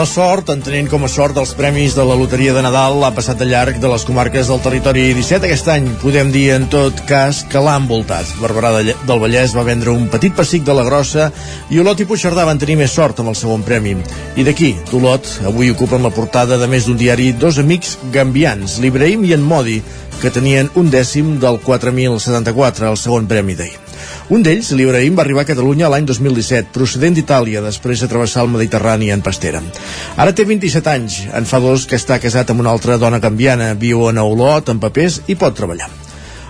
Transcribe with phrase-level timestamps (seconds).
[0.00, 3.36] La sort, entenent com a sort dels premis de la Loteria de Nadal, ha passat
[3.36, 5.44] de llarg de les comarques del territori 17.
[5.44, 8.30] Aquest any podem dir, en tot cas, que l'ha envoltat.
[8.40, 11.28] Barberà del Vallès va vendre un petit pessic de la grossa
[11.68, 13.92] i Olot i Puigcerdà van tenir més sort amb el segon premi.
[14.40, 19.28] I d'aquí, d'Olot, avui ocupen la portada de més d'un diari dos amics gambians, l'Ibrahim
[19.28, 19.82] i en Modi,
[20.22, 23.89] que tenien un dècim del 4.074, el segon premi d'ahir.
[24.30, 28.52] Un d'ells, l'Ibrahim, va arribar a Catalunya l'any 2017, procedent d'Itàlia, després de travessar el
[28.52, 29.62] Mediterrani en pastera.
[30.16, 33.74] Ara té 27 anys, en fa dos que està casat amb una altra dona canviana,
[33.74, 35.90] viu a Olot, amb papers i pot treballar.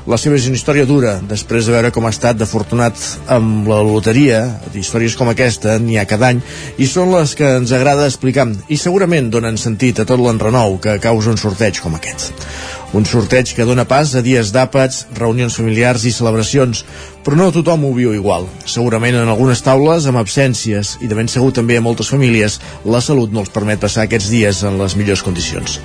[0.09, 2.97] La seva és una història dura, després de veure com ha estat d'afortunat
[3.31, 4.41] amb la loteria,
[4.73, 6.41] històries com aquesta n'hi ha cada any,
[6.80, 10.97] i són les que ens agrada explicar, i segurament donen sentit a tot l'enrenou que
[11.05, 12.33] causa un sorteig com aquest.
[12.91, 16.80] Un sorteig que dona pas a dies d'àpats, reunions familiars i celebracions,
[17.23, 18.49] però no tothom ho viu igual.
[18.66, 22.99] Segurament en algunes taules amb absències i de ben segur també a moltes famílies la
[23.05, 25.79] salut no els permet passar aquests dies en les millors condicions.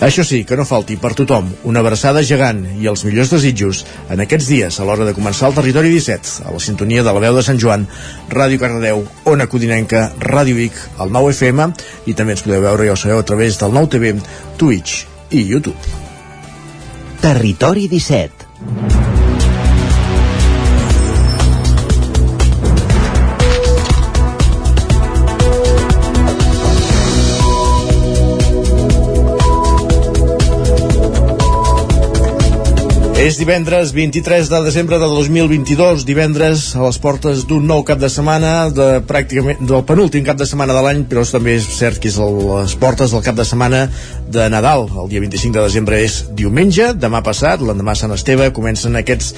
[0.00, 4.24] Això sí, que no falti per tothom una abraçada gegant i els millors desitjos en
[4.24, 7.36] aquests dies a l'hora de començar el Territori 17, a la sintonia de la veu
[7.36, 7.84] de Sant Joan,
[8.32, 11.72] Ràdio Cardedeu, Ona Codinenca, Ràdio Vic, el 9 FM
[12.08, 14.18] i també ens podeu veure, ja ho sabeu, a través del 9 TV,
[14.56, 16.07] Twitch i YouTube.
[17.20, 19.17] Territori 17
[33.18, 38.06] És divendres 23 de desembre de 2022, divendres a les portes d'un nou cap de
[38.06, 42.12] setmana, de pràcticament del penúltim cap de setmana de l'any, però també és cert que
[42.12, 43.88] és a les portes del cap de setmana
[44.30, 44.86] de Nadal.
[45.02, 49.32] El dia 25 de desembre és diumenge, demà passat, l'endemà Sant Esteve, comencen aquests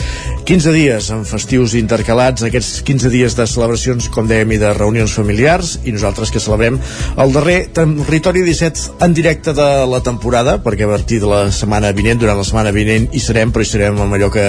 [0.44, 5.16] 15 dies amb festius intercalats, aquests 15 dies de celebracions, com dèiem, i de reunions
[5.16, 6.76] familiars, i nosaltres que celebrem
[7.16, 11.96] el darrer Territori 17 en directe de la temporada, perquè a partir de la setmana
[11.96, 14.46] vinent, durant la setmana vinent, hi serem, però serem amb allò que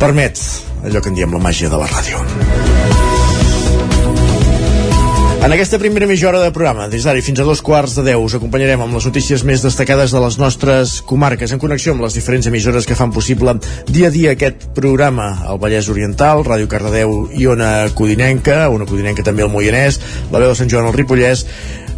[0.00, 0.40] permet
[0.84, 2.24] allò que en diem la màgia de la ràdio.
[5.44, 8.22] En aquesta primera mitja hora de programa, des d'ara fins a dos quarts de deu,
[8.24, 12.16] us acompanyarem amb les notícies més destacades de les nostres comarques, en connexió amb les
[12.16, 13.52] diferents emissores que fan possible
[13.84, 15.26] dia a dia aquest programa.
[15.44, 20.00] El Vallès Oriental, Ràdio Cardedeu i Ona Codinenca, Ona Codinenca també el Moianès,
[20.32, 21.44] la veu de Sant Joan al Ripollès,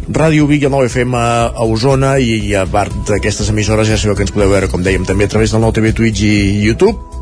[0.07, 4.15] Ràdio Vic i el 9FM a Osona i, i a part d'aquestes emissores ja sabeu
[4.15, 7.17] que ens podeu veure, com dèiem, també a través del nou TV Twitch i YouTube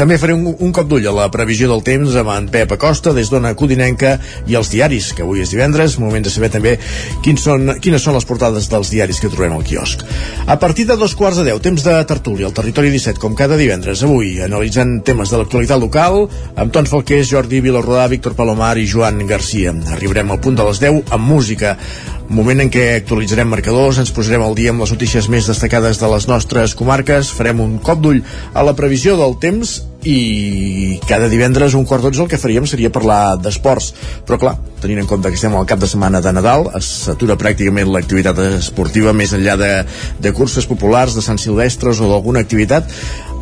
[0.00, 3.12] també faré un, un cop d'ull a la previsió del temps amb en Pep Acosta
[3.12, 4.14] des d'Ona Codinenca
[4.48, 6.76] i els diaris, que avui és divendres, moment de saber també
[7.24, 10.04] quins són, quines són les portades dels diaris que trobem al quiosc.
[10.46, 13.58] A partir de dos quarts de deu, temps de tertúlia, al Territori 17, com cada
[13.60, 16.22] divendres, avui, analitzant temes de l'actualitat local,
[16.56, 19.74] amb Tons Falqués, Jordi Vilarrodà, Víctor Palomar i Joan Garcia.
[19.92, 21.76] Arribarem al punt de les 10 amb música
[22.30, 26.10] moment en què actualitzarem marcadors, ens posarem al dia amb les notícies més destacades de
[26.12, 28.22] les nostres comarques, farem un cop d'ull
[28.54, 32.92] a la previsió del temps i cada divendres un quart d'onze el que faríem seria
[32.92, 33.92] parlar d'esports.
[34.26, 37.90] Però clar, tenint en compte que estem al cap de setmana de Nadal, s'atura pràcticament
[37.92, 39.72] l'activitat esportiva més enllà de,
[40.20, 42.88] de curses populars, de Sant Silvestres o d'alguna activitat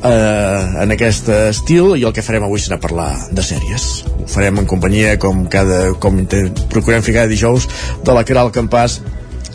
[0.02, 3.88] eh, en aquest estil i el que farem avui serà parlar de sèries.
[4.18, 6.24] Ho farem en companyia com cada com
[6.72, 7.68] procurem fer cada dijous
[8.04, 9.00] de la Caral Campàs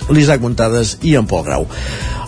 [0.09, 1.67] l'Isaac Montades i en Pol Grau.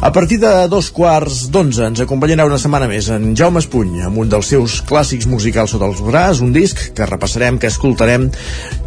[0.06, 4.20] A partir de dos quarts d'onze ens acompanyarà una setmana més en Jaume Espuny amb
[4.22, 8.30] un dels seus clàssics musicals sota els braç, un disc que repassarem, que escoltarem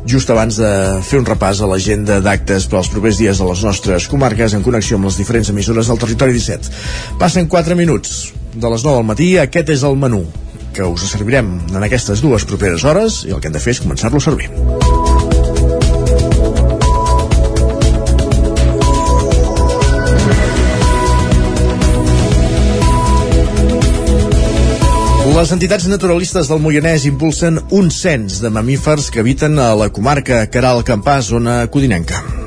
[0.08, 0.72] just abans de
[1.04, 4.64] fer un repàs a l'agenda d'actes per als propers dies de les nostres comarques en
[4.66, 6.70] connexió amb les diferents emissores del territori 17.
[7.18, 10.24] Passen 4 minuts de les 9 del matí, aquest és el menú
[10.76, 13.84] que us servirem en aquestes dues properes hores i el que hem de fer és
[13.84, 14.97] començar-lo a servir.
[25.38, 30.42] Les entitats naturalistes del Moianès impulsen un cens de mamífers que habiten a la comarca
[30.50, 32.37] Caral Campàs, zona codinenca.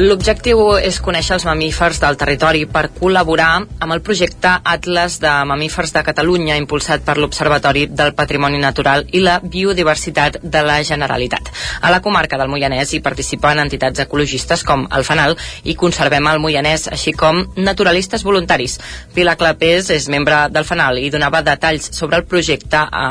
[0.00, 3.48] L'objectiu és conèixer els mamífers del territori per col·laborar
[3.84, 9.20] amb el projecte Atlas de Mamífers de Catalunya impulsat per l'Observatori del Patrimoni Natural i
[9.20, 11.52] la Biodiversitat de la Generalitat.
[11.84, 15.36] A la comarca del Moianès hi participen entitats ecologistes com el Fanal
[15.68, 18.80] i Conservem el Moianès, així com naturalistes voluntaris.
[19.12, 23.08] Pilar Clapés és membre del Fanal i donava detalls sobre el projecte a,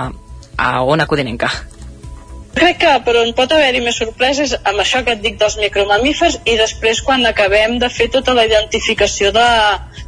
[0.57, 1.53] a Ona Codinenca
[2.55, 6.39] Crec que per on pot haver-hi més sorpreses amb això que et dic dels micromamífers
[6.49, 9.47] i després quan acabem de fer tota la identificació de,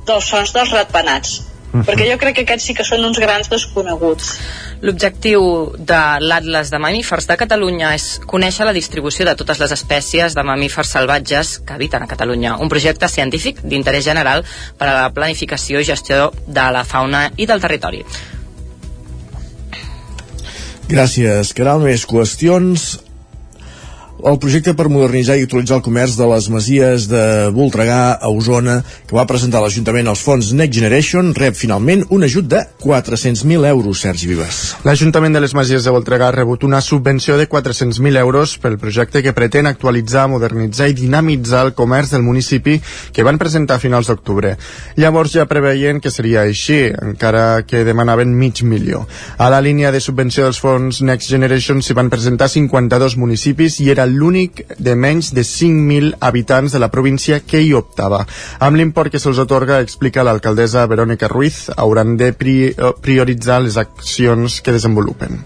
[0.09, 1.41] dels sons dels ratpenats.
[1.71, 1.85] Uh -huh.
[1.87, 4.39] perquè jo crec que aquests sí que són uns grans desconeguts.
[4.81, 10.35] L'objectiu de l'Atlas de Mamífers de Catalunya és conèixer la distribució de totes les espècies
[10.35, 14.43] de mamífers salvatges que habiten a Catalunya, un projecte científic d'interès general
[14.77, 18.03] per a la planificació i gestió de la fauna i del territori.
[20.91, 21.79] Gràcies, Caral.
[21.85, 22.97] Més qüestions
[24.23, 27.21] el projecte per modernitzar i actualitzar el comerç de les masies de
[27.55, 32.45] Voltregà a Osona, que va presentar l'Ajuntament als fons Next Generation, rep finalment un ajut
[32.51, 34.59] de 400.000 euros, Sergi Vives.
[34.85, 39.23] L'Ajuntament de les Masies de Voltregà ha rebut una subvenció de 400.000 euros pel projecte
[39.25, 42.77] que pretén actualitzar, modernitzar i dinamitzar el comerç del municipi
[43.13, 44.53] que van presentar a finals d'octubre.
[45.01, 49.07] Llavors ja preveien que seria així, encara que demanaven mig milió.
[49.37, 53.89] A la línia de subvenció dels fons Next Generation s'hi van presentar 52 municipis i
[53.89, 58.25] era l'únic de menys de 5.000 habitants de la província que hi optava.
[58.59, 64.75] Amb l'import que se'ls otorga, explica l'alcaldessa Verònica Ruiz, hauran de prioritzar les accions que
[64.77, 65.41] desenvolupen.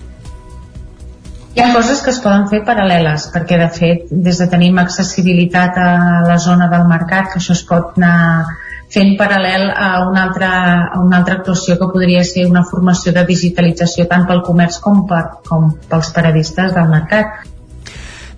[1.55, 5.77] Hi ha coses que es poden fer paral·leles, perquè de fet, des de tenim accessibilitat
[5.79, 5.91] a
[6.27, 8.57] la zona del mercat, que això es pot anar
[8.91, 10.49] fent paral·lel a una altra,
[10.91, 15.05] a una altra actuació que podria ser una formació de digitalització tant pel comerç com,
[15.09, 17.45] per, com pels paradistes del mercat.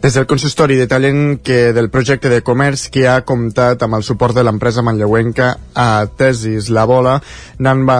[0.01, 4.35] Des del consistori detallen que del projecte de comerç que ha comptat amb el suport
[4.38, 7.15] de l'empresa manlleuenca a Tesis La Bola
[7.57, 7.97] n'han va,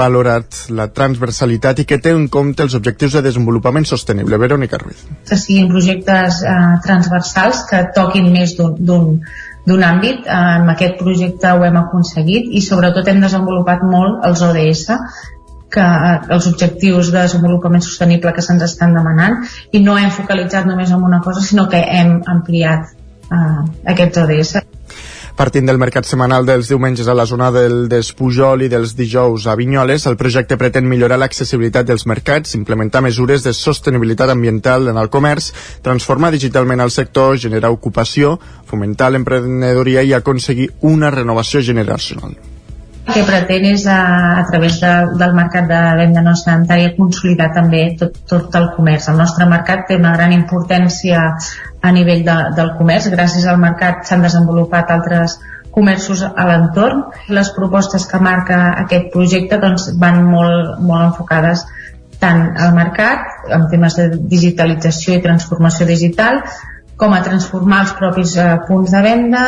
[0.00, 4.40] valorat la transversalitat i que té en compte els objectius de desenvolupament sostenible.
[4.40, 5.04] Verónica Ruiz.
[5.28, 6.56] Que siguin projectes eh,
[6.88, 9.20] transversals que toquin més d'un
[9.68, 14.86] d'un àmbit, en aquest projecte ho hem aconseguit i sobretot hem desenvolupat molt els ODS
[15.70, 15.86] que
[16.34, 19.38] els objectius de desenvolupament sostenible que se'ns estan demanant
[19.72, 22.90] i no hem focalitzat només en una cosa sinó que hem ampliat
[23.30, 23.62] uh,
[23.94, 24.58] aquests ODS.
[25.40, 29.54] Partint del mercat setmanal dels diumenges a la zona del Despujol i dels dijous a
[29.56, 35.08] Vinyoles, el projecte pretén millorar l'accessibilitat dels mercats, implementar mesures de sostenibilitat ambiental en el
[35.08, 35.52] comerç,
[35.86, 38.36] transformar digitalment el sector, generar ocupació,
[38.68, 42.36] fomentar l'emprenedoria i aconseguir una renovació generacional
[43.08, 44.00] que pretén és a,
[44.38, 49.08] a través de, del mercat de venda no sanitària consolidar també tot, tot el comerç.
[49.10, 51.22] El nostre mercat té una gran importància
[51.80, 53.08] a nivell de, del comerç.
[53.14, 55.38] Gràcies al mercat s'han desenvolupat altres
[55.74, 57.06] comerços a l'entorn.
[57.28, 61.64] Les propostes que marca aquest projecte doncs, van molt, molt enfocades
[62.20, 66.42] tant al mercat, en temes de digitalització i transformació digital,
[67.00, 69.44] com a transformar els propis eh, punts de venda,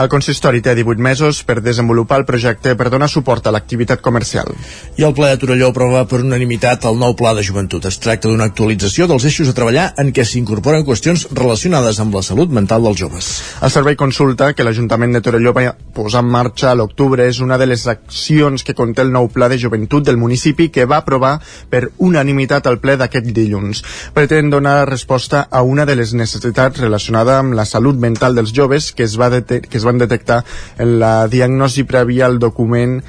[0.00, 4.48] el consistori té 18 mesos per desenvolupar el projecte per donar suport a l'activitat comercial.
[4.96, 7.84] I el ple de Torelló aprova per unanimitat el nou pla de joventut.
[7.88, 12.22] Es tracta d'una actualització dels eixos a treballar en què s'incorporen qüestions relacionades amb la
[12.26, 13.30] salut mental dels joves.
[13.60, 17.58] El servei consulta que l'Ajuntament de Torelló va posar en marxa a l'octubre és una
[17.58, 21.36] de les accions que conté el nou pla de joventut del municipi que va aprovar
[21.70, 23.82] per unanimitat al ple d'aquest dilluns.
[24.14, 28.92] Pretén donar resposta a una de les necessitats relacionada amb la salut mental dels joves
[28.92, 30.42] que es va, que es va van detectar
[30.78, 33.00] en la diagnosi prèvia al document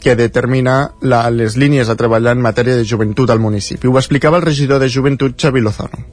[0.00, 3.86] que determina la, les línies a treballar en matèria de joventut al municipi.
[3.86, 6.06] Ho explicava el regidor de joventut, Xavi Lozano.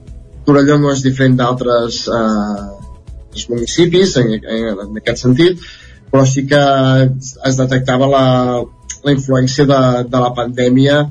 [0.48, 5.64] Torelló no és diferent d'altres eh, municipis en, en, en aquest sentit,
[6.12, 6.60] però sí que
[7.48, 8.26] es detectava la,
[9.04, 11.02] la influència de, de la pandèmia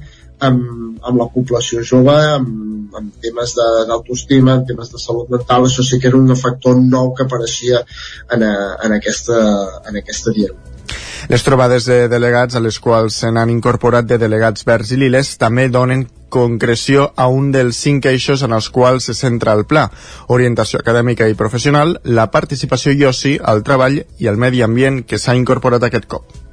[0.40, 5.84] amb, amb la població jove, amb, amb temes d'autoestima, en temes de salut mental, això
[5.84, 7.82] sí que era un factor nou que apareixia
[8.30, 9.42] en, a, en, aquesta,
[9.88, 10.72] en aquesta diagnosi.
[11.26, 15.32] Les trobades de delegats a les quals se n'han incorporat de delegats verds i liles
[15.40, 19.88] també donen concreció a un dels cinc eixos en els quals se centra el pla,
[20.38, 25.18] orientació acadèmica i professional, la participació i oci, el treball i el medi ambient que
[25.18, 26.45] s'ha incorporat aquest cop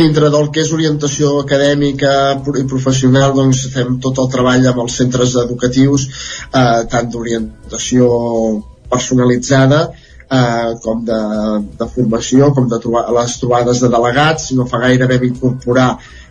[0.00, 2.12] dintre del que és orientació acadèmica
[2.60, 8.08] i professional doncs fem tot el treball amb els centres educatius eh, tant d'orientació
[8.90, 11.20] personalitzada eh, com de,
[11.80, 14.50] de formació com de trobar, les trobades de delegats.
[14.56, 15.90] No fa gaire vam incorporar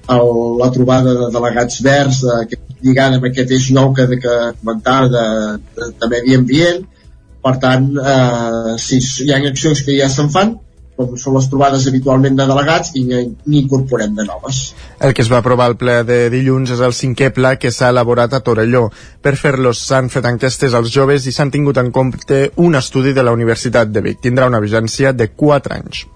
[0.10, 5.12] el, la trobada de delegats verds eh, lligada amb aquest eix nou que, que comentava
[5.16, 5.28] de,
[5.76, 6.88] de, de medi ambient.
[7.44, 10.58] Per tant eh, sí, hi ha accions que ja se'n fan
[11.00, 14.60] com són les trobades habitualment de delegats i n'incorporem de noves.
[15.00, 17.94] El que es va aprovar al ple de dilluns és el cinquè pla que s'ha
[17.94, 18.89] elaborat a Torelló.
[19.24, 23.24] Per fer-los s'han fet enquestes als joves i s'han tingut en compte un estudi de
[23.24, 24.24] la Universitat de Vic.
[24.27, 26.08] Tindrà una vigència de 4 anys.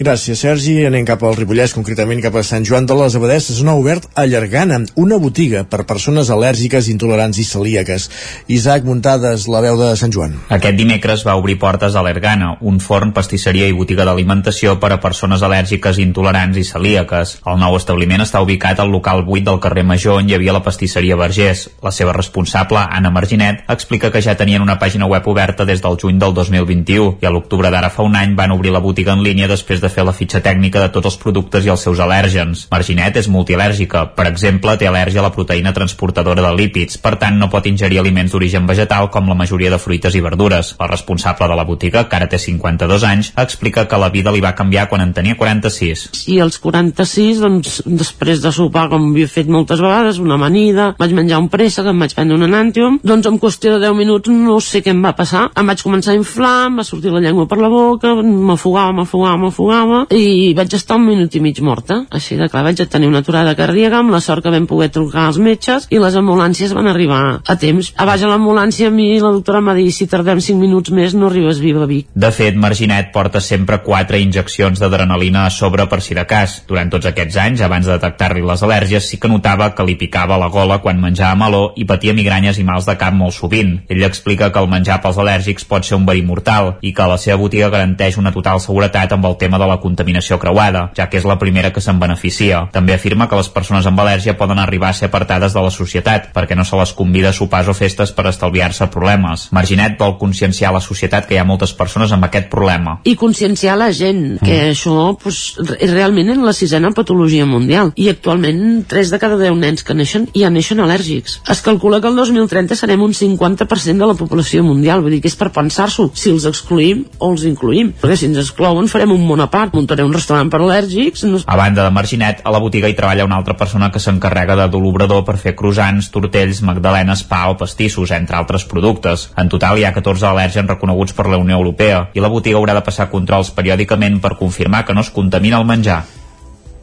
[0.00, 0.78] Gràcies, Sergi.
[0.88, 4.06] Anem cap al Ripollès, concretament cap a Sant Joan de les Abadesses, on ha obert
[4.16, 8.06] a Llargana una botiga per persones al·lèrgiques, intolerants i celíaques.
[8.48, 10.38] Isaac Muntades, la veu de Sant Joan.
[10.56, 15.00] Aquest dimecres va obrir portes a l'Ergana, un forn, pastisseria i botiga d'alimentació per a
[15.02, 17.36] persones al·lèrgiques, intolerants i celíaques.
[17.44, 20.64] El nou establiment està ubicat al local 8 del carrer Major, on hi havia la
[20.64, 21.66] pastisseria Vergés.
[21.84, 26.00] La seva responsable, Anna Marginet, explica que ja tenien una pàgina web oberta des del
[26.00, 29.24] juny del 2021 i a l'octubre d'ara fa un any van obrir la botiga en
[29.26, 32.66] línia després de fer la fitxa tècnica de tots els productes i els seus al·lèrgens.
[32.70, 34.06] Marginet és multialèrgica.
[34.16, 38.00] Per exemple, té al·lèrgia a la proteïna transportadora de lípids, per tant no pot ingerir
[38.00, 40.74] aliments d'origen vegetal com la majoria de fruites i verdures.
[40.80, 44.42] La responsable de la botiga, que ara té 52 anys, explica que la vida li
[44.44, 46.06] va canviar quan en tenia 46.
[46.32, 51.14] I als 46, doncs, després de sopar, com havia fet moltes vegades, una amanida, vaig
[51.16, 54.60] menjar un préssec, em vaig prendre un enantium, doncs en qüestió de 10 minuts no
[54.64, 55.48] sé què em va passar.
[55.58, 59.39] Em vaig començar a inflar, em va sortir la llengua per la boca, m'afogava, m'afogava,
[59.40, 62.02] m'afogava, i vaig estar un minut i mig morta.
[62.10, 65.26] Així de clar, vaig tenir una aturada cardíaca amb la sort que vam poder trucar
[65.26, 67.92] als metges i les ambulàncies van arribar a temps.
[67.96, 71.14] A baix a l'ambulància a mi la doctora m'ha dit si tardem 5 minuts més
[71.16, 72.08] no arribes viva a Vic.
[72.14, 76.60] De fet, Marginet porta sempre 4 injeccions d'adrenalina a sobre per si de cas.
[76.68, 80.38] Durant tots aquests anys, abans de detectar-li les al·lèrgies, sí que notava que li picava
[80.40, 83.76] la gola quan menjava meló i patia migranyes i mals de cap molt sovint.
[83.90, 87.18] Ell explica que el menjar pels al·lèrgics pot ser un verí mortal i que la
[87.20, 91.20] seva botiga garanteix una total seguretat amb el tema de la contaminació creuada, ja que
[91.20, 92.66] és la primera que se'n beneficia.
[92.74, 96.30] També afirma que les persones amb al·lèrgia poden arribar a ser apartades de la societat
[96.34, 99.48] perquè no se les convida a sopars o festes per estalviar-se problemes.
[99.56, 102.98] Marginet vol conscienciar la societat que hi ha moltes persones amb aquest problema.
[103.04, 104.74] I conscienciar la gent, que mm.
[104.74, 105.40] això pues,
[105.78, 107.92] és realment en la sisena patologia mundial.
[107.96, 111.40] I actualment 3 de cada 10 nens que neixen ja neixen al·lèrgics.
[111.50, 115.30] Es calcula que el 2030 serem un 50% de la població mundial, vull dir que
[115.30, 117.92] és per pensar-s'ho, si els excluïm o els incluïm.
[118.00, 121.24] Perquè si ens exclouen farem un món a part, muntaré un restaurant per al·lèrgics...
[121.30, 121.40] No...
[121.46, 124.68] A banda de Marginet, a la botiga hi treballa una altra persona que s'encarrega de
[124.76, 129.30] l'obrador per fer croissants, tortells, magdalenes, pa o pastissos, entre altres productes.
[129.40, 132.76] En total hi ha 14 al·lèrgens reconeguts per la Unió Europea i la botiga haurà
[132.76, 136.02] de passar controls periòdicament per confirmar que no es contamina el menjar.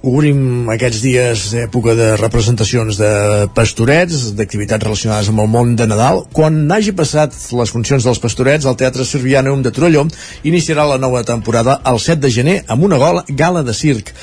[0.08, 3.10] Obrim aquests dies època de representacions de
[3.58, 6.22] pastorets, d'activitats relacionades amb el món de Nadal.
[6.32, 10.06] Quan hagi passat les funcions dels pastorets, el Teatre Sirvianum de Torelló
[10.48, 14.14] iniciarà la nova temporada el 7 de gener amb una gola gala de circ.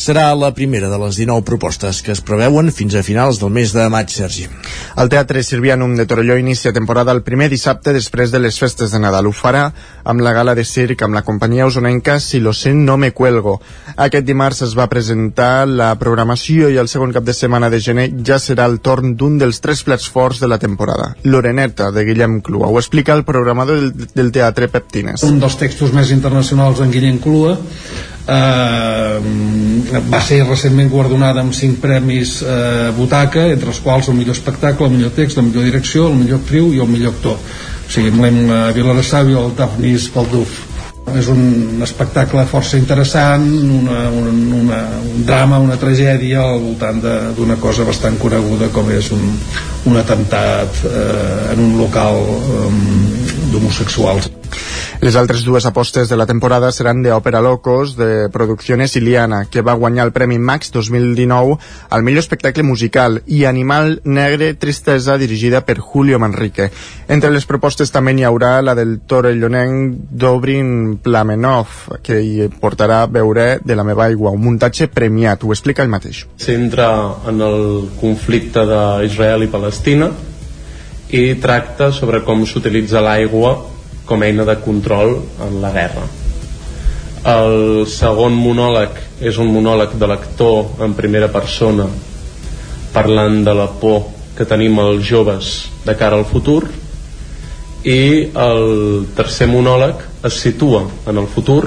[0.00, 3.76] Serà la primera de les 19 propostes que es preveuen fins a finals del mes
[3.76, 4.48] de maig, Sergi.
[4.96, 9.02] El Teatre Sirvianum de Torelló inicia temporada el primer dissabte després de les festes de
[9.02, 9.28] Nadal.
[9.28, 9.66] Ho farà
[10.04, 13.60] amb la gala de circ amb la companyia usonenca Si lo sé no me cuelgo.
[13.96, 17.80] Aquest dimarts es va presentar presentar la programació i el segon cap de setmana de
[17.80, 22.04] gener ja serà el torn d'un dels tres plats forts de la temporada, l'Oreneta, de
[22.04, 22.68] Guillem Clua.
[22.68, 25.22] Ho explica el programador del, del Teatre Peptines.
[25.24, 27.56] Un dels textos més internacionals d'en Guillem Clua
[28.28, 29.18] eh,
[30.10, 34.86] va ser recentment guardonada amb cinc premis eh, Butaca, entre els quals el millor espectacle,
[34.86, 37.40] el millor text, la millor direcció, el millor actriu i el millor actor.
[37.84, 38.38] O sigui, amb l'Em
[38.76, 40.73] Vilarasau i el Daphnis Palduf
[41.12, 43.44] és un espectacle força interessant,
[43.78, 47.02] una, una, una, un drama, una tragèdia al voltant
[47.36, 49.26] d'una cosa bastant coneguda com és un,
[49.90, 52.72] un atemptat eh, en un local eh,
[53.52, 54.32] d'homosexuals.
[55.04, 59.60] Les altres dues apostes de la temporada seran de Òpera Locos, de Producciones Iliana, que
[59.60, 61.58] va guanyar el Premi Max 2019
[61.90, 66.70] al millor espectacle musical, i Animal Negre Tristesa, dirigida per Julio Manrique.
[67.06, 73.58] Entre les propostes també n'hi haurà la del torellonenc Dobrin Plamenov, que hi portarà Veure
[73.60, 76.24] de la meva aigua, un muntatge premiat, ho explica el mateix.
[76.40, 76.88] S'entra
[77.28, 77.60] en el
[78.00, 80.08] conflicte d'Israel i Palestina
[81.12, 83.74] i tracta sobre com s'utilitza l'aigua
[84.06, 86.04] com a eina de control en la guerra.
[87.24, 91.86] El segon monòleg és un monòleg de l'actor en primera persona
[92.92, 95.54] parlant de la por que tenim els joves
[95.86, 96.66] de cara al futur
[97.84, 101.62] i el tercer monòleg es situa en el futur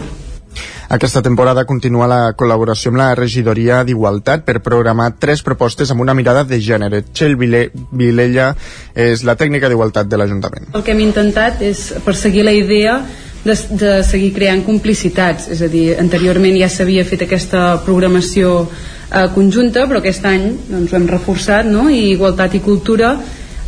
[0.89, 6.15] aquesta temporada continua la col·laboració amb la regidoria d'Igualtat per programar tres propostes amb una
[6.15, 7.01] mirada de gènere.
[7.11, 8.53] Txell Vilella
[8.95, 10.69] és la tècnica d'Igualtat de l'Ajuntament.
[10.73, 13.01] El que hem intentat és perseguir la idea
[13.43, 19.27] de, de seguir creant complicitats, és a dir, anteriorment ja s'havia fet aquesta programació eh,
[19.35, 21.89] conjunta, però aquest any doncs, ho hem reforçat, no?
[21.91, 23.17] i Igualtat i Cultura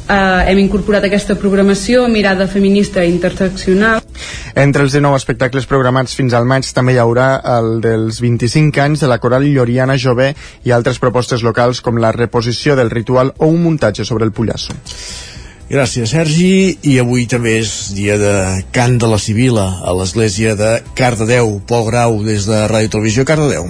[0.10, 4.02] eh, hem incorporat aquesta programació mirada feminista interseccional.
[4.56, 9.06] Entre els 19 espectacles programats fins al maig també hi haurà el dels 25 anys
[9.06, 10.34] de la coral Lloriana Jové
[10.66, 14.76] i altres propostes locals com la reposició del ritual o un muntatge sobre el Pollasso.
[15.70, 16.80] Gràcies, Sergi.
[16.90, 18.34] I avui també és dia de
[18.74, 21.60] Cant de la Sibila a l'església de Cardedeu.
[21.70, 23.70] Pol Grau, des de Ràdio Televisió Cardedeu.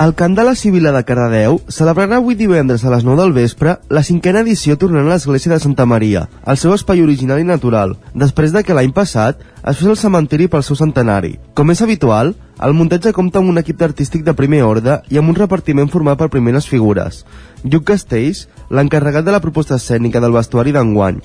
[0.00, 3.74] El Cant de la Sibila de Cardedeu celebrarà avui divendres a les 9 del vespre
[3.92, 7.92] la cinquena edició tornant a l'església de Santa Maria, al seu espai original i natural,
[8.14, 11.36] després de que l'any passat es fes el cementiri pel seu centenari.
[11.54, 15.28] Com és habitual, el muntatge compta amb un equip d'artístic de primer ordre i amb
[15.28, 17.22] un repartiment format per primeres figures.
[17.62, 21.20] Lluc Castells, l'encarregat de la proposta escènica del vestuari d'enguany.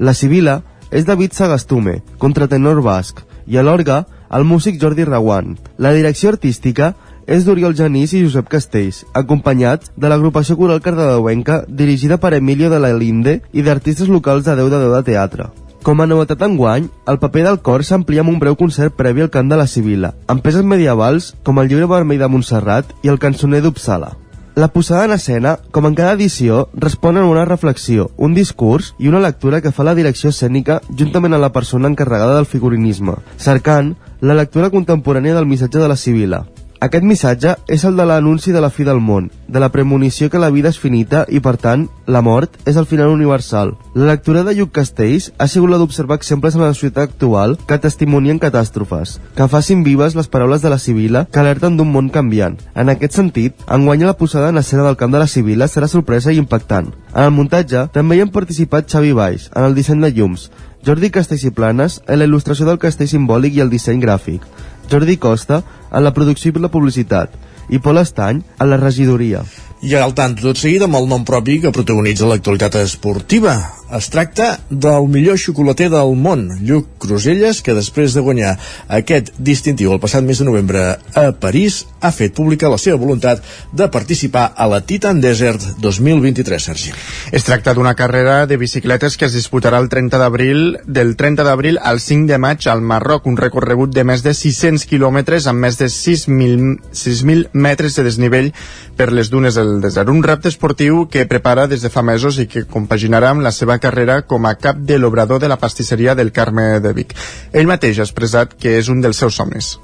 [0.00, 5.56] La Sibila és David Sagastume, contratenor basc, i a l'orga, el músic Jordi Rawan.
[5.78, 6.94] La direcció artística
[7.26, 12.80] és d'Oriol Genís i Josep Castells, acompanyats de l'agrupació coral cardedeuenca dirigida per Emilio de
[12.80, 15.50] la Linde i d'artistes locals de Déu de Déu de Teatre.
[15.86, 19.30] Com a novetat enguany, el paper del cor s'amplia amb un breu concert previ al
[19.30, 23.20] cant de la Sibila, amb peces medievals com el llibre vermell de Montserrat i el
[23.22, 24.16] cançoner d'Upsala.
[24.56, 29.06] La posada en escena, com en cada edició, respon a una reflexió, un discurs i
[29.06, 33.94] una lectura que fa la direcció escènica juntament a la persona encarregada del figurinisme, cercant
[34.22, 36.46] la lectura contemporània del missatge de la Sibila.
[36.84, 40.40] Aquest missatge és el de l'anunci de la fi del món, de la premonició que
[40.42, 43.72] la vida és finita i, per tant, la mort és el final universal.
[43.94, 47.80] La lectura de Lluc Castells ha sigut la d'observar exemples en la societat actual que
[47.80, 52.60] testimonien catàstrofes, que facin vives les paraules de la Sibila que alerten d'un món canviant.
[52.74, 56.32] En aquest sentit, enguanya la posada en escena del camp de la Sibila serà sorpresa
[56.32, 56.92] i impactant.
[57.14, 60.50] En el muntatge també hi han participat Xavi Baix, en el disseny de llums,
[60.86, 64.44] Jordi Castells i Planes, en la il·lustració del castell simbòlic i el disseny gràfic,
[64.90, 67.34] Jordi Costa en la producció i la publicitat
[67.70, 69.42] i Pol Estany en la regidoria.
[69.84, 73.56] I al tant tot seguit amb el nom propi que protagonitza l'actualitat esportiva.
[73.94, 78.56] Es tracta del millor xocolater del món, Lluc Cruselles, que després de guanyar
[78.90, 80.80] aquest distintiu el passat mes de novembre
[81.14, 86.66] a París, ha fet pública la seva voluntat de participar a la Titan Desert 2023,
[86.66, 86.90] Sergi.
[87.30, 91.78] Es tracta d'una carrera de bicicletes que es disputarà el 30 d'abril, del 30 d'abril
[91.78, 95.78] al 5 de maig al Marroc, un recorregut de més de 600 quilòmetres amb més
[95.78, 98.50] de 6.000 6.000 metres de desnivell
[98.96, 100.08] per les dunes del desert.
[100.08, 103.78] Un repte esportiu que prepara des de fa mesos i que compaginarà amb la seva
[103.78, 107.12] carrera com a cap de l'obrador de la pastisseria del Carme de Vic.
[107.52, 109.76] Ell mateix ha expressat que és un dels seus somnis.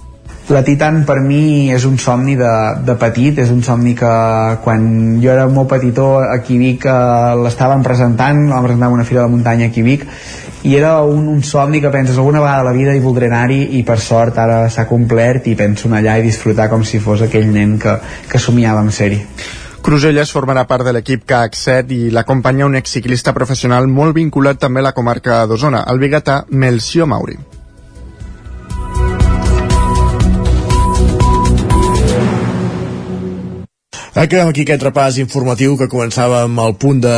[0.51, 2.53] La Titan per mi és un somni de,
[2.83, 4.13] de petit, és un somni que
[4.65, 4.89] quan
[5.23, 6.97] jo era molt petitó aquí a Vic eh,
[7.45, 10.09] l'estaven presentant, vam presentar una fira de muntanya aquí a Vic
[10.63, 13.79] i era un, un somni que penses alguna vegada a la vida hi voldré anar-hi
[13.79, 17.25] i per sort ara s'ha complert i penso anar allà i disfrutar com si fos
[17.27, 17.97] aquell nen que,
[18.31, 19.19] que somiava amb ser-hi.
[19.83, 24.91] Cruselles formarà part de l'equip CAC7 i l'acompanya un exciclista professional molt vinculat també a
[24.91, 27.41] la comarca d'Osona, el bigatà Melcio Mauri.
[34.13, 37.13] Acabem aquí aquest repàs informatiu que començava amb el punt de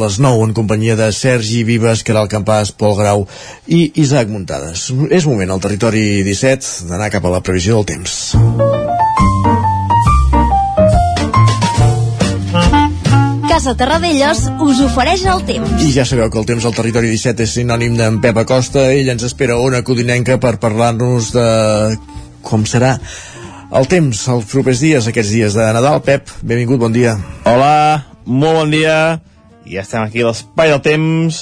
[0.00, 3.26] les 9 en companyia de Sergi Vives, Caral Campàs, Pol Grau
[3.68, 4.86] i Isaac Muntades.
[5.12, 8.14] És moment al territori 17 d'anar cap a la previsió del temps.
[13.50, 15.76] Casa Terradellos us ofereix el temps.
[15.84, 18.88] I ja sabeu que el temps al territori 17 és sinònim d'en Pep Acosta.
[18.96, 21.48] Ell ens espera a una codinenca per parlar-nos de
[22.44, 22.96] com serà
[23.74, 25.98] el temps els propers dies, aquests dies de Nadal.
[26.06, 27.16] Pep, benvingut, bon dia.
[27.48, 28.98] Hola, molt bon dia.
[29.66, 31.40] Ja estem aquí a l'espai del temps.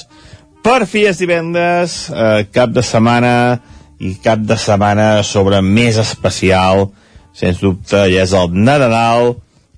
[0.65, 3.59] Per fi és divendres, eh, cap de setmana
[3.99, 6.87] i cap de setmana sobre més especial.
[7.33, 9.35] Sens dubte, ja és el Nadal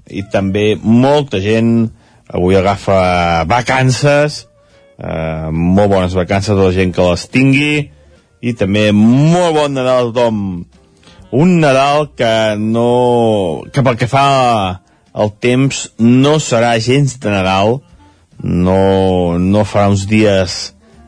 [0.08, 1.90] i també molta gent
[2.30, 4.46] avui agafa vacances,
[5.00, 7.92] eh, molt bones vacances a la gent que les tingui
[8.42, 10.66] i també molt bon Nadal a tothom
[11.36, 13.64] un Nadal que no...
[13.74, 14.28] que pel que fa
[15.16, 17.80] al temps no serà gens de Nadal,
[18.40, 20.56] no, no farà uns dies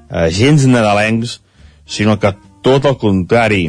[0.10, 1.40] eh, gens nadalencs,
[1.88, 3.66] sinó que tot el contrari.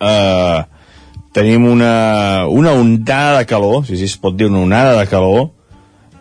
[0.00, 0.60] Eh,
[1.32, 5.50] tenim una, una ondada de calor, si, es pot dir una onada de calor,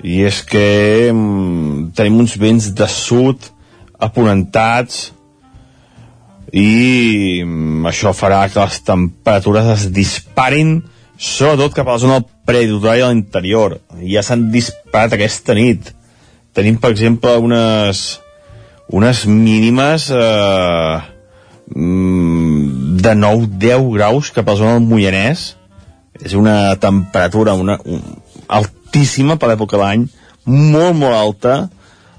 [0.03, 3.51] i és que mm, tenim uns vents de sud
[4.01, 5.11] aponentats,
[6.51, 10.81] i mm, això farà que les temperatures es disparin
[11.15, 15.93] sobretot cap a la zona del predotori a l'interior ja s'han disparat aquesta nit.
[16.51, 18.19] Tenim per exemple unes
[18.91, 20.99] unes mínimes eh,
[21.75, 25.55] mm, de 9-10 graus cap a la zona del Moianès.
[26.21, 28.01] És una temperatura una, un,
[28.47, 30.03] altíssima per l'època de l'any
[30.45, 31.53] molt molt alta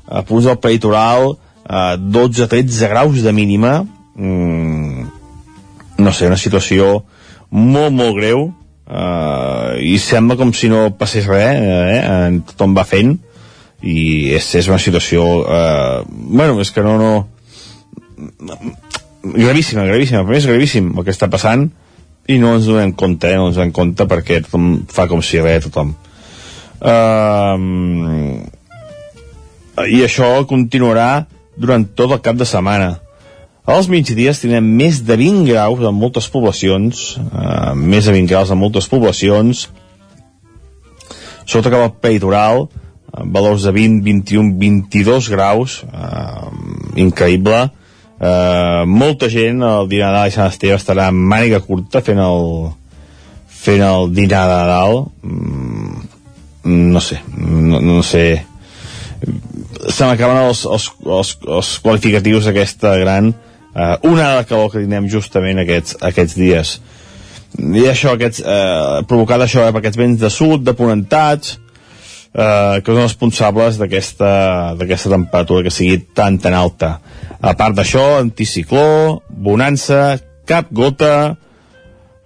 [0.08, 3.82] a punts del peritoral eh, 12-13 graus de mínima
[4.16, 5.06] mm,
[6.02, 7.02] no sé, una situació
[7.50, 12.40] molt, molt greu uh, i sembla com si no passés res, eh?
[12.52, 13.16] tothom va fent
[13.82, 17.26] i és, és una situació eh, bueno, és que no, no
[19.22, 21.66] gravíssima, gravíssima, però és gravíssim el que està passant
[22.30, 23.38] i no ens donem compte, eh?
[23.38, 25.94] no ens donem compte perquè tothom fa com si res tothom
[26.78, 27.58] uh,
[29.82, 31.26] i això continuarà
[31.58, 32.94] durant tot el cap de setmana
[33.66, 38.50] als migdies tindrem més de 20 graus en moltes poblacions uh, més de 20 graus
[38.50, 39.68] en moltes poblacions.
[41.46, 42.66] Sota cap al peitoral
[43.12, 46.50] valors de 20, 21, 22 graus uh,
[46.96, 47.68] increïble.
[48.22, 52.70] Uh, molta gent el dinar de Sant Esteve estarà en màniga curta fent el,
[53.46, 55.04] fent el dinar de Nadal.
[55.22, 56.02] Mm,
[56.94, 58.44] no sé no, no sé.
[59.90, 63.32] Se m'acaben els, els, els, els qualificatius d'aquesta gran
[63.74, 66.76] uh, onada de calor que tindrem justament aquests, aquests dies
[67.58, 71.58] i això, aquests, eh, provocat això eh, per aquests vents de sud, de ponentats
[72.32, 76.94] eh, que són responsables d'aquesta temperatura que sigui tan tan alta
[77.42, 81.36] a part d'això, anticicló, bonança, cap gota,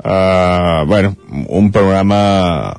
[0.04, 1.16] eh, bueno,
[1.48, 2.76] un panorama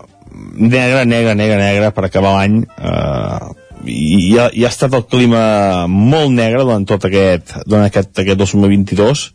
[0.56, 2.62] negre, negre, negre, negre per acabar l'any.
[2.64, 8.14] Eh, i, ha, i ha estat el clima molt negre durant tot aquest, durant aquest,
[8.24, 9.28] aquest 2022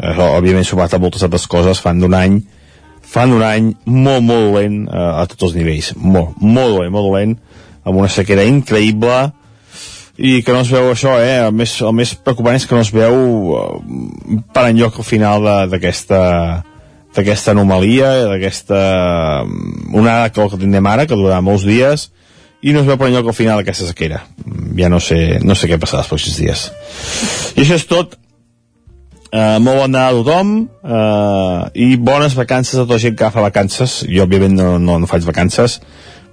[0.00, 2.40] eh, òbviament sumat a moltes altres coses fan d'un any
[3.10, 5.92] fan un any molt, molt dolent eh, a tots els nivells.
[5.98, 7.36] Molt, molt dolent, molt dolent
[7.84, 9.18] amb una sequera increïble.
[10.20, 11.38] I que no es veu això, eh?
[11.46, 13.14] El més, el més preocupant és que no es veu
[13.56, 16.20] uh, per enlloc al final d'aquesta
[17.16, 18.80] d'aquesta anomalia, d'aquesta
[19.96, 22.04] onada que, que tindrem ara, que durarà molts dies,
[22.62, 24.24] i no es veu per enlloc al final d'aquesta sequera.
[24.78, 26.66] Ja no sé, no sé què passarà els pròxims dies.
[27.56, 28.18] I això és tot.
[29.30, 30.48] Uh, molt bon Nadal a tothom
[30.82, 34.00] uh, i bones vacances a tota la gent que fa vacances.
[34.10, 35.78] Jo, òbviament, no, no, no faig vacances,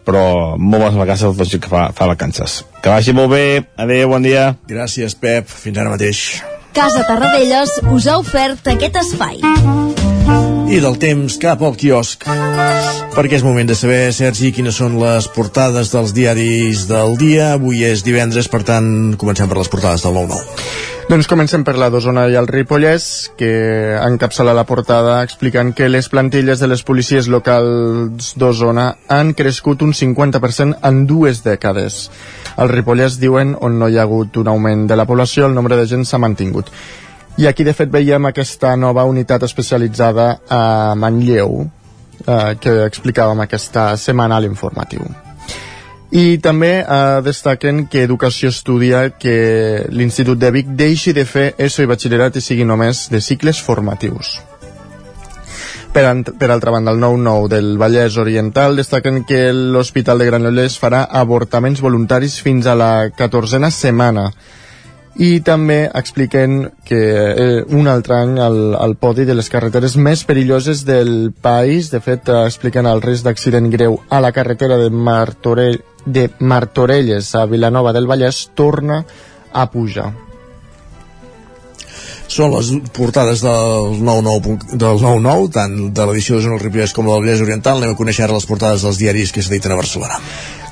[0.08, 2.60] però molt bones vacances a tota la gent que fa, fa vacances.
[2.82, 3.46] Que vagi molt bé,
[3.78, 4.50] adeu, bon dia.
[4.68, 6.26] Gràcies, Pep, fins ara mateix.
[6.78, 9.42] Casa Tarradellas us ha ofert aquest espai.
[10.68, 12.26] I del temps cap al quiosc.
[13.16, 17.54] Perquè és moment de saber, Sergi, quines són les portades dels diaris del dia.
[17.56, 20.68] Avui és divendres, per tant, comencem per les portades del 9-9.
[21.08, 23.08] Doncs comencem per la d'Osona i el Ripollès,
[23.40, 23.50] que
[23.96, 29.96] encapçala la portada explicant que les plantilles de les policies locals d'Osona han crescut un
[29.96, 32.10] 50% en dues dècades.
[32.60, 35.80] Al Ripollès diuen on no hi ha hagut un augment de la població, el nombre
[35.80, 36.76] de gent s'ha mantingut.
[37.38, 41.68] I aquí, de fet, veiem aquesta nova unitat especialitzada a Manlleu,
[42.26, 45.06] eh, que explicàvem aquesta setmana a l'informatiu.
[46.18, 51.86] I també eh, destaquen que Educació estudia que l'Institut de Vic deixi de fer ESO
[51.86, 54.40] i batxillerat i sigui només de cicles formatius.
[55.94, 56.06] Per,
[56.40, 61.86] per altra banda, el 9-9 del Vallès Oriental destaquen que l'Hospital de Granollers farà avortaments
[61.86, 64.32] voluntaris fins a la 14a setmana
[65.18, 70.24] i també expliquen que eh, un altre any al, al podi de les carreteres més
[70.28, 71.90] perilloses del país.
[71.94, 77.34] De fet, eh, expliquen el risc d'accident greu a la carretera de Martorell, de Martorelles
[77.36, 79.04] a Vilanova del Vallès torna
[79.54, 80.14] a pujar
[82.28, 87.22] són les portades del 9-9, del 9-9 tant de l'edició de Zona Ripollès com del
[87.24, 87.80] Vallès Oriental.
[87.80, 90.20] Anem a conèixer ara les portades dels diaris que s'editen a Barcelona.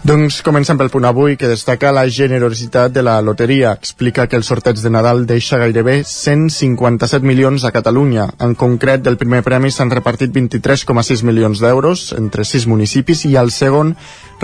[0.05, 3.71] Doncs comencem pel punt avui, que destaca la generositat de la loteria.
[3.73, 8.27] Explica que el sorteig de Nadal deixa gairebé 157 milions a Catalunya.
[8.37, 13.49] En concret, del primer premi s'han repartit 23,6 milions d'euros entre 6 municipis i el
[13.49, 13.95] segon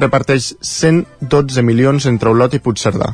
[0.01, 3.13] reparteix 112 milions entre Olot i Puigcerdà.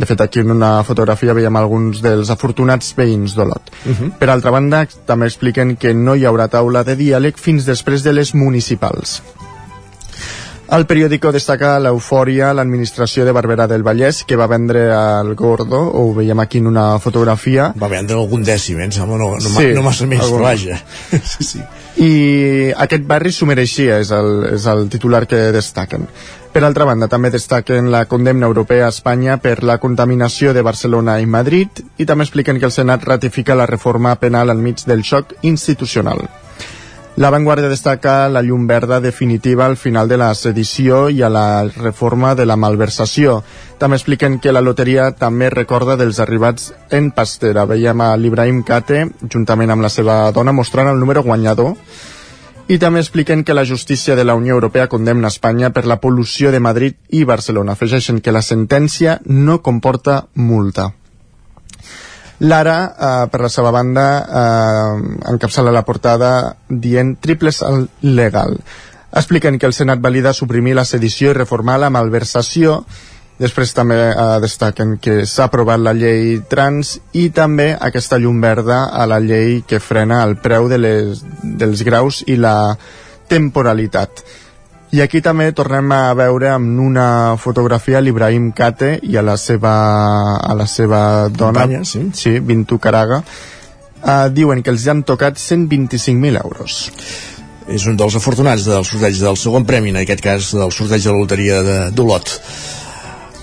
[0.00, 3.70] De fet, aquí en una fotografia veiem alguns dels afortunats veïns d'Olot.
[3.86, 4.10] Uh -huh.
[4.18, 8.12] Per altra banda, també expliquen que no hi haurà taula de diàleg fins després de
[8.12, 9.22] les municipals.
[10.68, 16.02] El periòdico destaca l'eufòria l'administració de Barberà del Vallès que va vendre al Gordo, ho
[16.12, 17.70] veiem aquí en una fotografia.
[17.80, 18.90] Va vendre algun dècim, eh?
[18.92, 20.42] Sembla, no, no, sí, no massa més, algun...
[20.42, 20.76] però vaja.
[21.32, 21.62] sí, sí.
[22.04, 22.10] I
[22.84, 24.28] aquest barri s'ho mereixia, és el,
[24.58, 26.04] és el titular que destaquen.
[26.52, 31.16] Per altra banda, també destaquen la condemna europea a Espanya per la contaminació de Barcelona
[31.22, 35.32] i Madrid i també expliquen que el Senat ratifica la reforma penal enmig del xoc
[35.48, 36.28] institucional.
[37.18, 41.64] La Vanguardia destaca la llum verda definitiva al final de la sedició i a la
[41.66, 43.40] reforma de la malversació.
[43.78, 47.64] També expliquen que la loteria també recorda dels arribats en pastera.
[47.66, 49.00] Veiem a l'Ibrahim Kate,
[49.34, 51.74] juntament amb la seva dona, mostrant el número guanyador
[52.68, 56.54] i també expliquen que la justícia de la Unió Europea condemna Espanya per la pol·lució
[56.54, 57.74] de Madrid i Barcelona.
[57.74, 60.92] Afegeixen que la sentència no comporta multa.
[62.40, 68.58] L'Ara, eh, per la seva banda, eh, encapçala la portada dient triple salt legal.
[69.10, 72.84] Expliquen que el Senat valida suprimir la sedició i reformar la malversació
[73.38, 78.80] Després també eh, destaquen que s'ha aprovat la llei trans i també aquesta llum verda
[78.90, 81.22] a la llei que frena el preu de les,
[81.62, 82.74] dels graus i la
[83.30, 84.24] temporalitat.
[84.90, 89.72] I aquí també tornem a veure amb una fotografia l'Ibrahim Kate i a la seva,
[90.40, 92.06] a la seva dona, Companya, sí.
[92.16, 96.80] sí Bintu Caraga, uh, diuen que els han tocat 125.000 euros.
[97.68, 101.12] És un dels afortunats del sorteig del segon premi, en aquest cas del sorteig de
[101.12, 102.38] la loteria de- d'Olot.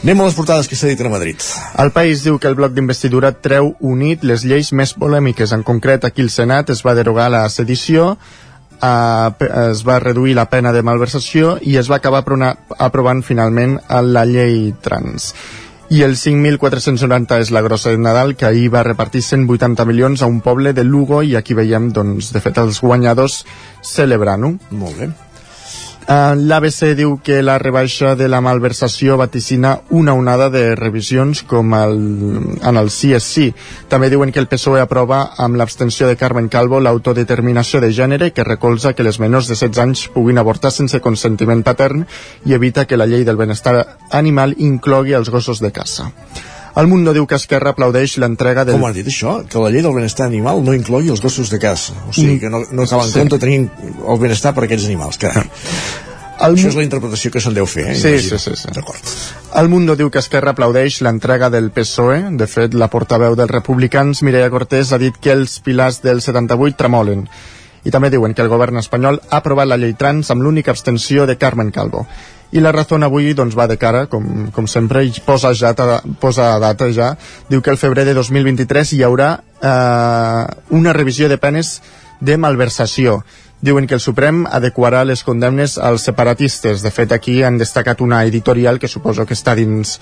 [0.01, 1.37] Anem a les portades que s'ha dit a Madrid.
[1.81, 5.53] El país diu que el bloc d'investidura treu unit les lleis més polèmiques.
[5.53, 8.17] En concret, aquí el Senat es va derogar la sedició,
[8.81, 12.23] eh, es va reduir la pena de malversació i es va acabar
[12.77, 15.33] aprovant finalment la llei trans.
[15.93, 20.29] I el 5.490 és la grossa de Nadal, que ahir va repartir 180 milions a
[20.31, 23.43] un poble de Lugo i aquí veiem, doncs, de fet, els guanyadors
[23.85, 24.55] celebrant-ho.
[24.73, 25.11] Molt bé.
[26.05, 31.73] Uh, L'ABC diu que la rebaixa de la malversació vaticina una onada de revisions com
[31.73, 31.97] el,
[32.61, 33.47] en el sí és sí.
[33.89, 38.45] També diuen que el PSOE aprova amb l'abstenció de Carmen Calvo l'autodeterminació de gènere que
[38.45, 42.05] recolza que les menors de 16 anys puguin avortar sense consentiment patern
[42.45, 43.79] i evita que la llei del benestar
[44.11, 46.11] animal inclogui els gossos de caça.
[46.75, 48.75] El Mundo diu que Esquerra aplaudeix l'entrega del...
[48.75, 49.37] Com han dit això?
[49.47, 51.93] Que la llei del benestar animal no inclogui els gossos de caça.
[52.09, 52.39] O sigui, Mm.
[52.41, 53.19] que no, no cal en Sí.
[53.19, 53.69] compte tenir
[54.09, 55.17] el benestar per a aquests animals.
[55.17, 55.45] Carai.
[56.45, 57.95] El Això és la interpretació que se'n deu fer, eh?
[57.95, 58.67] Sí, sí, sí, sí.
[58.75, 58.99] D'acord.
[59.55, 62.25] El Mundo diu que Esquerra aplaudeix l'entrega del PSOE.
[62.35, 66.75] De fet, la portaveu dels republicans, Mireia Cortés, ha dit que els pilars del 78
[66.75, 67.29] tremolen.
[67.85, 71.25] I també diuen que el govern espanyol ha aprovat la llei trans amb l'única abstenció
[71.25, 72.05] de Carmen Calvo.
[72.51, 75.73] I la Razón avui doncs, va de cara, com, com sempre, i posa, ja,
[76.21, 77.15] posa data ja.
[77.49, 79.31] Diu que el febrer de 2023 hi haurà
[79.61, 81.81] eh, una revisió de penes
[82.21, 83.23] de malversació.
[83.65, 86.83] Diuen que el Suprem adequarà les condemnes als separatistes.
[86.85, 89.97] De fet, aquí han destacat una editorial que suposo que està dins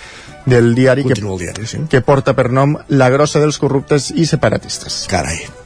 [0.46, 1.84] del diari, que, Continua diari, sí.
[1.90, 5.06] que porta per nom La grossa dels corruptes i separatistes.
[5.12, 5.63] Carai.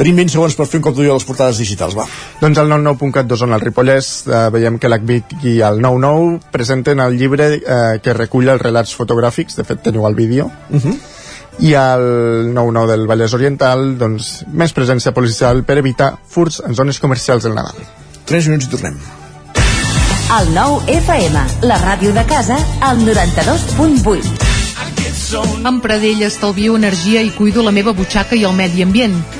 [0.00, 2.06] Tenim 20 segons per fer un cop d'ull a les portades digitals, va.
[2.40, 7.18] Doncs al 99.cat d'Osona al Ripollès eh, veiem que l'ACVIC i el 99 presenten el
[7.20, 10.96] llibre eh, que recull els relats fotogràfics, de fet teniu el vídeo, Uh -huh.
[11.58, 12.00] i al
[12.54, 17.54] 99 del Vallès Oriental doncs, més presència policial per evitar furts en zones comercials del
[17.54, 17.76] Nadal.
[18.24, 18.96] 3 minuts i tornem.
[20.40, 24.48] El nou FM, la ràdio de casa, al 92.8.
[25.64, 29.39] Amb Pradell estalvio energia i cuido la meva butxaca i el medi ambient.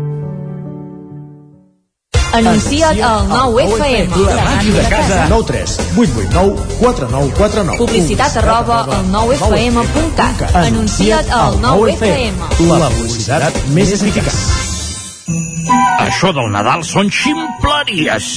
[2.33, 4.15] Anuncia't al 9FM.
[4.25, 5.25] La ràdio de casa.
[5.29, 10.55] 9 3 8 8 9 4 9 4 9 Publicitat arroba al 9FM.cat.
[10.55, 12.39] Anuncia't al 9FM.
[12.71, 14.39] La publicitat més eficaç.
[15.99, 18.31] Això del Nadal són ximpleries.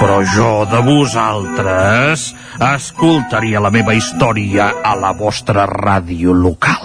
[0.00, 2.30] Però jo de vosaltres
[2.72, 6.80] escoltaria la meva història a la vostra ràdio local.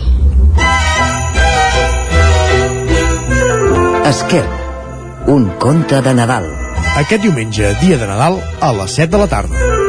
[4.09, 4.68] Esquerp,
[5.29, 6.47] un conte de Nadal.
[6.97, 9.88] Aquest diumenge, dia de Nadal, a les 7 de la tarda.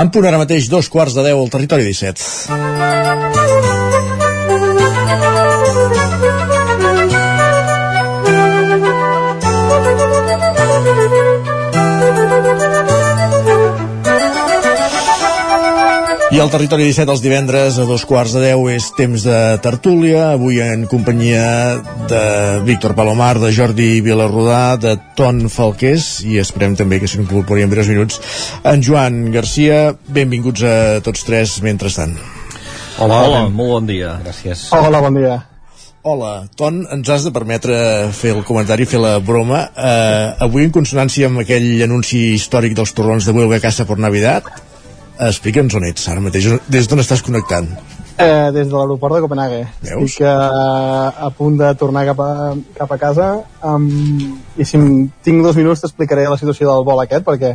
[0.00, 3.89] En punt ara mateix dos quarts de deu al territori 17.
[16.40, 20.30] I al territori 17 els divendres a dos quarts de deu és temps de tertúlia,
[20.38, 21.42] avui en companyia
[22.08, 22.20] de
[22.64, 27.90] Víctor Palomar, de Jordi Vilarrodà, de Ton Falqués i esperem també que s'incorpori en breus
[27.92, 28.22] minuts
[28.64, 29.82] en Joan Garcia.
[30.08, 30.72] Benvinguts a
[31.04, 32.16] tots tres mentrestant.
[32.96, 34.16] Hola, Hola molt bon dia.
[34.24, 34.70] Gràcies.
[34.72, 35.36] Hola, bon dia.
[36.08, 37.76] Hola, Ton, ens has de permetre
[38.16, 39.66] fer el comentari, fer la broma.
[39.76, 44.48] Eh, avui, en consonància amb aquell anunci històric dels torrons de Huelga Casa per Navidad,
[45.28, 47.68] explica'ns on ets ara mateix, des d'on estàs connectant.
[48.20, 49.60] Eh, des de l'aeroport de Copenhague.
[49.82, 50.10] Veus?
[50.10, 52.30] Estic eh, a punt de tornar cap a,
[52.76, 53.28] cap a casa
[53.64, 53.86] um,
[54.56, 54.80] i si
[55.24, 57.54] tinc dos minuts t'explicaré la situació del vol aquest perquè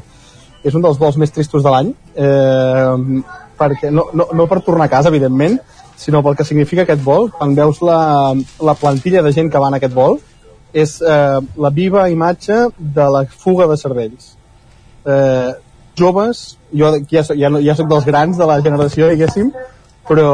[0.66, 3.22] és un dels vols més tristos de l'any eh,
[3.60, 5.60] perquè no, no, no per tornar a casa, evidentment,
[5.98, 7.30] sinó pel que significa aquest vol.
[7.32, 8.00] Quan veus la,
[8.66, 10.20] la plantilla de gent que va en aquest vol,
[10.76, 14.34] és eh, la viva imatge de la fuga de cervells.
[15.06, 15.52] Eh,
[15.98, 19.52] joves, jo ja, soc, ja, ja soc dels grans de la generació, diguéssim,
[20.08, 20.30] però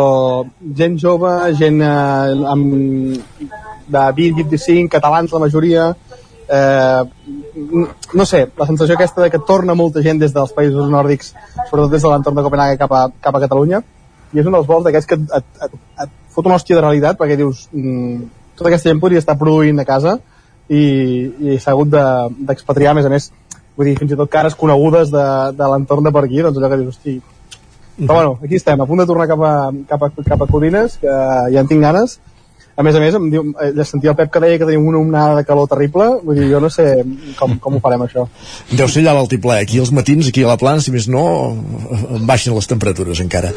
[0.78, 2.74] gent jove, gent eh, amb,
[3.92, 5.88] de 20-25, catalans la majoria,
[6.52, 7.04] eh,
[8.14, 11.34] no sé, la sensació aquesta de que torna molta gent des dels països nòrdics,
[11.70, 13.82] sobretot des de l'entorn de Copenhague cap a, cap a Catalunya,
[14.32, 17.20] i és un dels vols d'aquests que et, et, et fot una hòstia de realitat
[17.20, 18.22] perquè dius mm,
[18.56, 20.18] tota aquesta gent podria estar produint a casa
[20.72, 20.84] i,
[21.52, 23.28] i s'ha hagut d'expatriar, de, a més a més,
[23.78, 26.72] vull dir, fins i tot cares conegudes de, de l'entorn de per aquí, doncs allò
[26.72, 27.20] que dius, hosti...
[28.02, 29.54] Però bueno, aquí estem, a punt de tornar cap a,
[29.90, 31.12] cap a, cap a Codines, que
[31.54, 32.18] ja en tinc ganes.
[32.76, 35.02] A més a més, em diu, eh, sentia el Pep que deia que tenim una
[35.02, 36.86] onada de calor terrible, vull dir, jo no sé
[37.40, 38.26] com, com ho farem, això.
[38.72, 41.24] Deu ser allà l'altiplè, aquí als matins, aquí a la plana, si més no,
[42.28, 43.52] baixen les temperatures encara.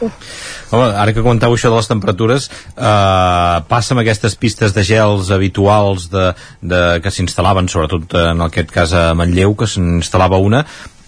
[0.74, 5.34] Home, ara que comentau això de les temperatures, eh, passa amb aquestes pistes de gels
[5.34, 6.30] habituals de,
[6.62, 10.64] de, que s'instal·laven, sobretot en aquest cas a Manlleu, que s'instal·lava una,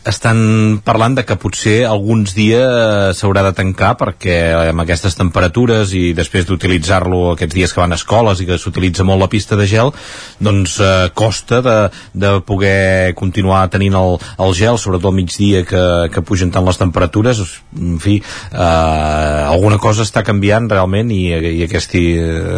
[0.06, 4.36] estan parlant de que potser alguns dies s'haurà de tancar perquè
[4.70, 9.06] amb aquestes temperatures i després d'utilitzar-lo aquests dies que van a escoles i que s'utilitza
[9.06, 9.92] molt la pista de gel
[10.38, 11.76] doncs eh, costa de,
[12.14, 14.16] de poder continuar tenint el,
[14.46, 17.42] el gel sobretot al migdia que, que pugen tant les temperatures
[17.76, 18.20] en fi,
[18.52, 21.98] eh, alguna cosa està canviant realment i, i aquest,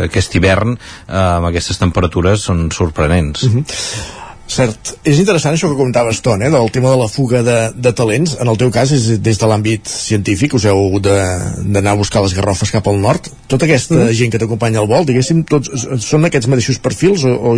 [0.08, 4.17] aquest hivern eh, amb aquestes temperatures són sorprenents uh -huh.
[4.48, 4.94] Cert.
[5.04, 8.38] És interessant això que comentaves, Ton, eh, del tema de la fuga de, de talents.
[8.40, 12.32] En el teu cas és des de l'àmbit científic, us heu d'anar a buscar les
[12.36, 13.28] garrofes cap al nord.
[13.46, 14.16] Tota aquesta mm.
[14.16, 15.68] gent que t'acompanya al vol, diguéssim, tots,
[16.04, 17.54] són aquests mateixos perfils o, o,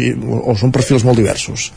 [0.50, 1.70] o són perfils molt diversos?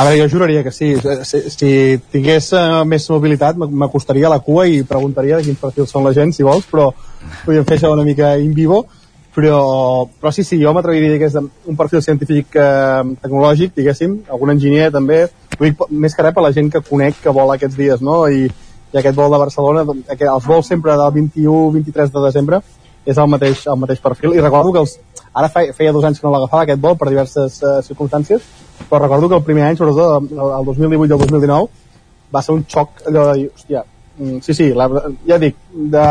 [0.00, 0.94] A veure, jo juraria que sí.
[1.28, 1.70] Si, si
[2.14, 6.16] tingués uh, més mobilitat, m'acostaria a la cua i preguntaria de quins perfils són la
[6.16, 6.88] gent, si vols, però
[7.44, 8.86] podríem fer això una mica in vivo
[9.34, 13.74] però, però sí, sí, jo m'atreviria a dir que és un perfil científic eh, tecnològic,
[13.74, 15.24] diguéssim, algun enginyer també,
[15.58, 18.22] dic més que res per la gent que conec que vola aquests dies, no?
[18.30, 22.62] I, i aquest vol de Barcelona, aquest, els vols sempre del 21-23 de desembre
[23.04, 24.94] és el mateix, el mateix perfil, i recordo que els,
[25.34, 28.46] ara feia, dos anys que no l'agafava aquest vol per diverses uh, circumstàncies,
[28.88, 31.68] però recordo que el primer any, sobretot el 2018 i el 2019,
[32.34, 33.84] va ser un xoc allò de dir, hòstia,
[34.16, 34.88] mm, sí, sí, la,
[35.26, 36.06] ja dic, de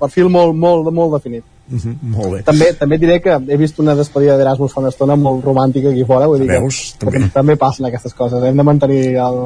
[0.00, 1.44] perfil molt, molt, molt definit.
[1.70, 2.42] Uh -huh, molt bé.
[2.42, 6.04] També, també diré que he vist una despedida d'Erasmus fa una estona molt romàntica aquí
[6.04, 6.96] fora, vull dir Veus?
[6.98, 7.30] que també.
[7.32, 9.38] també passen aquestes coses, hem de mantenir el,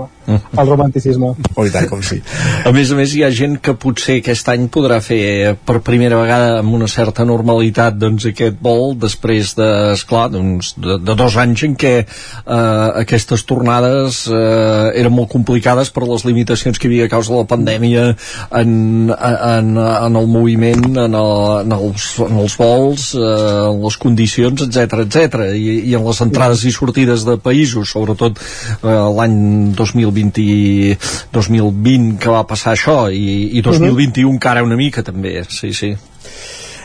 [0.59, 1.35] el romanticisme.
[1.55, 2.23] Oh, i tant, com sí.
[2.65, 6.17] A més a més, hi ha gent que potser aquest any podrà fer per primera
[6.17, 11.37] vegada amb una certa normalitat doncs, aquest vol, després de, esclar, doncs, de, de dos
[11.37, 16.93] anys en què eh, aquestes tornades eh, eren molt complicades per les limitacions que hi
[16.95, 18.17] havia a causa de la pandèmia
[18.51, 23.21] en, en, en el moviment, en, el, en els en els vols, eh,
[23.71, 28.39] en les condicions, etc etc I, i en les entrades i sortides de països, sobretot
[28.39, 29.39] eh, l'any
[29.77, 30.99] 2020,
[31.35, 35.95] 2020 que va passar això i, i 2021 encara una mica també, sí, sí.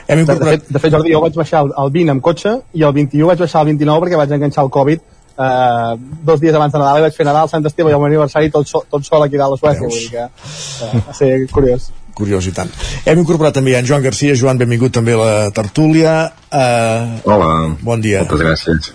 [0.09, 0.59] Hem incorporat...
[0.59, 2.95] de, fet, de fet, Jordi, jo vaig baixar el, el 20 amb cotxe i el
[2.97, 5.07] 21 vaig baixar el 29 perquè vaig enganxar el Covid
[5.39, 8.09] eh, dos dies abans de Nadal i vaig fer Nadal, Sant Esteve i el meu
[8.09, 11.31] aniversari tot, so, tot sol aquí dalt a Suècia, vull dir que eh, va ser
[11.53, 11.89] curiós.
[12.17, 12.71] Curiós i tant.
[13.05, 14.35] Hem incorporat també en Joan Garcia.
[14.35, 16.15] Joan, benvingut també a la tertúlia.
[16.49, 17.51] Uh, Hola.
[17.81, 18.25] Bon dia.
[18.25, 18.93] Moltes gràcies.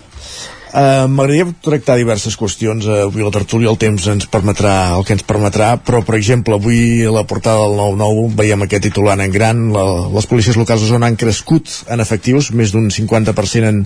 [0.75, 2.83] Uh, M'agradaria tractar diverses qüestions.
[2.83, 6.57] Uh, avui la tertúlia el temps ens permetrà el que ens permetrà, però, per exemple,
[6.57, 9.61] avui a la portada del 9-9 veiem aquest titular en gran.
[9.71, 13.79] La, les policies locals de zona han crescut en efectius, més d'un 50% en,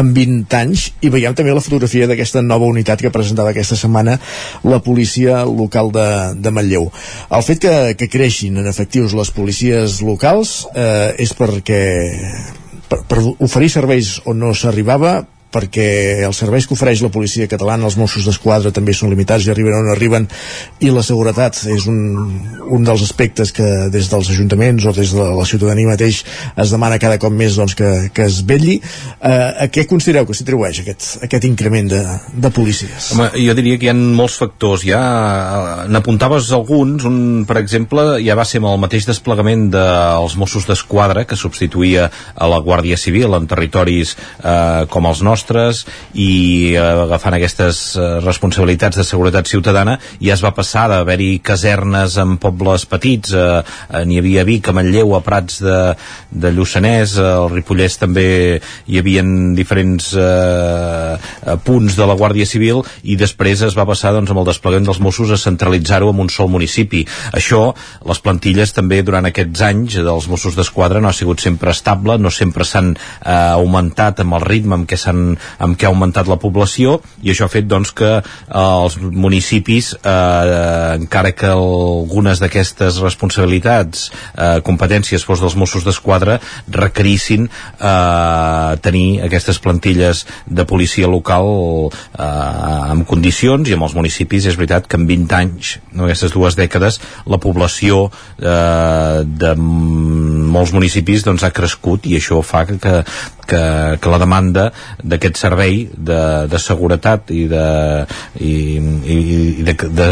[0.00, 4.16] en 20 anys, i veiem també la fotografia d'aquesta nova unitat que presentava aquesta setmana
[4.64, 6.08] la policia local de,
[6.40, 6.88] de Manlleu.
[7.28, 11.84] El fet que, que creixin en efectius les policies locals eh, és perquè
[12.88, 15.18] per, per oferir serveis on no s'arribava
[15.52, 15.86] perquè
[16.26, 19.76] els serveis que ofereix la policia catalana, els Mossos d'Esquadra també són limitats i arriben
[19.76, 20.28] on arriben
[20.80, 21.98] i la seguretat és un,
[22.72, 26.22] un dels aspectes que des dels ajuntaments o des de la ciutadania mateix
[26.56, 28.78] es demana cada cop més doncs, que, que es vetlli.
[29.20, 33.12] Eh, a què considereu que s'atribueix aquest, aquest increment de, de policies?
[33.12, 34.86] Home, jo diria que hi ha molts factors.
[34.88, 37.04] Ja eh, n'apuntaves alguns.
[37.08, 42.08] Un, per exemple, ja va ser amb el mateix desplegament dels Mossos d'Esquadra que substituïa
[42.08, 45.82] a la Guàrdia Civil en territoris eh, com els nostres nostres
[46.14, 52.16] i eh, agafant aquestes eh, responsabilitats de seguretat ciutadana ja es va passar d'haver-hi casernes
[52.20, 55.78] en pobles petits eh, eh, n'hi havia a Vic, a Manlleu, a Prats de,
[56.30, 58.26] de Lluçanès, al Ripollès també
[58.86, 59.24] hi havia
[59.56, 64.50] diferents eh, punts de la Guàrdia Civil i després es va passar doncs, amb el
[64.50, 67.02] desplegament dels Mossos a centralitzar-ho en un sol municipi.
[67.34, 67.72] Això,
[68.08, 72.30] les plantilles també durant aquests anys dels Mossos d'Esquadra no ha sigut sempre estable, no
[72.30, 75.31] sempre s'han eh, augmentat amb el ritme amb què s'han
[75.62, 78.22] amb què ha augmentat la població i això ha fet doncs, que eh,
[78.58, 87.48] els municipis, eh, encara que algunes d'aquestes responsabilitats, eh, competències fos dels Mossos d'Esquadra, requerissin
[87.48, 91.48] eh, tenir aquestes plantilles de policia local
[91.88, 96.34] eh, amb condicions i amb els municipis és veritat que en 20 anys, no, aquestes
[96.34, 98.06] dues dècades, la població
[98.38, 103.02] eh, de molts municipis doncs, ha crescut i això fa que,
[103.48, 103.62] que,
[104.00, 104.68] que la demanda
[105.02, 107.66] d'aquest servei de, de seguretat i de,
[108.40, 109.18] i, i,
[109.62, 110.10] i de, de,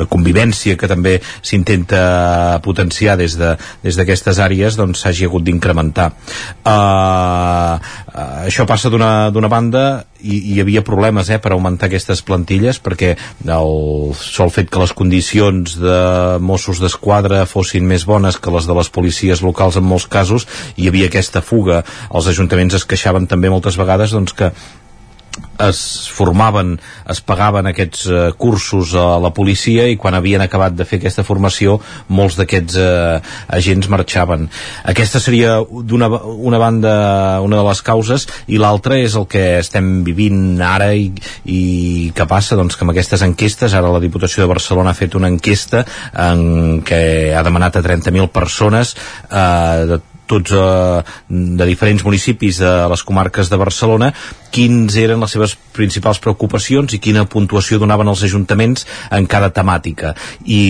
[0.00, 6.10] de convivència que també s'intenta potenciar des d'aquestes de, des àrees doncs s'hagi hagut d'incrementar.
[6.64, 9.84] Uh, uh, això passa d'una banda
[10.20, 13.14] i hi havia problemes eh, per augmentar aquestes plantilles perquè
[13.46, 16.00] el sol fet que les condicions de
[16.44, 20.46] Mossos d'Esquadra fossin més bones que les de les policies locals en molts casos
[20.76, 21.82] hi havia aquesta fuga.
[22.12, 24.52] Els ajuntaments es queixaven també moltes vegades doncs, que
[25.60, 26.74] es formaven,
[27.10, 31.24] es pagaven aquests eh, cursos a la policia i quan havien acabat de fer aquesta
[31.26, 31.78] formació
[32.08, 33.20] molts d'aquests eh,
[33.58, 34.48] agents marxaven.
[34.90, 36.94] Aquesta seria d'una una banda
[37.44, 41.10] una de les causes i l'altra és el que estem vivint ara i,
[41.44, 41.60] i
[42.16, 42.58] què passa?
[42.58, 45.84] Doncs que amb aquestes enquestes, ara la Diputació de Barcelona ha fet una enquesta
[46.28, 47.02] en què
[47.36, 48.96] ha demanat a 30.000 persones
[49.28, 50.00] eh, de
[50.30, 54.12] tots eh, de diferents municipis de les comarques de Barcelona
[54.54, 60.14] quins eren les seves principals preocupacions i quina puntuació donaven els ajuntaments en cada temàtica
[60.46, 60.60] i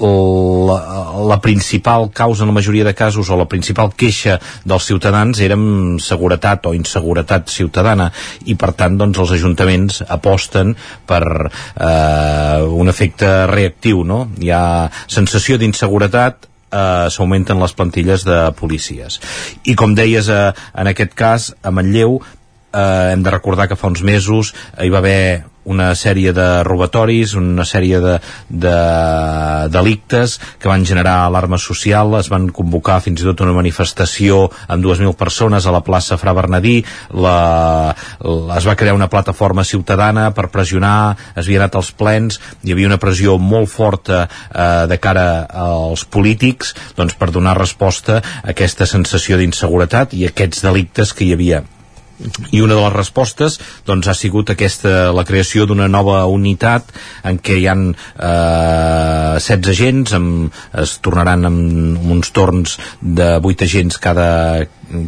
[0.00, 5.40] la, la principal causa en la majoria de casos o la principal queixa dels ciutadans
[5.40, 5.56] era
[6.02, 8.10] seguretat o inseguretat ciutadana
[8.46, 10.74] i per tant doncs els ajuntaments aposten
[11.06, 14.24] per eh, un efecte reactiu no?
[14.40, 19.20] hi ha sensació d'inseguretat eh, s'augmenten les plantilles de policies.
[19.64, 22.18] I com deies, eh, en aquest cas, a Manlleu,
[22.74, 27.34] eh, hem de recordar que fa uns mesos hi va haver una sèrie de robatoris,
[27.38, 28.18] una sèrie de,
[28.48, 28.74] de
[29.72, 34.84] delictes que van generar alarma social, es van convocar fins i tot una manifestació amb
[34.84, 36.76] 2.000 persones a la plaça Fra Bernadí,
[37.16, 42.40] la, la, es va crear una plataforma ciutadana per pressionar, es havia anat als plens,
[42.62, 48.20] hi havia una pressió molt forta eh, de cara als polítics doncs, per donar resposta
[48.20, 51.64] a aquesta sensació d'inseguretat i aquests delictes que hi havia
[52.52, 56.92] i una de les respostes doncs, ha sigut aquesta, la creació d'una nova unitat
[57.26, 63.66] en què hi han eh, 16 agents amb, es tornaran amb uns torns de 8
[63.68, 64.28] agents cada,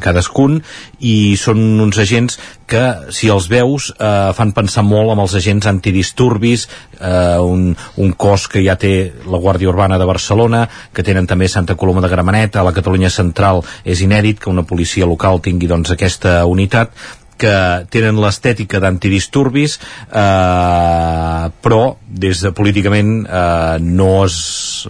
[0.02, 0.60] cadascun
[1.00, 2.82] i són uns agents que
[3.14, 7.68] si els veus eh, fan pensar molt amb els agents antidisturbis eh, un,
[8.02, 8.94] un cos que ja té
[9.26, 13.12] la Guàrdia Urbana de Barcelona que tenen també Santa Coloma de Gramenet a la Catalunya
[13.12, 16.92] Central és inèdit que una policia local tingui doncs aquesta unitat
[17.38, 17.54] que
[17.92, 19.76] tenen l'estètica d'antidisturbis
[20.08, 24.38] eh, però des de políticament eh, no, es,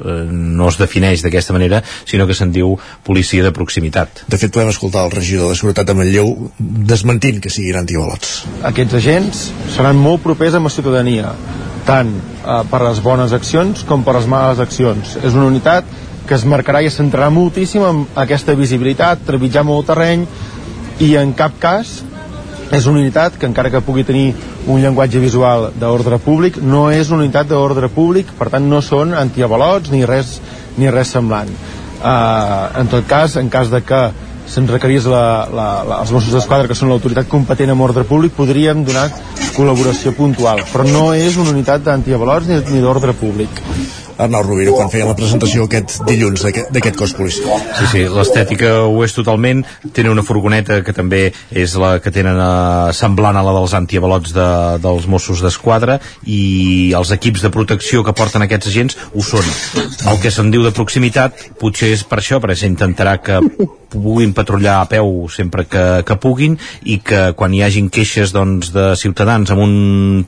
[0.00, 2.76] eh, no es defineix d'aquesta manera sinó que se'n diu
[3.06, 7.52] policia de proximitat De fet, podem escoltar el regidor de Seguretat de Manlleu desmentint que
[7.52, 8.42] siguin antiavalots.
[8.72, 11.34] aquests agents seran molt propers amb la ciutadania
[11.86, 15.86] tant eh, per les bones accions com per les males accions és una unitat
[16.26, 20.26] que es marcarà i es centrarà moltíssim en aquesta visibilitat trepitjar molt terreny
[21.06, 22.00] i en cap cas
[22.74, 24.34] és una unitat que encara que pugui tenir
[24.66, 29.14] un llenguatge visual d'ordre públic no és una unitat d'ordre públic per tant no són
[29.14, 30.40] antiavalots ni res,
[30.76, 31.52] ni res semblant.
[31.96, 34.00] Uh, en tot cas, en cas de que
[34.46, 38.36] se'ns requerís la, la, la, els Mossos d'Esquadra que són l'autoritat competent en ordre públic
[38.36, 39.08] podríem donar
[39.56, 43.62] col·laboració puntual però no és una unitat d'antiavalots ni, ni d'ordre públic
[44.18, 47.60] Arnau Rovira, quan feia la presentació aquest dilluns d'aquest cos policial.
[47.78, 49.62] Sí, sí, l'estètica ho és totalment.
[49.92, 54.32] Tenen una furgoneta que també és la que tenen eh, semblant a la dels antiavalots
[54.36, 54.48] de,
[54.84, 59.46] dels Mossos d'Esquadra i els equips de protecció que porten aquests agents ho són.
[60.10, 63.40] El que se'n diu de proximitat potser és per això, perquè s'intentarà que
[63.90, 68.72] puguin patrullar a peu sempre que, que puguin i que quan hi hagin queixes doncs,
[68.74, 69.76] de ciutadans en un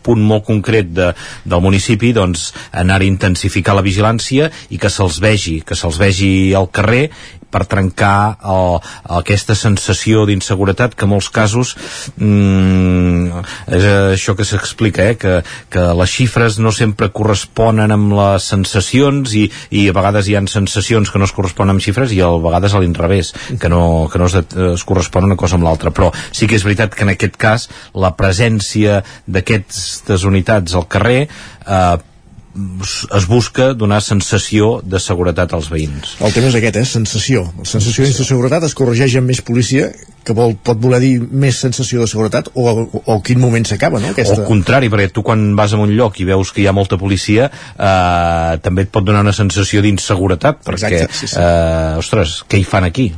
[0.02, 1.11] punt molt concret de,
[1.44, 6.54] del municipi doncs anar a intensificar la vigilància i que se'ls vegi, que se'ls vegi
[6.54, 7.09] al carrer
[7.51, 8.78] per trencar el,
[9.18, 11.74] aquesta sensació d'inseguretat que en molts casos
[12.16, 13.42] mm,
[13.78, 13.86] és
[14.18, 15.16] això que s'explica eh?
[15.20, 15.38] que,
[15.72, 20.44] que les xifres no sempre corresponen amb les sensacions i, i a vegades hi ha
[20.49, 24.20] sensacions que no es corresponen amb xifres i a vegades a l'inrevés que no, que
[24.20, 24.36] no es,
[24.74, 27.68] es correspon una cosa amb l'altra però sí que és veritat que en aquest cas
[27.96, 31.96] la presència d'aquestes unitats al carrer eh,
[33.16, 36.16] es busca donar sensació de seguretat als veïns.
[36.24, 36.84] El tema és aquest, eh?
[36.88, 37.44] Sensació.
[37.59, 39.90] La sensació d'inseguretat es corregeix amb més policia,
[40.24, 44.00] que vol, pot voler dir més sensació de seguretat, o, o, o quin moment s'acaba,
[44.02, 44.12] no?
[44.14, 44.36] Aquesta...
[44.36, 46.76] O al contrari, perquè tu quan vas a un lloc i veus que hi ha
[46.76, 51.40] molta policia, eh, també et pot donar una sensació d'inseguretat, perquè, Exacte, sí, sí.
[51.40, 53.11] Eh, ostres, què hi fan aquí?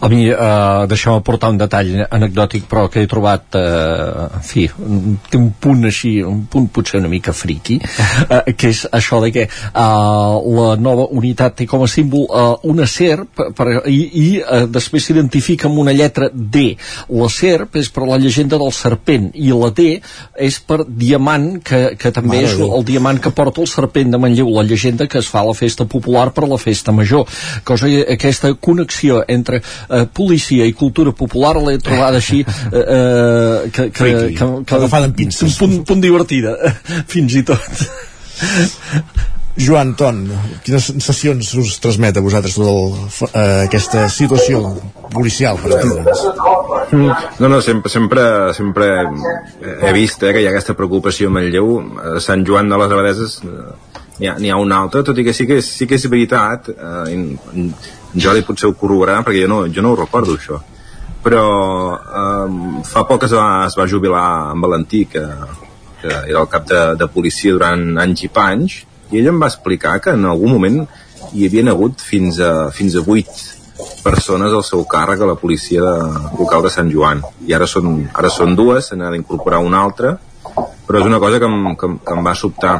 [0.00, 4.66] A mi, eh, deixeu-me portar un detall anecdòtic, però que he trobat, eh, en fi,
[5.30, 7.78] té un punt així, un punt potser una mica friqui,
[8.34, 9.50] eh, que és això de que eh,
[10.58, 15.08] la nova unitat té com a símbol eh, una serp per, i, i eh, després
[15.08, 16.66] s'identifica amb una lletra D.
[17.14, 19.88] La serp és per la llegenda del serpent i la D
[20.36, 22.74] és per diamant, que, que també Mare és Déu.
[22.76, 25.56] el diamant que porta el serpent de Manlleu, la llegenda que es fa a la
[25.56, 27.24] festa popular per la festa major.
[27.64, 33.70] Cosa que aquesta connexió entre eh, policia i cultura popular l'he trobada així eh, eh,
[33.70, 35.44] que, que, que, que, amb pinces.
[35.46, 36.56] un punt, punt divertida
[37.14, 37.62] fins i tot
[39.54, 40.24] Joan Ton,
[40.66, 42.96] quines sensacions us transmet a vosaltres tota el,
[43.28, 44.62] eh, aquesta situació
[45.12, 46.24] policial, per entendre'ns?
[47.38, 48.24] No, no, sempre, sempre,
[48.56, 48.88] sempre
[49.62, 51.70] he vist eh, que hi ha aquesta preocupació a Manlleu.
[52.02, 53.68] A Sant Joan de les Abadeses eh,
[54.18, 57.02] n'hi ha, ha una altra, tot i que sí que sí que és veritat, eh,
[57.14, 57.72] en, en
[58.14, 60.60] Jordi potser ho corroborarà, perquè jo no, jo no ho recordo, això.
[61.24, 61.44] Però
[61.94, 65.24] eh, fa poc es va, es va jubilar en Valentí, que,
[66.02, 69.50] que era el cap de, de policia durant anys i panys, i ell em va
[69.50, 70.84] explicar que en algun moment
[71.34, 73.52] hi havia hagut fins a, fins a 8
[74.04, 75.82] persones al seu càrrec a la policia
[76.38, 80.14] local de Sant Joan i ara són, ara són dues, se n'ha d'incorporar una altra
[80.54, 82.74] però és una cosa que em, que, que em va sobtar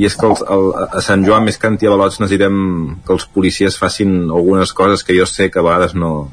[0.00, 2.60] i és que els, el, a Sant Joan més que antiavalots necessitem
[3.06, 6.30] que els policies facin algunes coses que jo sé que a vegades no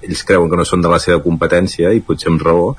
[0.00, 2.72] ells creuen que no són de la seva competència i potser amb raó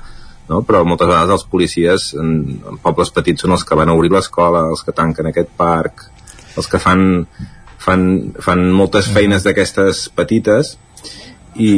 [0.48, 0.62] no?
[0.66, 2.32] però moltes vegades els policies en,
[2.72, 6.08] en pobles petits són els que van a obrir l'escola els que tanquen aquest parc
[6.58, 7.24] els que fan,
[7.82, 8.08] fan,
[8.42, 10.76] fan moltes feines d'aquestes petites
[11.54, 11.70] i,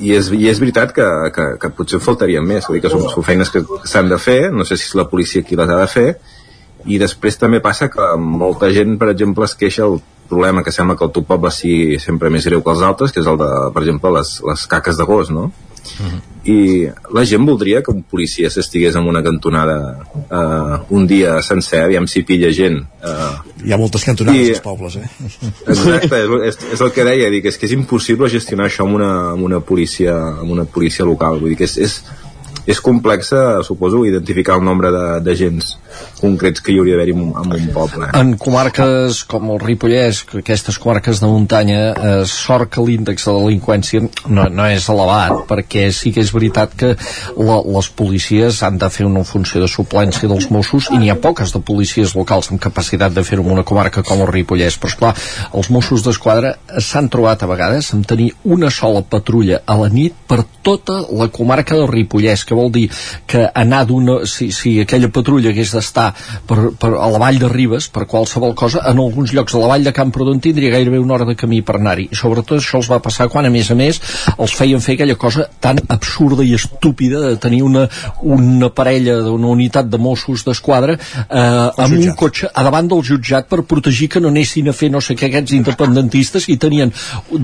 [0.00, 2.92] i, és, i és veritat que, que, que potser en faltarien més vull dir que
[2.92, 5.70] són, són feines que s'han de fer no sé si és la policia qui les
[5.70, 6.08] ha de fer
[6.86, 10.96] i després també passa que molta gent per exemple es queixa el problema que sembla
[10.98, 13.50] que el teu poble sigui sempre més greu que els altres que és el de,
[13.74, 15.50] per exemple, les, les caques de gos no?
[16.46, 19.78] I la gent voldria que un policia s'estigués en una cantonada
[20.30, 23.32] eh, un dia sencer, aviam si pilla gent eh,
[23.66, 25.08] Hi ha moltes cantonades I- als pobles, eh?
[25.66, 29.00] Exacte, és, és, és el que deia, dic, és que és impossible gestionar això amb
[29.00, 31.98] una, amb una policia amb una policia local, vull dir que és, és
[32.66, 33.32] és complex,
[33.66, 34.90] suposo, identificar el nombre
[35.24, 35.76] d'agents
[36.20, 38.08] concrets que hi hauria d'haver en, en un poble.
[38.16, 43.34] En comarques com el Ripollès, que aquestes comarques de muntanya, eh, sort que l'índex de
[43.36, 46.92] delinqüència no, no és elevat, perquè sí que és veritat que
[47.36, 51.18] la, les policies han de fer una funció de suplència dels Mossos i n'hi ha
[51.20, 54.92] poques de policies locals amb capacitat de fer-ho en una comarca com el Ripollès, però
[54.92, 55.14] esclar,
[55.56, 60.16] els Mossos d'Esquadra s'han trobat a vegades amb tenir una sola patrulla a la nit
[60.26, 62.86] per tota la comarca del Ripollès, que vol dir
[63.26, 64.22] que anar d'una...
[64.26, 66.08] Si, si aquella patrulla hagués d'estar
[66.48, 69.70] per, per, a la vall de Ribes, per qualsevol cosa, en alguns llocs a la
[69.70, 72.08] vall de Camprodon tindria gairebé una hora de camí per anar-hi.
[72.10, 74.00] I sobretot això els va passar quan, a més a més,
[74.36, 77.86] els feien fer aquella cosa tan absurda i estúpida de tenir una,
[78.22, 83.48] una parella d'una unitat de Mossos d'Esquadra eh, amb un cotxe a davant del jutjat
[83.50, 86.92] per protegir que no anessin a fer no sé què aquests independentistes i tenien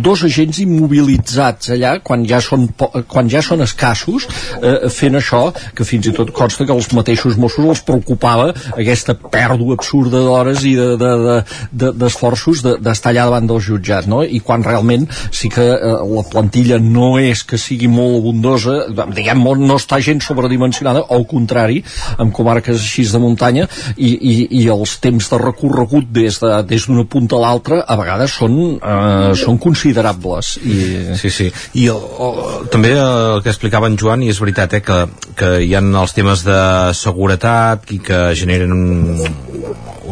[0.08, 2.68] dos agents immobilitzats allà quan ja són,
[3.08, 5.42] quan ja són escassos eh, fent això,
[5.76, 10.64] que fins i tot consta que els mateixos Mossos els preocupava aquesta pèrdua absurda d'hores
[10.68, 14.22] i d'esforços de, de, de, d'estar allà davant del jutjat, no?
[14.22, 18.78] I quan realment sí que eh, la plantilla no és que sigui molt abundosa,
[19.14, 21.82] diguem, no està gent sobredimensionada, al contrari,
[22.22, 26.76] amb comarques així de muntanya, i, i, i els temps de recorregut des d'una de,
[26.76, 30.55] des punta a l'altra a vegades són, eh, són considerables.
[30.62, 30.78] I...
[31.18, 31.48] Sí, sí.
[31.78, 34.91] I el, el, també el que explicava en Joan, i és veritat, eh, que,
[35.38, 36.61] que hi ha els temes de
[36.99, 38.72] seguretat i que generen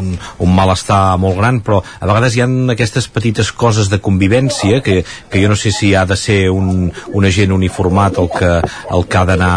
[0.01, 4.80] un, un, malestar molt gran, però a vegades hi ha aquestes petites coses de convivència
[4.84, 8.51] que, que jo no sé si ha de ser un, un agent uniformat el que,
[8.96, 9.55] el que ha d'anar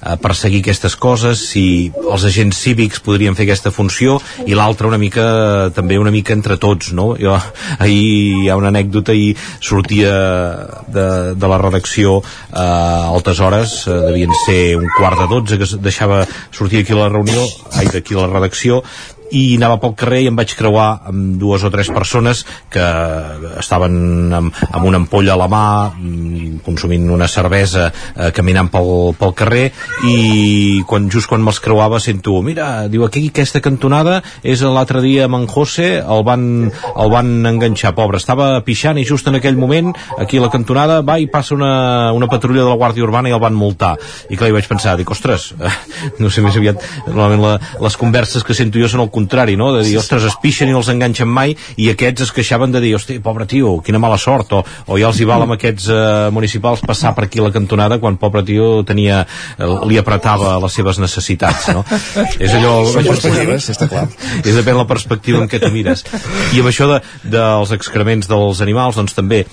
[0.00, 5.00] a perseguir aquestes coses, si els agents cívics podrien fer aquesta funció i l'altra una
[5.00, 7.14] mica, també una mica entre tots, no?
[7.20, 7.38] Jo,
[7.78, 10.12] ahir hi ha una anècdota i sortia
[10.88, 15.58] de, de la redacció eh, a altes hores, eh, devien ser un quart de dotze
[15.60, 17.44] que deixava sortir aquí la reunió,
[17.78, 18.82] ai, d'aquí la redacció,
[19.34, 22.84] i anava pel carrer i em vaig creuar amb dues o tres persones que
[23.60, 29.14] estaven amb, amb una ampolla a la mà mm, consumint una cervesa eh, caminant pel,
[29.18, 29.64] pel carrer
[30.08, 35.26] i quan, just quan me'ls creuava sento, mira, diu aquí aquesta cantonada és l'altre dia
[35.28, 39.58] amb en José el van, el van enganxar, pobre estava pixant i just en aquell
[39.58, 43.30] moment aquí a la cantonada va i passa una, una patrulla de la Guàrdia Urbana
[43.30, 43.94] i el van multar.
[44.30, 45.72] I clar, hi vaig pensar, dic, ostres eh,
[46.22, 47.54] no sé més aviat, normalment la,
[47.84, 49.12] les converses que sento jo són el
[49.56, 49.72] no?
[49.76, 52.82] De dir, ostres, es pixen i no els enganxen mai, i aquests es queixaven de
[52.84, 55.88] dir, hosti, pobre tio, quina mala sort, o, o ja els hi val amb aquests
[55.92, 55.98] eh,
[56.34, 59.24] municipals passar per aquí la cantonada quan pobre tio tenia,
[59.58, 61.84] eh, li apretava les seves necessitats, no?
[62.38, 62.76] és allò...
[62.94, 64.06] Són positives, està clar.
[64.44, 66.04] És depèn la perspectiva en què tu mires.
[66.54, 69.44] I amb això de, dels excrements dels animals, doncs també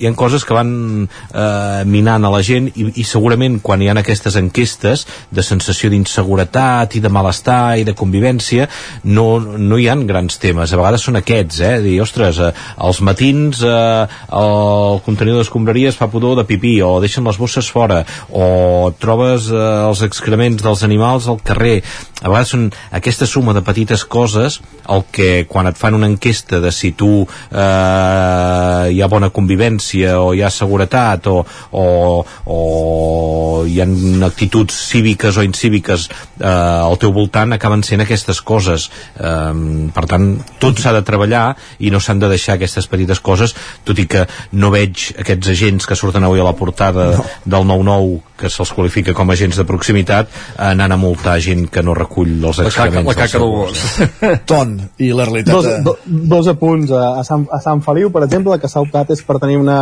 [0.00, 0.70] hi ha coses que van
[1.04, 5.90] eh, minant a la gent i, i segurament quan hi ha aquestes enquestes de sensació
[5.92, 8.68] d'inseguretat i de malestar i de convivència
[9.04, 11.74] no, no hi han grans temes, a vegades són aquests eh?
[11.84, 14.06] dir, ostres, eh, als matins eh,
[14.40, 19.66] el contenidor d'escombraries fa pudor de pipí o deixen les bosses fora o trobes eh,
[19.90, 21.80] els excrements dels animals al carrer
[22.20, 26.60] a vegades són aquesta suma de petites coses el que quan et fan una enquesta
[26.64, 32.24] de si tu eh, hi ha bona convivència violència o hi ha seguretat o, o,
[32.46, 33.86] o hi ha
[34.26, 36.08] actituds cíviques o incíviques
[36.40, 38.90] eh, al teu voltant acaben sent aquestes coses.
[39.18, 43.54] Eh, per tant tot s'ha de treballar i no s'han de deixar aquestes petites coses
[43.84, 47.24] tot i que no veig aquests agents que surten avui a la portada no.
[47.44, 50.30] del 9-9 que se'ls qualifica com a agents de proximitat
[50.70, 53.84] anant a multar gent que no recull els excrements la caca, del gos.
[54.50, 58.24] Ton, i la realitat dos, do, dos apunts a, a, Sant, a Sant Feliu per
[58.24, 59.79] exemple, que s'ha optat és per tenir una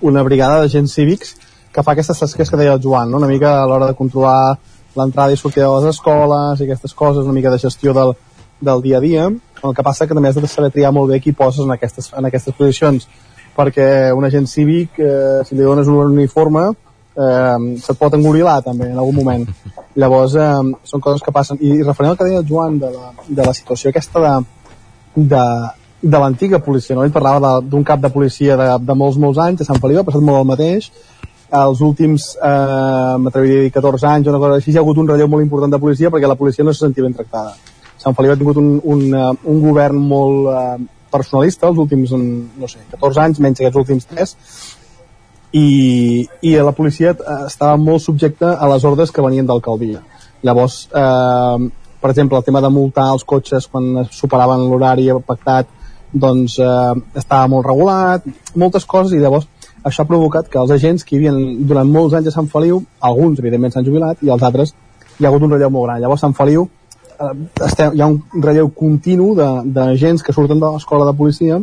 [0.00, 1.36] una brigada d'agents cívics
[1.72, 3.18] que fa aquestes tasques que deia el Joan, no?
[3.18, 4.58] una mica a l'hora de controlar
[4.96, 8.14] l'entrada i sortida de les escoles i aquestes coses, una mica de gestió del,
[8.60, 9.28] del dia a dia,
[9.62, 12.10] el que passa que també has de saber triar molt bé qui poses en aquestes,
[12.16, 13.06] en aquestes posicions,
[13.56, 16.70] perquè un agent cívic, eh, si li dones un uniforme,
[17.14, 19.46] eh, se't pot engorilar també en algun moment.
[19.96, 21.58] Llavors, eh, són coses que passen.
[21.60, 24.34] I, i referent al que deia el Joan de la, de la situació aquesta de,
[25.34, 25.44] de,
[26.02, 27.04] de l'antiga policia, no?
[27.04, 30.06] Ell parlava d'un cap de policia de, de molts, molts anys, a Sant Feliu, ha
[30.06, 30.90] passat molt el mateix,
[31.60, 35.00] els últims, eh, m'atreviria a dir, 14 anys o una cosa així, hi ha hagut
[35.02, 37.56] un relleu molt important de policia perquè la policia no se sentia ben tractada.
[38.00, 40.76] Sant Feliu ha tingut un, un, uh, un govern molt uh,
[41.10, 44.36] personalista els últims, no sé, 14 anys, menys aquests últims 3,
[45.58, 45.66] i,
[46.46, 50.04] i la policia uh, estava molt subjecta a les ordres que venien d'alcaldia.
[50.46, 51.68] Llavors, eh,
[52.00, 55.68] per exemple, el tema de multar els cotxes quan superaven l'horari pactat
[56.12, 58.26] doncs eh, estava molt regulat,
[58.58, 59.48] moltes coses, i llavors
[59.84, 63.38] això ha provocat que els agents que havien durant molts anys a Sant Feliu, alguns
[63.40, 64.74] evidentment s'han jubilat i els altres
[65.18, 66.00] hi ha hagut un relleu molt gran.
[66.02, 67.32] Llavors Sant Feliu eh,
[67.66, 71.60] estem, hi ha un relleu continu d'agents que surten de l'escola de policia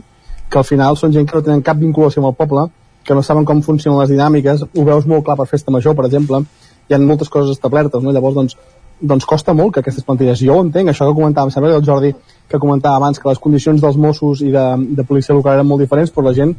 [0.49, 2.67] que al final són gent que no tenen cap vinculació amb el poble,
[3.03, 6.07] que no saben com funcionen les dinàmiques, ho veus molt clar per festa major, per
[6.07, 6.41] exemple,
[6.87, 8.13] hi ha moltes coses establertes, no?
[8.15, 8.57] llavors doncs,
[8.99, 11.79] doncs costa molt que aquestes plantilles, jo ho entenc, això que comentava, em sembla que
[11.81, 12.13] el Jordi
[12.49, 14.65] que comentava abans, que les condicions dels Mossos i de,
[14.97, 16.55] de policia local eren molt diferents, però la gent,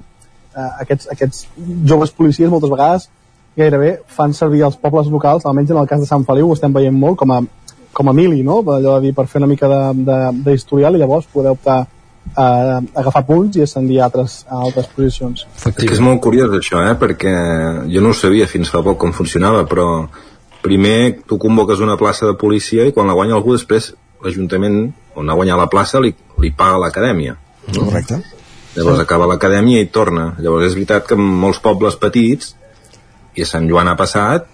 [0.54, 1.46] eh, aquests, aquests
[1.88, 3.08] joves policies moltes vegades
[3.58, 6.74] gairebé fan servir els pobles locals, almenys en el cas de Sant Feliu ho estem
[6.74, 7.40] veient molt com a,
[7.92, 8.60] com a mili, no?
[8.62, 9.90] allò de dir per fer una mica
[10.44, 11.80] d'historial i llavors poder optar
[12.36, 12.46] a,
[13.02, 15.46] agafar punts i ascendir a altres, a altres posicions.
[15.58, 16.94] És que és molt curiós això, eh?
[17.00, 17.34] perquè
[17.90, 19.88] jo no ho sabia fins fa poc com funcionava, però
[20.68, 23.92] primer tu convoques una plaça de policia i quan la guanya algú després
[24.24, 26.12] l'Ajuntament on ha guanyat la plaça li,
[26.42, 27.86] li paga l'acadèmia no?
[27.86, 28.20] correcte
[28.76, 29.06] llavors sí.
[29.06, 32.54] acaba l'acadèmia i torna llavors és veritat que en molts pobles petits
[33.38, 34.48] i a Sant Joan ha passat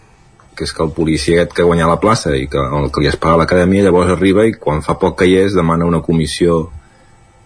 [0.55, 3.11] que és que el policia aquest que guanya la plaça i que, el que li
[3.11, 6.69] es paga l'acadèmia llavors arriba i quan fa poc que hi és demana una comissió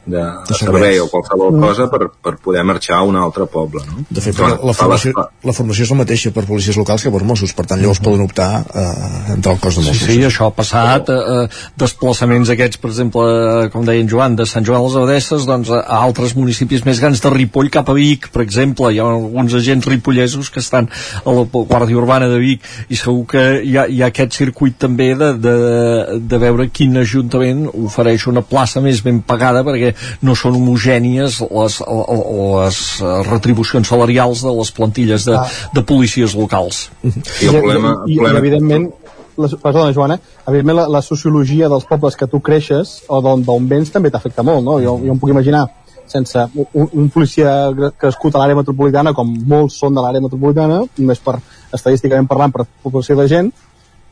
[0.08, 1.64] de, de servei o qualsevol mm.
[1.66, 4.04] cosa per, per poder marxar a un altre poble no?
[4.08, 5.12] de fet Clar, la, formació,
[5.44, 8.24] la formació és la mateixa per policies locals que per Mossos per tant llavors poden
[8.24, 11.44] optar eh, entre el cos de Mossos sí, sí, això ha passat eh,
[11.80, 13.26] desplaçaments aquests per exemple,
[13.74, 17.02] com deia en Joan de Sant Joan a les Abadesses doncs, a altres municipis més
[17.02, 20.88] grans de Ripoll cap a Vic per exemple, hi ha alguns agents ripollesos que estan
[20.88, 24.78] a la Guàrdia Urbana de Vic i segur que hi ha, hi ha aquest circuit
[24.80, 25.56] també de, de,
[26.30, 29.92] de veure quin ajuntament ofereix una plaça més ben pagada perquè
[30.22, 32.80] no són homogènies les, les
[33.28, 35.46] retribucions salarials de les plantilles de, ah.
[35.74, 36.88] de policies locals.
[37.04, 38.34] I, el problema, i, i, problema...
[38.34, 38.88] i evidentment
[39.38, 43.92] la, perdona Joana, evidentment la, la sociologia dels pobles que tu creixes o d'on vens
[43.94, 44.78] també t'afecta molt, no?
[44.82, 45.66] Jo, jo em puc imaginar
[46.08, 47.52] sense un, un policia
[48.00, 51.36] crescut a l'àrea metropolitana, com molts són de l'àrea metropolitana, només per
[51.76, 53.52] estadísticament parlant per població de gent,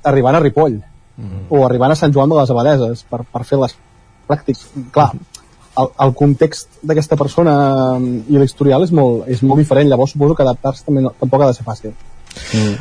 [0.06, 1.46] arribant a Ripoll, mm -hmm.
[1.50, 3.74] o arribant a Sant Joan de les Abadeses, per, per fer les
[4.28, 4.66] pràctics.
[4.92, 5.12] Clar,
[5.80, 7.56] el, el context d'aquesta persona
[7.96, 11.44] um, i l'historial és molt, és molt diferent, llavors suposo que adaptar-se també no, tampoc
[11.44, 11.96] ha de ser fàcil.
[12.52, 12.78] Mm.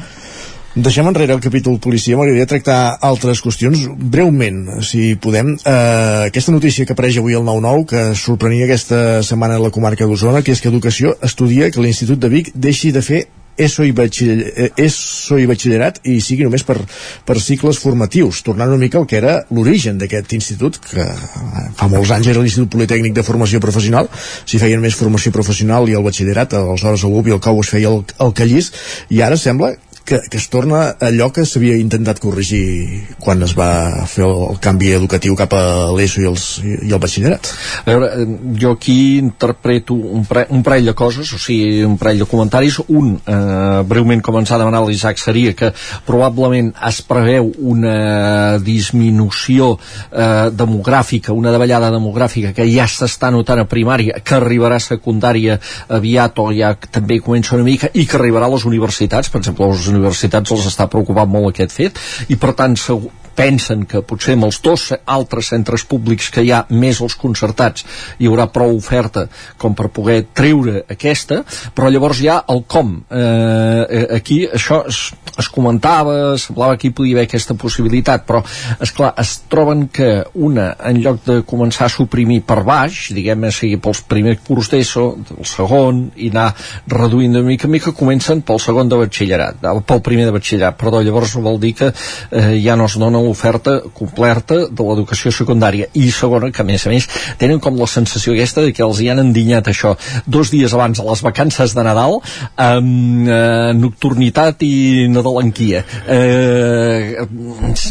[0.75, 5.53] Deixem enrere el capítol policia, m'agradaria tractar altres qüestions breument, si podem.
[5.55, 10.03] Eh, aquesta notícia que apareix avui al 9-9, que sorprenia aquesta setmana a la comarca
[10.03, 13.21] d'Osona, que és que Educació estudia que l'Institut de Vic deixi de fer
[13.57, 16.77] ESO i, batxiller, eh, ESO i batxillerat i sigui només per,
[17.25, 21.89] per cicles formatius, tornant una mica al que era l'origen d'aquest institut, que eh, fa
[21.91, 24.09] molts anys era l'Institut Politécnic de Formació Professional,
[24.45, 27.73] s'hi feien més formació professional i el batxillerat, aleshores el UB i el COU es
[27.77, 28.71] feia el, el callís,
[29.09, 29.73] i ara sembla
[30.05, 34.59] que, que es torna allò que s'havia intentat corregir quan es va fer el, el
[34.61, 35.63] canvi educatiu cap a
[35.97, 37.49] l'ESO i, els, i el batxillerat.
[37.83, 38.27] A veure,
[38.61, 42.77] jo aquí interpreto un, pre, un parell de coses, o sigui, un parell de comentaris.
[42.85, 45.71] Un, eh, breument com ens ha demanat l'Isaac, seria que
[46.05, 53.67] probablement es preveu una disminució eh, demogràfica, una davallada demogràfica que ja s'està notant a
[53.69, 55.57] primària, que arribarà a secundària
[55.89, 59.71] aviat o ja també comença una mica i que arribarà a les universitats, per exemple,
[59.73, 64.35] les universitats els està preocupant molt aquest fet i per tant segur, pensen que potser
[64.37, 67.85] amb els dos altres centres públics que hi ha més els concertats
[68.19, 69.27] hi haurà prou oferta
[69.61, 71.41] com per poder treure aquesta
[71.75, 72.95] però llavors hi ha el com.
[73.09, 78.41] Eh, eh aquí això es, es comentava, semblava que hi podia haver aquesta possibilitat però
[78.79, 80.09] és clar es troben que
[80.47, 85.05] una en lloc de començar a suprimir per baix diguem-ne sigui pels primers curs d'ESO
[85.37, 86.51] el segon i anar
[86.91, 91.01] reduint de mica en mica comencen pel segon de batxillerat pel primer de batxillerat perdó
[91.03, 95.89] llavors vol dir que eh, ja no es dona l'oferta completa de l'educació secundària.
[95.93, 97.07] I segona, que a més a més
[97.41, 99.95] tenen com la sensació aquesta de que els hi han endinyat això.
[100.25, 102.19] Dos dies abans de les vacances de Nadal
[102.61, 105.83] amb eh, nocturnitat i nadalenquia.
[106.07, 107.15] Eh,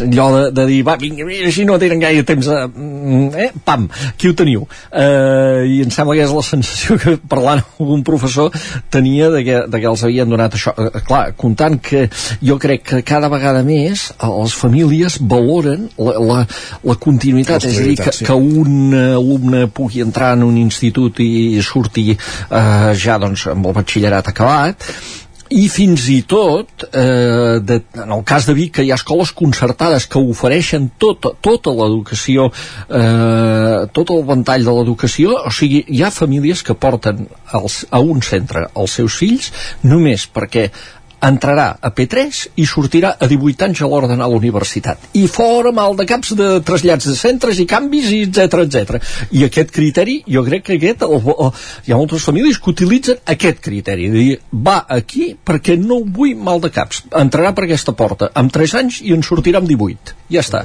[0.06, 4.30] allò de, de dir va, vinga, així no tenen gaire temps a, eh, pam, aquí
[4.30, 4.66] ho teniu.
[4.90, 8.52] Eh, i em sembla que és la sensació que parlant amb un professor
[8.92, 10.74] tenia de que, de que els havien donat això.
[10.78, 12.06] Eh, clar, comptant que
[12.44, 16.38] jo crec que cada vegada més les famílies valoren la, la,
[16.84, 18.28] la continuïtat, és a dir, que, sí.
[18.28, 23.76] que un alumne pugui entrar en un institut i surti eh, ja doncs, amb el
[23.76, 24.90] batxillerat acabat
[25.54, 29.32] i fins i tot eh, de, en el cas de Vic que hi ha escoles
[29.36, 32.48] concertades que ofereixen tota, tota l'educació
[32.88, 37.26] eh, tot el ventall de l'educació o sigui, hi ha famílies que porten
[37.60, 39.52] els, a un centre els seus fills
[39.84, 40.70] només perquè
[41.24, 45.08] entrarà a P3 i sortirà a 18 anys a l'hora d'anar a la universitat.
[45.20, 48.98] I fora mal de caps de trasllats de centres i canvis, i etc etc.
[49.32, 51.50] I aquest criteri, jo crec que aquest, o, o,
[51.86, 56.36] hi ha moltes famílies que utilitzen aquest criteri, de dir, va aquí perquè no vull
[56.36, 57.04] mal de caps.
[57.24, 60.23] Entrarà per aquesta porta amb 3 anys i en sortirà amb 18.
[60.32, 60.62] Ja està.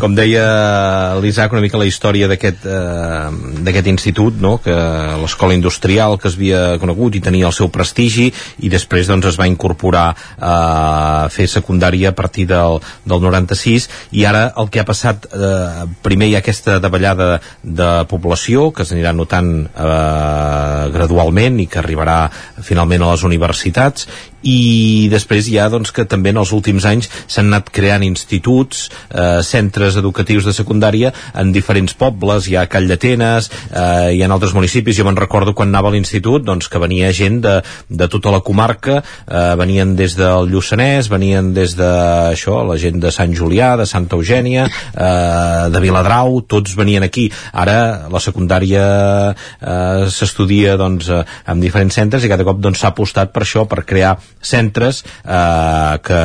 [0.00, 4.58] com deia l'Isaac una mica la història d'aquest eh, institut no?
[4.60, 4.74] que
[5.22, 8.28] l'escola industrial que es havia conegut i tenia el seu prestigi
[8.60, 13.88] i després doncs, es va incorporar eh, a fer secundària a partir del, del 96
[14.20, 18.84] i ara el que ha passat eh, primer hi ha aquesta davallada de població que
[18.84, 22.26] s'anirà notant eh, gradualment i que arribarà
[22.60, 24.06] finalment a les universitats
[24.42, 28.88] i després hi ha doncs, que també en els últims anys s'han anat creant instituts,
[28.90, 34.34] eh, centres educatius de secundària en diferents pobles, hi ha Call d'Atenes, eh, ha en
[34.34, 37.56] altres municipis, jo me'n recordo quan anava a l'institut doncs, que venia gent de,
[37.88, 41.90] de tota la comarca, eh, venien des del Lluçanès, venien des de
[42.30, 47.28] això, la gent de Sant Julià, de Santa Eugènia, eh, de Viladrau, tots venien aquí.
[47.52, 48.84] Ara la secundària
[49.32, 53.44] eh, s'estudia doncs, eh, en diferents centres i cada cop doncs, s'ha doncs, apostat per
[53.44, 56.20] això, per crear centres eh, que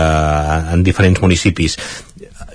[0.76, 1.78] en diferents municipis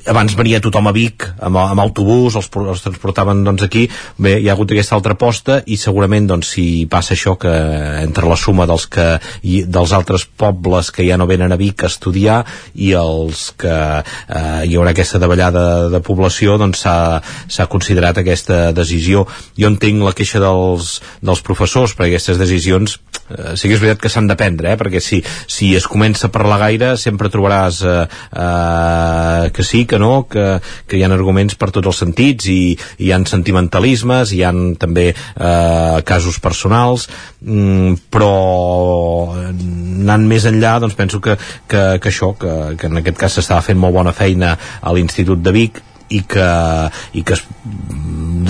[0.09, 3.86] abans venia tothom a Vic amb, amb autobús, els, els transportaven doncs, aquí,
[4.18, 7.53] bé, hi ha hagut aquesta altra aposta i segurament doncs, si passa això que
[8.01, 9.07] entre la suma dels, que,
[9.42, 12.40] i, dels altres pobles que ja no venen a Vic a estudiar
[12.74, 19.26] i els que eh, hi haurà aquesta davallada de població doncs s'ha considerat aquesta decisió.
[19.59, 22.98] Jo entenc la queixa dels, dels professors perquè aquestes decisions
[23.30, 25.20] eh, sí que és veritat que s'han de prendre eh, perquè si,
[25.51, 27.96] si es comença a parlar gaire sempre trobaràs eh,
[28.44, 30.47] eh, que sí, que no, que,
[30.86, 32.61] que hi ha arguments per tots els sentits i,
[33.03, 37.09] hi han sentimentalismes, hi han també eh, casos personals,
[37.43, 38.32] mm, però
[39.51, 41.36] anant més enllà, doncs penso que,
[41.66, 45.43] que, que això, que, que en aquest cas s'estava fent molt bona feina a l'Institut
[45.43, 46.47] de Vic, i que,
[47.14, 47.45] i que es,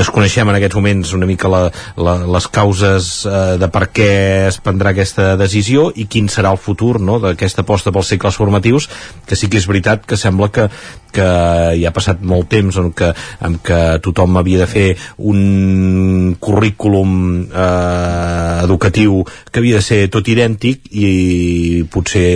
[0.01, 1.63] desconeixem en aquests moments una mica la,
[2.01, 4.11] la, les causes eh, de per què
[4.49, 8.89] es prendrà aquesta decisió i quin serà el futur no, d'aquesta aposta pels cicles formatius
[9.29, 10.69] que sí que és veritat que sembla que,
[11.15, 11.29] que
[11.77, 13.11] hi ha passat molt temps en què,
[13.47, 14.87] en què tothom havia de fer
[15.31, 17.13] un currículum
[17.51, 22.27] eh, educatiu que havia de ser tot idèntic i potser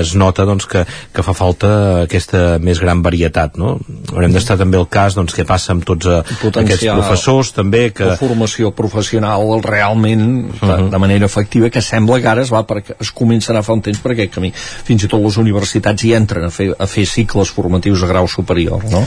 [0.00, 1.70] es nota doncs, que, que fa falta
[2.04, 3.76] aquesta més gran varietat no?
[4.12, 6.20] haurem d'estar també el cas doncs, què passa amb tots eh,
[6.50, 8.08] aquests professors també que...
[8.14, 10.90] la formació professional realment uh -huh.
[10.90, 13.98] de manera efectiva que sembla que ara es, va perquè es començarà fa un temps
[13.98, 17.50] per aquest camí fins i tot les universitats hi entren a fer, a fer cicles
[17.50, 19.04] formatius a grau superior no?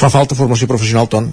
[0.00, 1.30] fa falta formació professional Ton?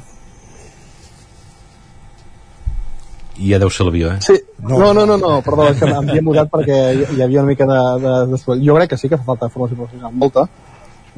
[3.38, 4.22] i ja deu ser l'avió, eh?
[4.26, 4.36] Sí,
[4.66, 7.52] no, no, no, no, no perdó, és que m'havia mudat perquè hi, hi havia una
[7.52, 8.58] mica de, de, de...
[8.66, 10.48] Jo crec que sí que fa falta formació professional, molta,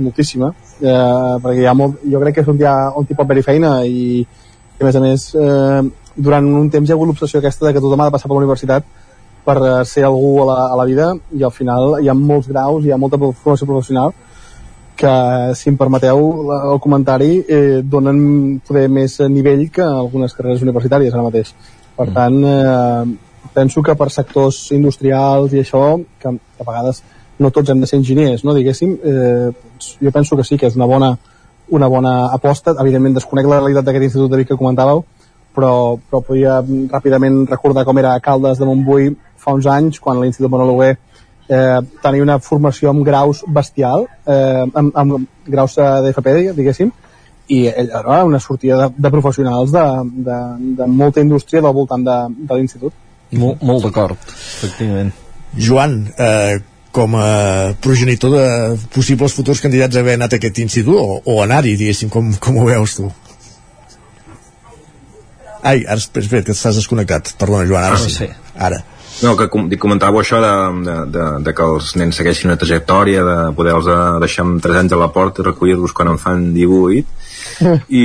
[0.04, 3.30] moltíssima, eh, perquè hi ha molt, jo crec que és un dia on t'hi pot
[3.30, 5.82] haver feina i, i a més a més eh,
[6.16, 8.36] durant un temps hi ha hagut l'obsessió aquesta de que tothom ha de passar per
[8.36, 8.90] la universitat
[9.48, 12.84] per ser algú a la, a la vida i al final hi ha molts graus,
[12.84, 14.12] hi ha molta formació professional
[15.00, 16.20] que, si em permeteu
[16.58, 21.54] el comentari, eh, donen poder més nivell que algunes carreres universitàries ara mateix.
[21.96, 22.16] Per mm.
[22.18, 25.84] tant, eh, penso que per sectors industrials i això,
[26.20, 27.02] que, a vegades
[27.40, 29.50] no tots hem de ser enginyers, no, diguéssim, eh,
[30.04, 31.14] jo penso que sí, que és una bona,
[31.70, 32.76] una bona aposta.
[32.84, 35.06] Evidentment, desconec la realitat d'aquest institut de Vic que comentàveu,
[35.56, 35.74] però,
[36.10, 36.60] però podia
[36.92, 40.98] ràpidament recordar com era Caldes de Montbui fa uns anys, quan l'Institut Monologuer
[41.50, 46.92] eh, tenia una formació amb graus bestial, eh, amb, amb graus d'FP, diguéssim,
[47.50, 49.86] i era una sortida de, de professionals de,
[50.28, 50.40] de,
[50.78, 52.94] de molta indústria del voltant de, de l'institut.
[53.38, 55.12] Molt, molt d'acord, efectivament.
[55.58, 56.60] Joan, eh,
[56.94, 58.46] com a progenitor de
[58.94, 62.62] possibles futurs candidats a haver anat a aquest institut o, o anar-hi, diguéssim, com, com
[62.62, 63.10] ho veus tu?
[65.60, 67.34] Ai, ara, espera, espera, que estàs desconnectat.
[67.40, 68.14] Perdona, Joan, ara ah, sí.
[68.16, 68.30] sí.
[68.56, 68.80] Ara.
[69.20, 70.52] No, que com, comentàveu això de,
[70.86, 73.90] de, de, de que els nens segueixin una trajectòria, de poder-los
[74.24, 77.04] deixar amb 3 anys a la porta i recollir-los quan en fan 18,
[77.90, 78.04] i,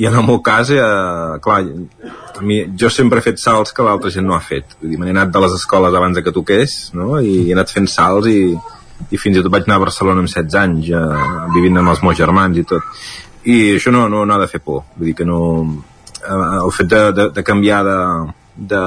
[0.00, 0.80] i en el meu cas eh,
[1.44, 1.58] clar,
[2.38, 4.76] a mi, jo sempre he fet salts que l'altra gent no ha fet.
[4.80, 7.18] Vull dir, m'he anat de les escoles abans de que toqués no?
[7.20, 8.54] i he anat fent salts i,
[9.10, 11.24] i fins i tot vaig anar a Barcelona amb 16 anys eh,
[11.56, 13.04] vivint amb els meus germans i tot.
[13.44, 14.86] I això no, no, no ha de fer por.
[14.96, 15.42] Vull dir que no
[16.22, 17.98] eh, el fet de, de, de canviar de,
[18.72, 18.84] de,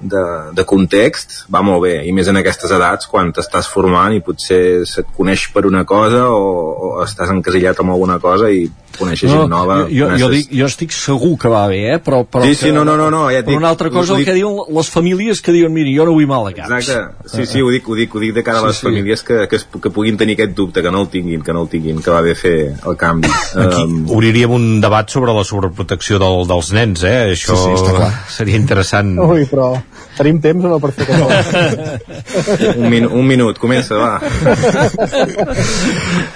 [0.00, 0.22] de,
[0.56, 4.86] de context va molt bé, i més en aquestes edats quan t'estàs formant i potser
[4.88, 6.44] se't coneix per una cosa o,
[6.80, 8.64] o estàs encasillat amb alguna cosa i
[8.98, 11.98] coneixes gent nova jo, jo, coneixes- dic, jo estic segur que va bé, eh?
[12.02, 14.16] però, però Sí, que, sí, no, no, no, no, ja dic- una altra cosa ho
[14.16, 16.74] el dic- que diuen les famílies que diuen, miri, jo no vull mal a caps
[16.80, 18.86] Exacte, sí, sí, ho dic, ho dic, ho dic de cara a Sí, les sí.
[18.88, 21.62] famílies que, que, es, que puguin tenir aquest dubte, que no el tinguin, que no
[21.62, 23.28] el tinguin, que va bé fer el canvi.
[23.54, 27.30] Aquí Um, obriríem un debat sobre la sobreprotecció del, dels nens, eh?
[27.32, 28.10] Això Sí, sí, està clar.
[28.28, 29.14] seria interessant.
[29.24, 29.70] Ui, però
[30.16, 34.20] tenim temps o no per fer aquest un, min un minut, comença, va.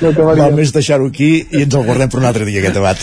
[0.00, 2.98] Val més deixar-ho aquí i ens el guardem per un altre dia, aquest debat.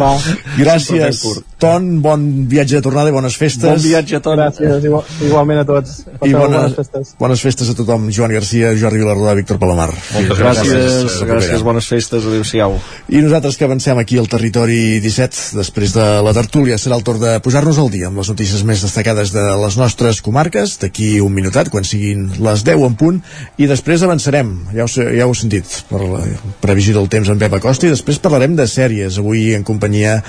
[0.00, 0.12] Va.
[0.58, 1.24] Gràcies,
[1.60, 3.68] Ton, bon viatge de tornada i bones festes.
[3.68, 4.38] Bon viatge, Ton.
[4.40, 5.98] Gràcies, igual, igualment a tots.
[6.08, 7.10] I Passeu bones, bones festes.
[7.20, 8.08] bones festes a tothom.
[8.16, 9.90] Joan Garcia, Jordi Vilarrodà, Víctor Palomar.
[10.14, 12.78] Moltes gràcies, gràcies, bones festes, adéu-siau.
[13.12, 17.20] I nosaltres que avancem aquí al territori 17, després de la tertúlia, serà el torn
[17.20, 21.34] de posar-nos al dia amb les notícies més destacades de les nostres comarques, d'aquí un
[21.36, 23.20] minutat, quan siguin les 10 en punt,
[23.60, 26.24] i després avançarem, ja ho, ja ho heu sentit, per la
[26.64, 30.22] previsió del temps amb Pep Acosta, i després parlarem de sèries, avui en companyia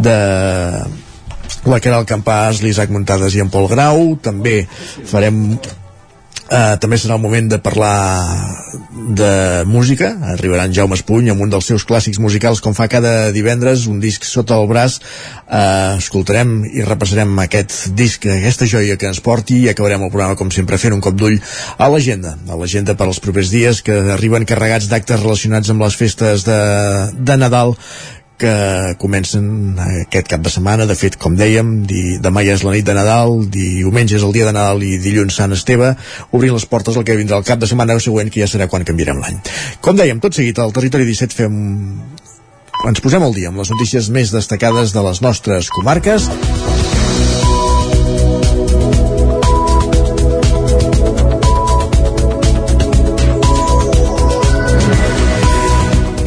[0.00, 0.16] de
[1.68, 4.62] la Caral Campàs, l'Isaac Muntades i en Pol Grau, també
[5.08, 5.58] farem
[6.48, 8.24] Uh, també serà el moment de parlar
[9.12, 9.32] de
[9.68, 10.14] música.
[10.32, 13.98] Arribarà en Jaume Espuny amb un dels seus clàssics musicals com fa cada divendres un
[14.00, 14.96] disc sota el braç.
[15.44, 20.40] Uh, escoltarem i repassarem aquest disc aquesta joia que ens porti i acabarem el programa
[20.40, 21.36] com sempre fent un cop d'ull
[21.76, 22.38] a l'agenda.
[22.48, 26.62] A l'agenda per als propers dies que arriben carregats d'actes relacionats amb les festes de,
[27.12, 27.76] de Nadal
[28.38, 28.52] que
[29.02, 30.86] comencen aquest cap de setmana.
[30.88, 34.34] De fet, com dèiem, di, demà ja és la nit de Nadal, diumenge és el
[34.36, 35.94] dia de Nadal i dilluns Sant Esteve,
[36.30, 38.86] obrint les portes al que vindrà el cap de setmana següent, que ja serà quan
[38.88, 39.42] canviarem l'any.
[39.84, 41.58] Com dèiem, tot seguit al Territori 17 fem
[42.86, 46.30] ens posem al dia amb les notícies més destacades de les nostres comarques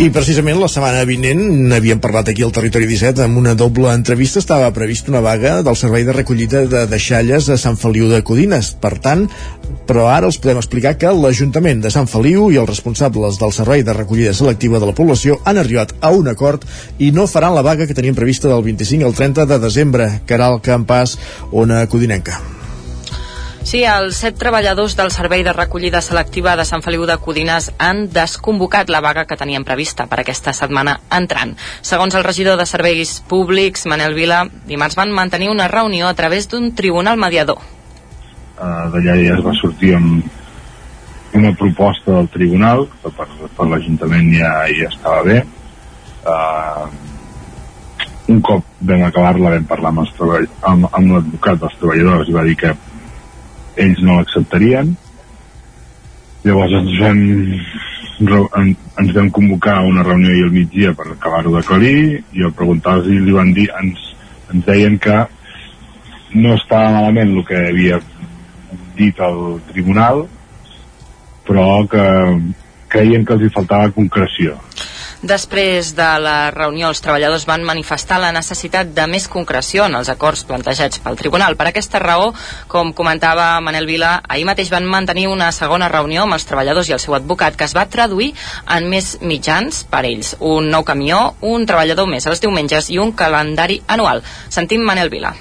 [0.02, 4.39] I precisament la setmana vinent n'havíem parlat aquí al Territori 17 amb una doble entrevista
[4.41, 8.72] estava previst una vaga del servei de recollida de deixalles a Sant Feliu de Codines.
[8.82, 9.28] Per tant,
[9.86, 13.86] però ara els podem explicar que l'Ajuntament de Sant Feliu i els responsables del servei
[13.86, 16.66] de recollida selectiva de la població han arribat a un acord
[16.97, 20.10] i no faran la vaga que tenien prevista del 25 al 30 de desembre.
[20.26, 21.20] Caral Campàs,
[21.52, 22.41] Ona Codinenca.
[23.62, 28.07] Sí, els set treballadors del Servei de Recollida Selectiva de Sant Feliu de Codines han
[28.09, 31.53] desconvocat la vaga que tenien prevista per aquesta setmana entrant.
[31.86, 36.49] Segons el regidor de Serveis Públics, Manel Vila, dimarts van mantenir una reunió a través
[36.49, 37.62] d'un tribunal mediador.
[38.62, 44.34] uh, d'allà ja es va sortir amb una proposta del tribunal que per, per l'Ajuntament
[44.36, 45.39] ja, ja estava bé
[46.28, 46.89] uh,
[48.32, 52.74] un cop vam acabar-la vam parlar amb, l'advocat dels treballadors i va dir que
[53.76, 54.96] ells no l'acceptarien.
[56.44, 57.22] Llavors ens vam
[58.22, 62.24] ens vam convocar a una reunió ahir al migdia per acabar-ho d'aclarir.
[62.34, 64.12] I al preguntar-los li van dir ens,
[64.54, 65.24] ens deien que
[66.34, 68.00] no estava malament el que havia
[68.96, 70.26] dit al tribunal
[71.48, 72.04] però que
[72.92, 74.58] creien que els hi faltava concreció
[75.22, 80.10] Després de la reunió, els treballadors van manifestar la necessitat de més concreció en els
[80.10, 81.54] acords plantejats pel tribunal.
[81.60, 82.32] Per aquesta raó,
[82.68, 86.96] com comentava Manel Vila, ahir mateix van mantenir una segona reunió amb els treballadors i
[86.98, 88.32] el seu advocat que es va traduir
[88.66, 90.34] en més mitjans per ells.
[90.40, 94.24] Un nou camió, un treballador més els diumenges i un calendari anual.
[94.50, 95.36] Sentim Manel Vila.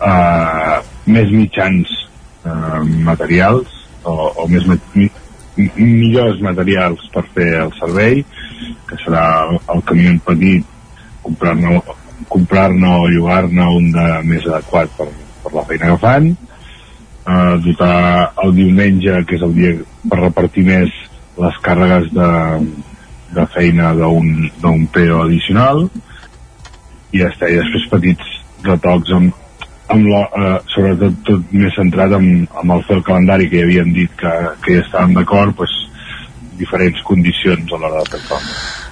[0.00, 1.90] uh, més mitjans
[2.42, 3.68] uh, materials
[4.02, 4.64] o, o més
[4.94, 5.10] mi-
[5.76, 8.24] millors materials per fer el servei
[8.90, 10.76] que serà el, el camió petit
[11.24, 11.80] comprar-ne
[12.30, 15.08] comprar-ne o llogar-ne un de més adequat per,
[15.44, 16.30] per la feina que fan.
[17.30, 19.72] Uh, dotar el diumenge que és el dia
[20.10, 20.94] per repartir més
[21.40, 22.30] les càrregues de,
[23.36, 25.86] de feina d'un PO addicional.
[27.10, 28.34] I ja està, i després petits
[28.66, 29.36] retocs amb,
[29.90, 33.94] amb la, eh, sobretot tot més centrat amb, amb el fer calendari que ja havien
[33.96, 34.34] dit que,
[34.64, 35.74] que ja estàvem d'acord pues,
[36.60, 38.22] diferents condicions a l'hora de fer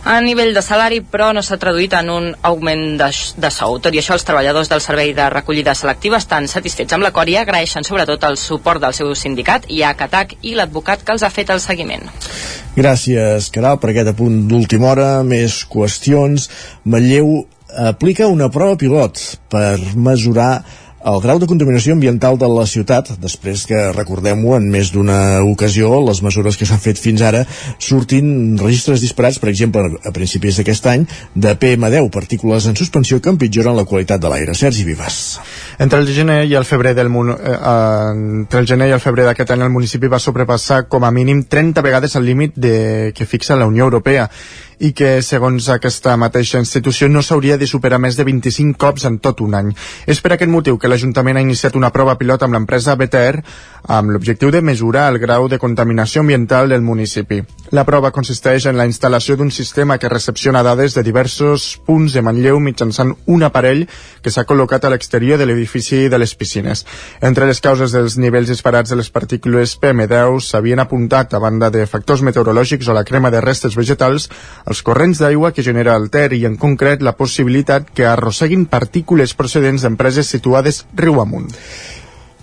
[0.05, 3.09] A nivell de salari, però, no s'ha traduït en un augment de,
[3.43, 3.79] de sou.
[3.83, 7.37] Tot i això, els treballadors del Servei de Recollida Selectiva estan satisfets amb l'acord i
[7.41, 11.33] agraeixen sobretot el suport del seu sindicat i a Catac i l'advocat que els ha
[11.35, 12.07] fet el seguiment.
[12.79, 15.09] Gràcies, Caral, per aquest apunt d'última hora.
[15.27, 16.47] Més qüestions.
[16.87, 19.21] Manlleu aplica una prova pilot
[19.51, 20.63] per mesurar
[21.07, 25.93] el grau de contaminació ambiental de la ciutat, després que, recordem-ho, en més d'una ocasió,
[26.03, 27.45] les mesures que s'han fet fins ara
[27.79, 33.31] sortin registres disparats, per exemple, a principis d'aquest any, de PM10, partícules en suspensió que
[33.31, 34.57] empitjoren la qualitat de l'aire.
[34.59, 35.39] Sergi Vives.
[35.79, 37.59] Entre el gener i el febrer del eh,
[38.43, 41.45] entre el gener i el febrer d'aquest any el municipi va sobrepassar com a mínim
[41.49, 43.13] 30 vegades el límit de...
[43.15, 44.29] que fixa la Unió Europea
[44.81, 49.19] i que, segons aquesta mateixa institució, no s'hauria de superar més de 25 cops en
[49.19, 49.73] tot un any.
[50.07, 53.43] És per aquest motiu que l'Ajuntament ha iniciat una prova pilot amb l'empresa BTR
[53.89, 57.41] amb l'objectiu de mesurar el grau de contaminació ambiental del municipi.
[57.71, 62.23] La prova consisteix en la instal·lació d'un sistema que recepciona dades de diversos punts de
[62.23, 63.87] Manlleu mitjançant un aparell
[64.23, 66.85] que s'ha col·locat a l'exterior de l'edifici de les piscines.
[67.21, 71.87] Entre les causes dels nivells disparats de les partícules PM10 s'havien apuntat, a banda de
[71.87, 74.29] factors meteorològics o la crema de restes vegetals,
[74.69, 79.33] els corrents d'aigua que genera el Ter i, en concret, la possibilitat que arrosseguin partícules
[79.39, 81.49] procedents d'empreses situades riu amunt.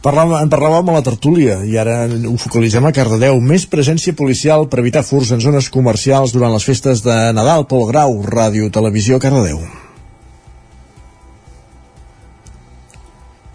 [0.06, 3.40] Parlàvem, en parlàvem a la tertúlia i ara ho focalitzem a Cardedeu.
[3.42, 7.66] Més presència policial per evitar furs en zones comercials durant les festes de Nadal.
[7.70, 9.64] Pol Grau, Ràdio Televisió, Cardedeu.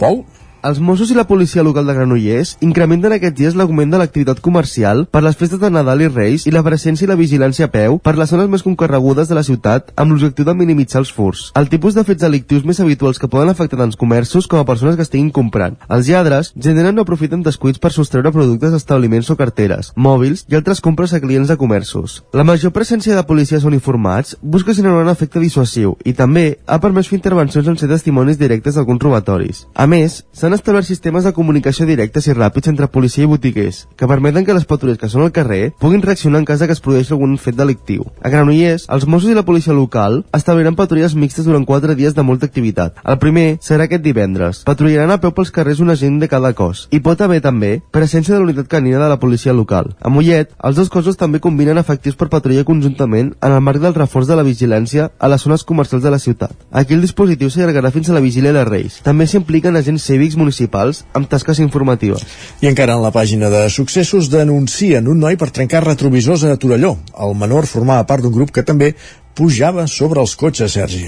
[0.00, 0.24] Pol?
[0.62, 5.06] Els Mossos i la policia local de Granollers incrementen aquests dies l'augment de l'activitat comercial
[5.08, 7.96] per les festes de Nadal i Reis i la presència i la vigilància a peu
[8.04, 11.46] per les zones més concorregudes de la ciutat amb l'objectiu de minimitzar els furs.
[11.56, 14.98] El tipus de fets delictius més habituals que poden afectar tant comerços com a persones
[14.98, 15.78] que estiguin comprant.
[15.88, 20.84] Els lladres generen o aprofiten descuits per sostreure productes d'establiments o carteres, mòbils i altres
[20.84, 22.18] compres a clients de comerços.
[22.36, 27.08] La major presència de policies uniformats busca generar un efecte dissuasiu i també ha permès
[27.08, 29.64] fer intervencions en ser testimonis directes d'alguns robatoris.
[29.72, 34.08] A més, s'han establert sistemes de comunicació directes i ràpids entre policia i botiguers, que
[34.08, 36.82] permeten que les patrulles que són al carrer puguin reaccionar en cas de que es
[36.84, 38.06] produeixi algun fet delictiu.
[38.22, 42.24] A Granollers, els Mossos i la policia local establiran patrulles mixtes durant 4 dies de
[42.26, 42.98] molta activitat.
[43.04, 44.62] El primer serà aquest divendres.
[44.68, 46.86] Patrullaran a peu pels carrers un agent de cada cos.
[46.90, 49.94] I pot haver també presència de la unitat canina de la policia local.
[50.00, 53.94] A Mollet, els dos cossos també combinen efectius per patrullar conjuntament en el marc del
[53.94, 56.56] reforç de la vigilància a les zones comercials de la ciutat.
[56.70, 59.00] Aquí el dispositiu s'allargarà fins a la vigília de Reis.
[59.04, 62.24] També s'impliquen agents cívics municipals amb tasques informatives.
[62.64, 66.96] I encara en la pàgina de successos denuncien un noi per trencar retrovisors a Torelló.
[67.20, 68.94] El menor formava part d'un grup que també
[69.40, 71.06] pujava sobre els cotxes, Sergi.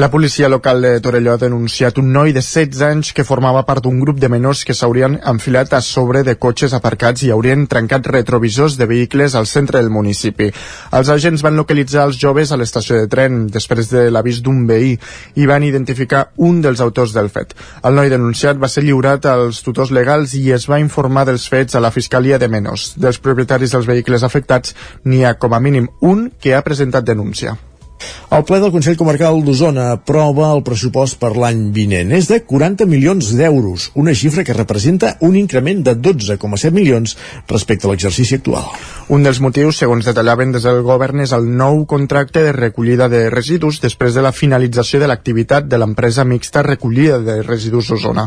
[0.00, 3.84] La policia local de Torelló ha denunciat un noi de 16 anys que formava part
[3.84, 8.08] d'un grup de menors que s'haurien enfilat a sobre de cotxes aparcats i haurien trencat
[8.08, 10.48] retrovisors de vehicles al centre del municipi.
[10.96, 14.96] Els agents van localitzar els joves a l'estació de tren després de l'avís d'un veí
[15.36, 17.52] i van identificar un dels autors del fet.
[17.84, 21.76] El noi denunciat va ser lliurat als tutors legals i es va informar dels fets
[21.76, 22.94] a la Fiscalia de Menors.
[22.96, 24.72] Dels propietaris dels vehicles afectats
[25.04, 27.58] n'hi ha com a mínim un que ha presentat denúncia.
[28.34, 32.10] El ple del Consell Comarcal d'Osona aprova el pressupost per l'any vinent.
[32.16, 37.86] És de 40 milions d'euros, una xifra que representa un increment de 12,7 milions respecte
[37.86, 38.66] a l'exercici actual.
[39.14, 43.28] Un dels motius, segons detallaven des del govern, és el nou contracte de recollida de
[43.30, 48.26] residus després de la finalització de l'activitat de l'empresa mixta recollida de residus Osona.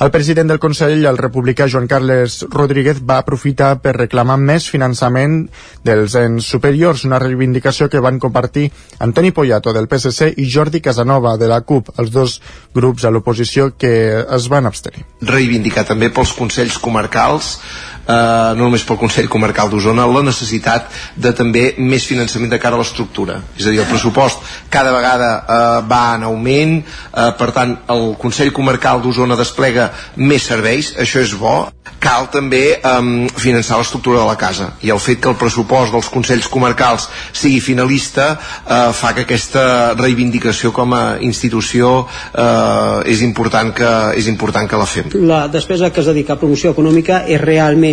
[0.00, 5.42] El president del Consell, el republicà Joan Carles Rodríguez, va aprofitar per reclamar més finançament
[5.84, 8.70] dels ens superiors, una reivindicació que van compartir
[9.12, 12.38] Antoni Poyato del PSC i Jordi Casanova de la CUP, els dos
[12.72, 13.90] grups a l'oposició que
[14.24, 15.04] es van abstenir.
[15.28, 17.58] Reivindicar també pels Consells Comarcals
[18.06, 22.78] eh, no només pel Consell Comarcal d'Osona, la necessitat de també més finançament de cara
[22.78, 23.40] a l'estructura.
[23.58, 24.42] És a dir, el pressupost
[24.72, 30.48] cada vegada eh, va en augment, eh, per tant, el Consell Comarcal d'Osona desplega més
[30.48, 31.56] serveis, això és bo.
[32.02, 33.00] Cal també eh,
[33.38, 37.60] finançar l'estructura de la casa i el fet que el pressupost dels Consells Comarcals sigui
[37.62, 44.68] finalista eh, fa que aquesta reivindicació com a institució eh, és, important que, és important
[44.68, 45.12] que la fem.
[45.28, 47.91] La despesa que es dedica a promoció econòmica és realment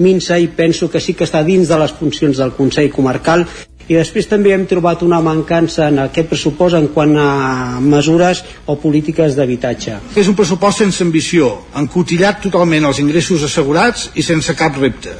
[0.00, 3.46] minsa i penso que sí que està dins de les funcions del Consell Comarcal
[3.90, 8.76] i després també hem trobat una mancança en aquest pressupost en quant a mesures o
[8.78, 9.96] polítiques d'habitatge.
[10.14, 15.16] És un pressupost sense ambició, encotillat totalment els ingressos assegurats i sense cap repte.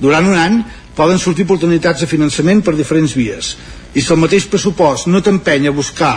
[0.00, 0.60] Durant un any
[0.96, 3.54] poden sortir oportunitats de finançament per diferents vies
[3.94, 6.14] i si el mateix pressupost no t'empeny a buscar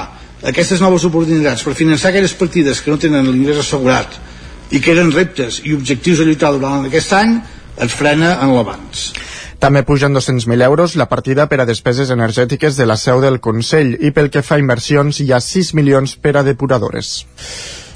[0.52, 4.20] aquestes noves oportunitats per finançar aquelles partides que no tenen l'ingrés assegurat
[4.76, 7.38] i que eren reptes i objectius a lluitar durant aquest any
[7.78, 9.12] ens frena en l'abans.
[9.64, 13.96] També pugen 200.000 euros la partida per a despeses energètiques de la seu del Consell
[13.96, 17.16] i pel que fa a inversions hi ha 6 milions per a depuradores.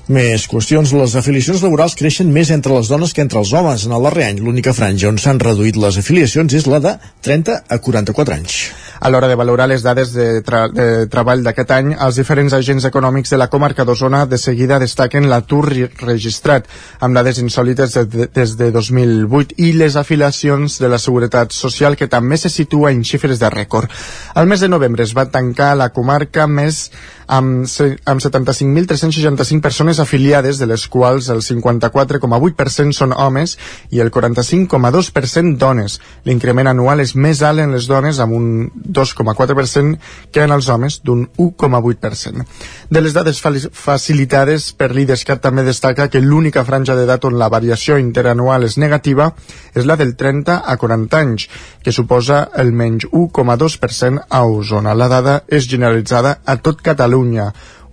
[0.07, 0.93] Més qüestions.
[0.95, 3.83] Les afiliacions laborals creixen més entre les dones que entre els homes.
[3.83, 6.93] En el darrer any, l'única franja on s'han reduït les afiliacions és la de
[7.27, 8.59] 30 a 44 anys.
[9.03, 12.87] A l'hora de valorar les dades de, tra de treball d'aquest any, els diferents agents
[12.87, 16.71] econòmics de la comarca d'Osona de seguida destaquen l'atur registrat,
[17.03, 21.99] amb dades insòlites de, de, des de 2008 i les afiliacions de la Seguretat Social,
[21.99, 23.91] que també se situa en xifres de rècord.
[24.39, 26.87] Al mes de novembre es va tancar la comarca més
[27.27, 27.67] amb,
[28.05, 33.57] amb 75.365 persones afiliades, de les quals el 54,8% són homes
[33.91, 35.99] i el 45,2% dones.
[36.25, 39.97] L'increment anual és més alt en les dones, amb un 2,4%
[40.31, 42.45] que en els homes, d'un 1,8%.
[42.89, 43.41] De les dades
[43.73, 49.33] facilitades per l'IDESCAT també destaca que l'única franja d'edat on la variació interanual és negativa
[49.75, 51.47] és la del 30 a 40 anys,
[51.83, 54.95] que suposa el menys 1,2% a Osona.
[54.95, 57.16] La dada és generalitzada a tot Catalunya,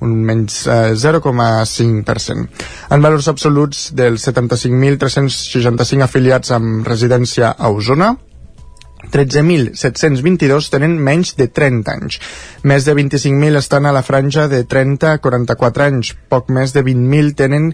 [0.04, 2.46] un menys eh, 0,5%.
[2.92, 8.14] En valors absoluts dels 75.365 afiliats amb residència a Osona,
[9.12, 12.20] 13.722 tenen menys de 30 anys.
[12.64, 16.14] Més de 25.000 estan a la franja de 30 a 44 anys.
[16.32, 17.70] Poc més de 20.000 tenen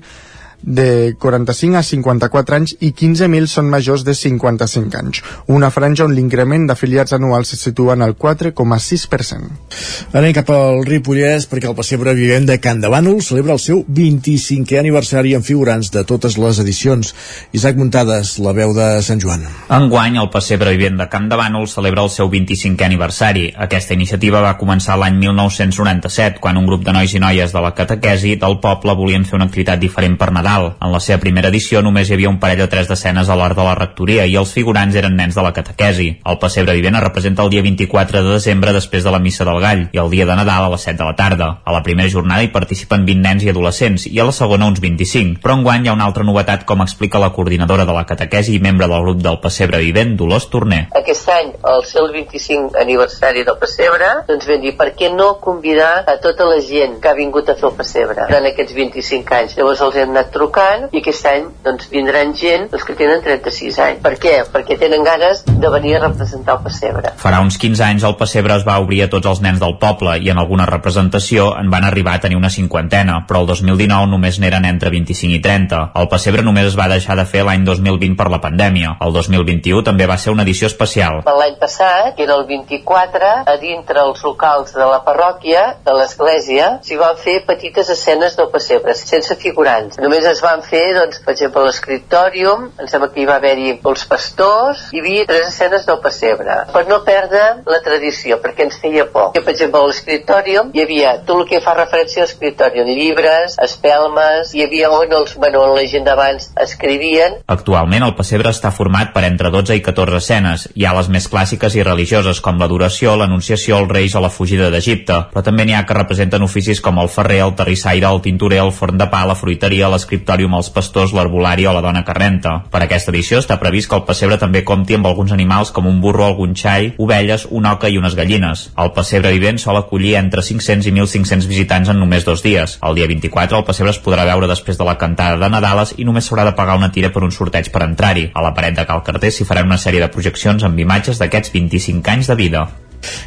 [0.62, 5.22] de 45 a 54 anys i 15.000 són majors de 55 anys.
[5.48, 10.12] Una franja on l'increment d'afiliats anuals se situa en el 4,6%.
[10.12, 13.82] Anem cap al Ripollès perquè el pessebre vivent de Can de Bànol celebra el seu
[13.86, 17.14] 25è aniversari amb figurants de totes les edicions.
[17.56, 19.46] Isaac Muntades, la veu de Sant Joan.
[19.70, 23.48] Enguany, el pessebre vivent de Can de Bànol celebra el seu 25è aniversari.
[23.56, 27.72] Aquesta iniciativa va començar l'any 1997, quan un grup de nois i noies de la
[27.74, 30.76] catequesi del poble volien fer una activitat diferent per Nadal Nadal.
[30.80, 33.56] En la seva primera edició només hi havia un parell o tres d'escenes a l'art
[33.56, 36.08] de la rectoria i els figurants eren nens de la catequesi.
[36.26, 39.88] El pessebre es representa el dia 24 de desembre després de la missa del gall
[39.92, 41.48] i el dia de Nadal a les 7 de la tarda.
[41.64, 44.80] A la primera jornada hi participen 20 nens i adolescents i a la segona uns
[44.80, 45.38] 25.
[45.42, 48.60] Però enguany hi ha una altra novetat com explica la coordinadora de la catequesi i
[48.60, 50.86] membre del grup del pessebre vivent, Dolors Torner.
[50.98, 56.04] Aquest any, al seu 25 aniversari del pessebre, doncs vam dir per què no convidar
[56.10, 59.56] a tota la gent que ha vingut a fer el pessebre en aquests 25 anys.
[59.58, 63.78] Llavors els hem anat trucant i aquest any doncs, vindran gent els que tenen 36
[63.84, 64.02] anys.
[64.04, 64.34] Per què?
[64.50, 67.12] Perquè tenen ganes de venir a representar el pessebre.
[67.20, 70.16] Farà uns 15 anys el pessebre es va obrir a tots els nens del poble
[70.24, 74.40] i en alguna representació en van arribar a tenir una cinquantena, però el 2019 només
[74.40, 75.82] n'eren entre 25 i 30.
[76.00, 78.96] El pessebre només es va deixar de fer l'any 2020 per la pandèmia.
[79.04, 81.20] El 2021 també va ser una edició especial.
[81.40, 86.70] L'any passat, que era el 24, a dintre els locals de la parròquia, de l'església,
[86.86, 90.00] s'hi van fer petites escenes del pessebre, sense figurants.
[90.00, 94.04] Només es van fer, doncs, per exemple, l'escriptòrium, em sembla que hi va haver-hi els
[94.10, 99.06] pastors, hi havia tres escenes del pessebre, per no perdre la tradició, perquè ens feia
[99.10, 99.32] por.
[99.34, 103.56] Que, per exemple, a l'escriptòrium hi havia tot el que fa referència a l'escriptòrium, llibres,
[103.62, 107.40] espelmes, hi havia on els, bueno, la gent d'abans escrivien.
[107.50, 110.68] Actualment el pessebre està format per entre 12 i 14 escenes.
[110.78, 114.70] Hi ha les més clàssiques i religioses, com l'adoració, l'anunciació, els reis o la fugida
[114.72, 118.62] d'Egipte, però també n'hi ha que representen oficis com el ferrer, el terrissaire, el tintorer,
[118.64, 122.64] el forn de pa, la fruiteria, l'escriptòrium, els pastors, l'arbolari o la dona que renta.
[122.70, 126.00] Per aquesta edició està previst que el pessebre també compti amb alguns animals com un
[126.00, 128.70] burro, algun xai, ovelles, una oca i unes gallines.
[128.76, 132.78] El pessebre vivent sol acollir entre 500 i 1.500 visitants en només dos dies.
[132.82, 136.04] El dia 24 el pessebre es podrà veure després de la cantada de Nadales i
[136.04, 138.30] només s'haurà de pagar una tira per un sorteig per entrar-hi.
[138.34, 141.52] A la paret de Cal Carter s'hi faran una sèrie de projeccions amb imatges d'aquests
[141.56, 142.68] 25 anys de vida.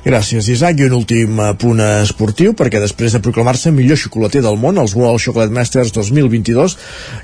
[0.04, 0.80] Gràcies, Isaac.
[0.80, 5.22] I un últim punt esportiu, perquè després de proclamar-se millor xocolater del món, els World
[5.24, 6.78] Chocolate Masters 2022,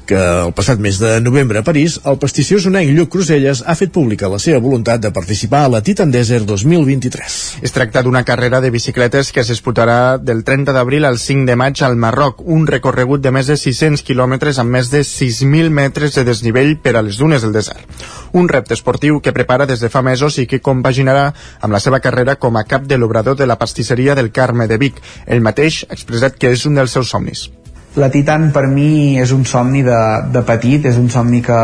[0.09, 3.91] que el passat mes de novembre a París, el pastisser usonenc Lluc Cruselles ha fet
[3.93, 7.37] pública la seva voluntat de participar a la Titan Desert 2023.
[7.61, 11.55] Es tracta d'una carrera de bicicletes que es disputarà del 30 d'abril al 5 de
[11.59, 16.15] maig al Marroc, un recorregut de més de 600 quilòmetres amb més de 6.000 metres
[16.15, 17.85] de desnivell per a les dunes del desert.
[18.33, 21.29] Un repte esportiu que prepara des de fa mesos i que compaginarà
[21.61, 24.79] amb la seva carrera com a cap de l'obrador de la pastisseria del Carme de
[24.81, 24.99] Vic.
[25.27, 27.49] Ell mateix ha expressat que és un dels seus somnis.
[27.97, 29.97] La Titan per mi és un somni de,
[30.29, 31.59] de petit, és un somni que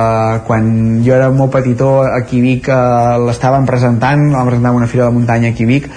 [0.47, 0.69] quan
[1.05, 2.77] jo era molt petitó aquí a Vic eh,
[3.27, 5.91] l'estaven presentant, la presentava una fira de muntanya aquí a Vic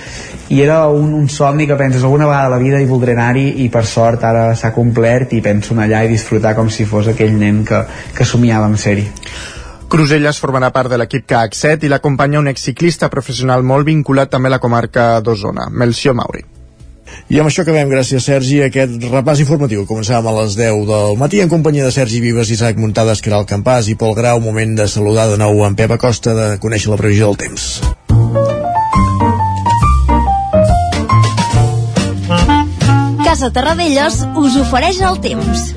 [0.48, 3.46] i era un, un somni que penses alguna vegada a la vida hi voldré anar-hi
[3.64, 7.08] i per sort ara s'ha complert i penso anar allà i disfrutar com si fos
[7.08, 7.82] aquell nen que,
[8.16, 9.08] que somiava amb ser-hi.
[9.88, 14.58] Cruselles formarà part de l'equip CAC7 i l'acompanya un exciclista professional molt vinculat també a
[14.58, 16.44] la comarca d'Osona, Melció Mauri.
[17.32, 19.86] I amb això acabem, gràcies Sergi, aquest repàs informatiu.
[19.88, 23.88] Començàvem a les 10 del matí en companyia de Sergi Vives, Isaac Muntades, Caral Campàs
[23.88, 24.40] i Pol Grau.
[24.44, 27.80] Moment de saludar de nou en Pep Acosta de conèixer la previsió del temps.
[33.24, 35.70] Casa Terradellos us ofereix el temps.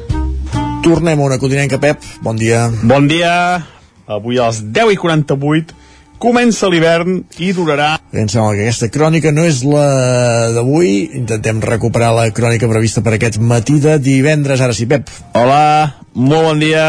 [0.84, 2.04] Tornem a una codinenca, Pep.
[2.24, 2.68] Bon dia.
[2.84, 3.81] Bon dia.
[4.12, 5.78] Avui a les 10 i 48
[6.22, 7.96] comença l'hivern i durarà...
[8.14, 10.92] Em sembla que aquesta crònica no és la d'avui.
[11.18, 14.62] Intentem recuperar la crònica prevista per aquest matí de divendres.
[14.62, 15.10] Ara sí, Pep.
[15.38, 16.86] Hola, molt bon dia.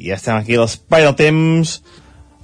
[0.00, 1.76] I ja estem aquí a l'espai del temps.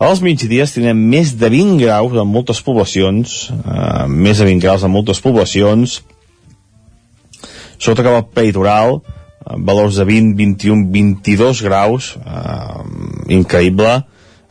[0.02, 4.82] Als migdies tindrem més de 20 graus en moltes poblacions, eh, més de 20 graus
[4.82, 6.00] en moltes poblacions,
[7.78, 12.82] sota cap al peritoral, eh, valors de 20, 21, 22 graus, eh,
[13.28, 13.94] increïble.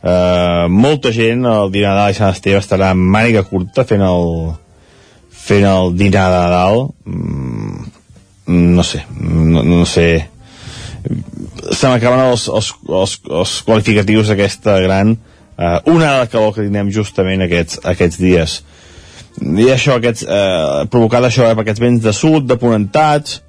[0.02, 4.52] Eh, molta gent el dinar de Sant Esteve estarà en màniga curta fent el,
[5.30, 6.86] fent el dinar de Nadal.
[7.04, 7.90] Mm,
[8.76, 10.32] no sé, no, no sé
[11.70, 16.92] se m'acaben els, els, els, els qualificatius d'aquesta gran eh, una de calor que tindrem
[16.94, 18.58] justament aquests, aquests dies
[19.40, 23.40] i això, aquests, eh, provocat això eh, per aquests vents de sud, de ponentats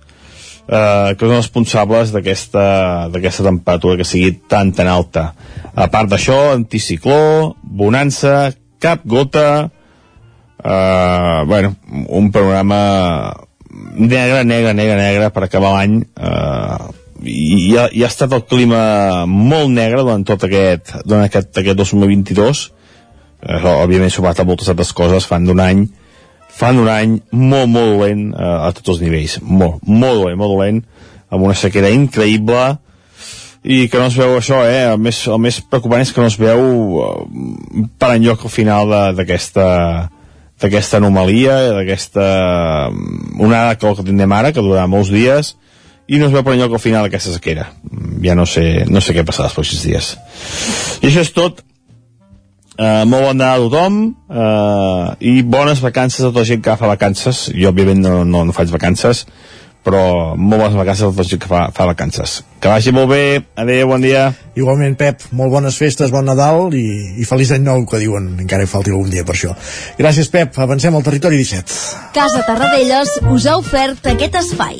[0.68, 5.31] eh, que són responsables d'aquesta temperatura que sigui tan tan alta.
[5.73, 8.52] A part d'això, anticicló bonança,
[8.84, 9.69] cap gota
[10.64, 11.76] eh, bueno
[12.10, 13.34] un panorama
[13.95, 16.91] negre, negre, negre, negre per acabar l'any eh,
[17.23, 21.80] i ha, i ha estat el clima molt negre durant tot aquest, durant aquest, aquest
[21.80, 22.64] 2022
[23.48, 25.85] eh, òbviament sumat a moltes altres coses fan d'un any
[26.53, 29.39] fan un any molt, molt dolent eh, a tots els nivells.
[29.41, 30.81] Molt, molt dolent, molt dolent
[31.34, 32.63] amb una sequera increïble.
[33.63, 34.84] I que no es veu això, eh?
[34.91, 36.63] El més, el més preocupant és que no es veu
[36.99, 39.69] eh, per enlloc al final d'aquesta
[40.63, 42.25] d'aquesta anomalia, d'aquesta
[43.41, 45.55] onada que, que tindrem ara, que durarà molts dies,
[46.07, 47.65] i no es veu per enlloc al final aquesta sequera.
[48.23, 50.13] Ja no sé, no sé què passarà els pròxims dies.
[51.01, 51.59] I això és tot
[52.77, 56.77] uh, molt bon Nadal a tothom uh, i bones vacances a tota la gent que
[56.79, 57.49] fa vacances.
[57.55, 59.25] Jo òbviament no, no, no faig vacances
[59.83, 62.37] però molt bones vacances a tota la gent que fa, fa vacances.
[62.63, 63.23] Que vagi molt bé,
[63.59, 64.29] adeu, bon dia.
[64.55, 66.85] Igualment, Pep, molt bones festes, bon Nadal i,
[67.19, 69.51] i feliç any nou, que diuen encara hi falti algun dia per això.
[69.99, 74.79] Gràcies, Pep, avancem al territori 17 Casa Tarradellas us ha ofert aquest espai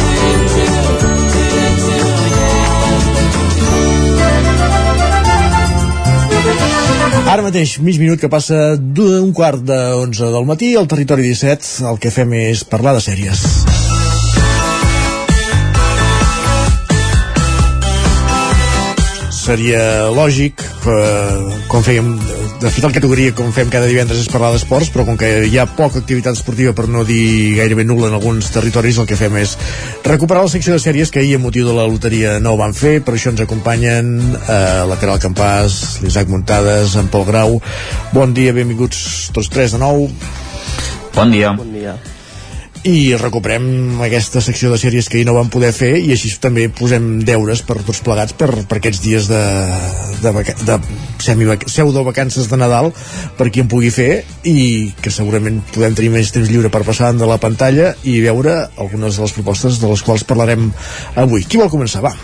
[7.31, 11.87] Ara mateix, mig minut que passa d'un quart de 11 del matí, al territori 17,
[11.93, 13.70] el que fem és parlar de sèries.
[19.41, 22.11] Seria lògic, eh, com fèiem,
[22.61, 25.57] de fet la categoria com fem cada divendres és parlar d'esports, però com que hi
[25.57, 29.39] ha poca activitat esportiva per no dir gairebé nul·la en alguns territoris, el que fem
[29.41, 29.55] és
[30.05, 32.77] recuperar la secció de sèries que ahir a motiu de la loteria no ho van
[32.77, 37.57] fer, per això ens acompanyen eh, la Caral Campàs, l'Isaac Muntades, en Pol Grau.
[38.13, 40.05] Bon dia, benvinguts tots tres de nou.
[41.17, 41.55] Bon dia.
[41.57, 41.97] Bon dia.
[42.81, 46.63] I recuperem aquesta secció de sèries que ahir no vam poder fer i així també
[46.73, 49.41] posem deures per tots plegats per, per aquests dies de,
[50.23, 50.31] de,
[50.65, 50.77] de
[51.21, 52.89] pseudo-vacances de Nadal
[53.37, 57.13] per qui en pugui fer i que segurament podem tenir més temps lliure per passar
[57.13, 60.71] de la pantalla i veure algunes de les propostes de les quals parlarem
[61.21, 61.45] avui.
[61.45, 62.01] Qui vol començar?
[62.01, 62.15] Va.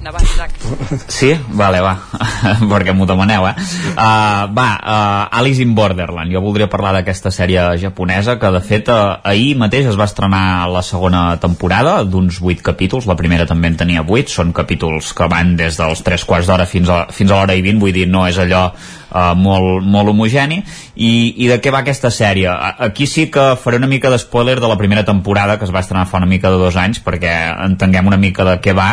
[0.00, 0.35] Endavant.
[1.08, 1.32] Sí?
[1.56, 1.94] Vale, va,
[2.70, 3.54] perquè m'ho demaneu, eh?
[3.94, 6.32] Uh, va, uh, Alice in Borderland.
[6.32, 10.66] Jo voldria parlar d'aquesta sèrie japonesa que, de fet, uh, ahir mateix es va estrenar
[10.72, 13.08] la segona temporada d'uns 8 capítols.
[13.08, 14.32] La primera també en tenia 8.
[14.32, 17.64] Són capítols que van des dels 3 quarts d'hora fins a, fins a l'hora i
[17.64, 17.82] 20.
[17.82, 20.62] Vull dir, no és allò uh, molt, molt homogeni.
[20.96, 21.12] I,
[21.44, 22.50] I de què va aquesta sèrie?
[22.86, 25.84] Aquí sí que faré una mica de spoiler de la primera temporada, que es va
[25.84, 27.36] estrenar fa una mica de dos anys, perquè
[27.66, 28.90] entenguem una mica de què va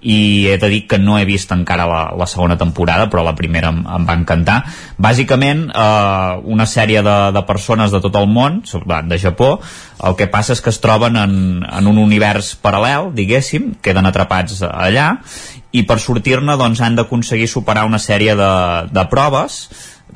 [0.00, 3.34] i he de dir que no he vist encara la, la segona temporada però la
[3.38, 4.58] primera em, em va encantar
[5.00, 9.56] bàsicament eh, una sèrie de, de persones de tot el món de Japó
[10.04, 14.60] el que passa és que es troben en, en un univers paral·lel diguéssim, queden atrapats
[14.68, 15.16] allà
[15.76, 18.52] i per sortir-ne doncs, han d'aconseguir superar una sèrie de,
[18.92, 19.66] de proves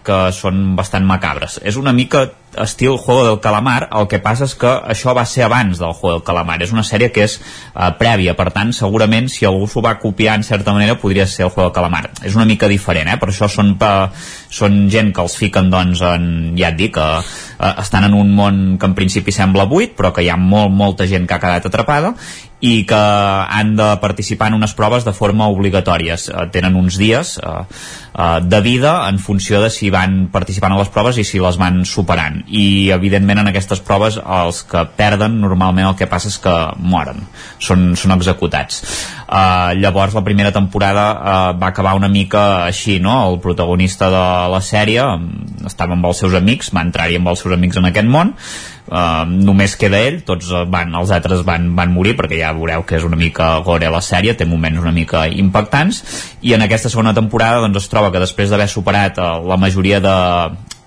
[0.06, 1.58] que són bastant macabres.
[1.66, 5.44] És una mica estil Juego del Calamar, el que passa és que això va ser
[5.46, 9.30] abans del Juego del Calamar, és una sèrie que és uh, prèvia, per tant, segurament
[9.30, 12.10] si algú s'ho va copiar en certa manera podria ser el Juego del Calamar.
[12.22, 13.18] És una mica diferent, eh?
[13.20, 14.10] per això són, pa,
[14.50, 16.28] són gent que els fiquen, doncs, en,
[16.58, 20.14] ja et dic, uh, uh, estan en un món que en principi sembla buit, però
[20.14, 22.14] que hi ha molt, molta gent que ha quedat atrapada,
[22.60, 26.16] i que han de participar en unes proves de forma obligatòria.
[26.20, 30.80] Eh, tenen uns dies eh, eh, de vida en funció de si van participant a
[30.82, 32.39] les proves i si les van superant.
[32.46, 37.22] I, evidentment, en aquestes proves els que perden normalment el que passa és que moren,
[37.62, 38.82] són, són executats.
[39.26, 43.16] Eh, llavors, la primera temporada eh, va acabar una mica així, no?
[43.30, 45.06] El protagonista de la sèrie
[45.66, 48.36] estava amb els seus amics, va entrar-hi amb els seus amics en aquest món,
[48.90, 52.96] Uh, només queda ell, tots van, els altres van, van morir perquè ja veureu que
[52.98, 56.00] és una mica gore la sèrie, té moments una mica impactants
[56.42, 60.00] i en aquesta segona temporada doncs, es troba que després d'haver superat uh, la majoria
[60.02, 60.16] de,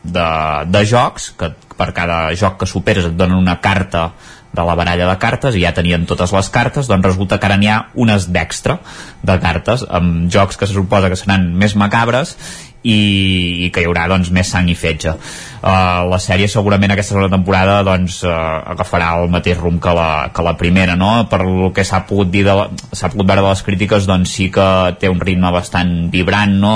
[0.04, 0.30] de,
[0.70, 4.12] de jocs, que per cada joc que superes et donen una carta
[4.54, 7.58] de la baralla de cartes i ja tenien totes les cartes, doncs resulta que ara
[7.58, 8.78] n'hi ha unes d'extra
[9.26, 12.36] de cartes amb jocs que se suposa que seran més macabres
[12.84, 15.16] i, i que hi haurà doncs, més sang i fetge
[15.64, 18.34] uh, la sèrie segurament aquesta segona temporada doncs, uh,
[18.74, 21.12] agafarà el mateix rumb que la, que la primera no?
[21.32, 24.68] per el que s'ha pogut dir s'ha pogut veure de les crítiques doncs sí que
[25.00, 26.76] té un ritme bastant vibrant no?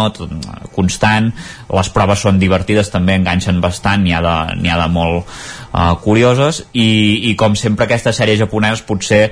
[0.75, 1.31] Constant
[1.73, 6.63] les proves són divertides també enganxen bastant n'hi ha, de, ha de molt uh, curioses
[6.73, 9.27] i, i com sempre aquestes sèries japoneses potser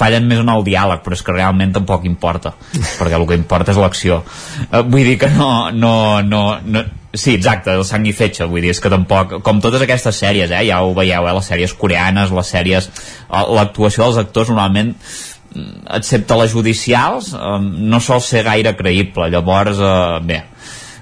[0.00, 2.54] fallen més en el diàleg, però és que realment tampoc importa,
[2.96, 4.22] perquè el que importa és l'acció.
[4.70, 5.92] Uh, vull dir que no, no,
[6.24, 9.82] no, no, Sí, exacte, el sang i fetge, vull dir, és que tampoc, com totes
[9.82, 14.20] aquestes sèries, eh, ja ho veieu, eh, les sèries coreanes, les sèries, eh, l'actuació dels
[14.22, 14.94] actors normalment,
[15.54, 20.44] mm, excepte les judicials, eh, no sol ser gaire creïble, llavors, eh, bé,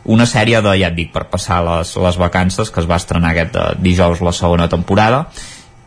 [0.06, 3.32] una sèrie de, ja et dic, per passar les, les vacances, que es va estrenar
[3.32, 5.26] aquest eh, dijous la segona temporada,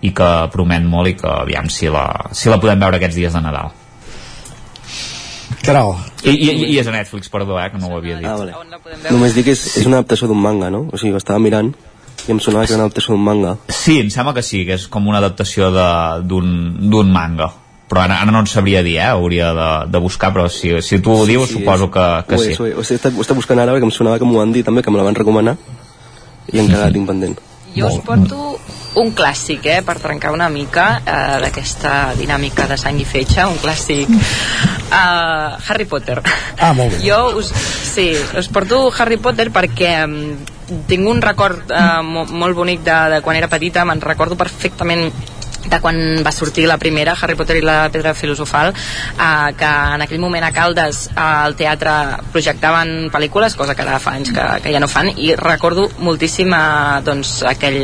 [0.02, 3.34] i que promet molt i que aviam si la, si la podem veure aquests dies
[3.34, 3.81] de Nadal
[5.66, 5.96] Caral.
[6.24, 8.28] I, i, i és a Netflix, perdó, eh, que no ho havia dit.
[8.28, 8.54] Ah, vale.
[9.10, 10.88] Només dic que és, és una adaptació d'un manga, no?
[10.90, 11.74] O sigui, estava mirant
[12.28, 13.56] i em sonava que era una adaptació d'un manga.
[13.70, 15.72] Sí, em sembla que sí, que és com una adaptació
[16.26, 17.52] d'un manga
[17.92, 19.10] però ara, ara no en sabria dir, eh?
[19.12, 22.38] hauria de, de buscar, però si, si tu ho dius, sí, sí, suposo que, que
[22.38, 22.54] ho sí.
[22.54, 24.64] És, ho, és, ho, ho està buscant ara perquè em sonava que m'ho van dir
[24.64, 25.58] també, que me la van recomanar
[26.54, 27.36] i encara la tinc pendent.
[27.76, 28.56] Jo us porto
[29.00, 33.60] un clàssic, eh, per trencar una mica eh, d'aquesta dinàmica de sang i fetge, un
[33.62, 36.20] clàssic uh, Harry Potter.
[36.60, 37.04] Ah, molt bé.
[37.06, 40.18] Jo us, sí, us porto Harry Potter perquè um,
[40.88, 45.08] tinc un record uh, molt bonic de, de quan era petita, me'n recordo perfectament
[45.70, 50.06] de quan va sortir la primera, Harry Potter i la pedra filosofal, eh, que en
[50.06, 51.94] aquell moment a Caldes eh, al teatre
[52.34, 56.54] projectaven pel·lícules, cosa que ara fa anys que, que ja no fan, i recordo moltíssim
[56.54, 57.82] eh, doncs, aquell,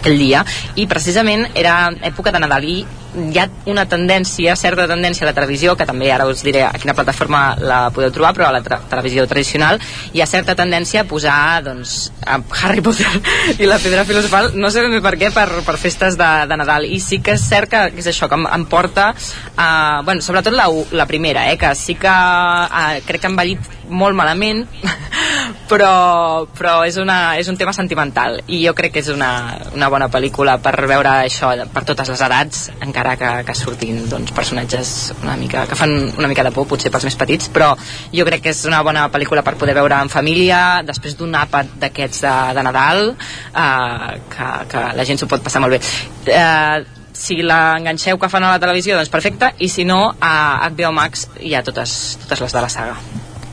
[0.00, 0.44] aquell dia,
[0.76, 1.82] i precisament era
[2.12, 2.80] època de Nadal, i
[3.14, 6.72] hi ha una tendència, certa tendència a la televisió, que també ara us diré a
[6.78, 9.80] quina plataforma la podeu trobar, però a la televisió tradicional
[10.12, 13.10] hi ha certa tendència a posar doncs, a Harry Potter
[13.58, 16.86] i la pedra filosofal, no sé per què, per, per festes de, de Nadal.
[16.86, 20.22] I sí que és cert que, que és això, que em, em porta, uh, bueno,
[20.22, 24.64] sobretot la, la primera, eh, que sí que uh, crec que ha envellit molt malament,
[25.70, 29.30] però, però és, una, és un tema sentimental i jo crec que és una,
[29.74, 34.32] una bona pel·lícula per veure això per totes les edats, encara que, que surtin doncs,
[34.36, 37.72] personatges una mica, que fan una mica de por, potser pels més petits, però
[38.12, 41.76] jo crec que és una bona pel·lícula per poder veure en família, després d'un àpat
[41.82, 45.82] d'aquests de, de Nadal, eh, que, que la gent s'ho pot passar molt bé.
[46.30, 50.92] Eh, si l'enganxeu que fan a la televisió, doncs perfecte, i si no, a HBO
[50.96, 52.96] Max hi ha totes, totes les de la saga.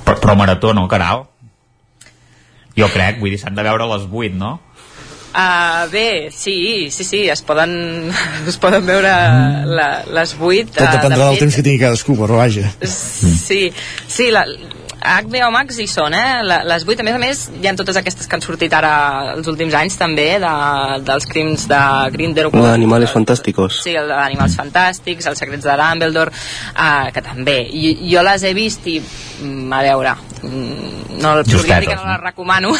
[0.05, 1.25] Però, però marató, no, Caral?
[2.77, 4.57] Jo crec, vull dir, s'han de veure les 8, no?
[5.37, 8.09] Uh, bé, sí, sí, sí, es poden,
[8.49, 9.11] es poden veure
[9.69, 10.71] la, les 8.
[10.73, 12.71] Tot dependrà uh, de del temps que tingui cadascú, però vaja.
[12.81, 13.67] Sí,
[14.09, 14.47] sí, la,
[15.01, 16.41] HBO Max hi són, eh?
[16.43, 18.91] Les 8, a més a més, hi ha totes aquestes que han sortit ara
[19.35, 20.53] els últims anys també, de,
[21.05, 21.81] dels crims de
[22.13, 22.65] Grindelwald.
[22.65, 23.81] D'animals fantàsticos.
[23.85, 26.33] Sí, el d'animals fantàstics, els secrets de Dumbledore,
[26.73, 27.59] eh, que també.
[27.67, 32.09] I, jo les he vist i, mm, a veure, mm, no podria dir que no
[32.09, 32.73] les recomano.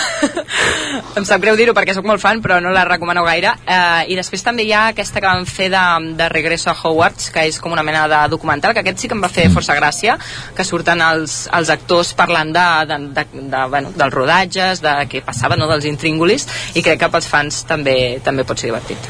[1.18, 3.54] em sap greu dir-ho perquè sóc molt fan, però no les recomano gaire.
[3.66, 5.86] Eh, I després també hi ha aquesta que van fer de,
[6.18, 9.18] de Regreso a Hogwarts, que és com una mena de documental, que aquest sí que
[9.18, 10.18] em va fer força gràcia,
[10.58, 15.24] que surten els, els actors parlant de, de, de, de, bueno, dels rodatges, de què
[15.26, 19.10] passava, no, dels intríngulis, i crec que pels fans també també pot ser divertit.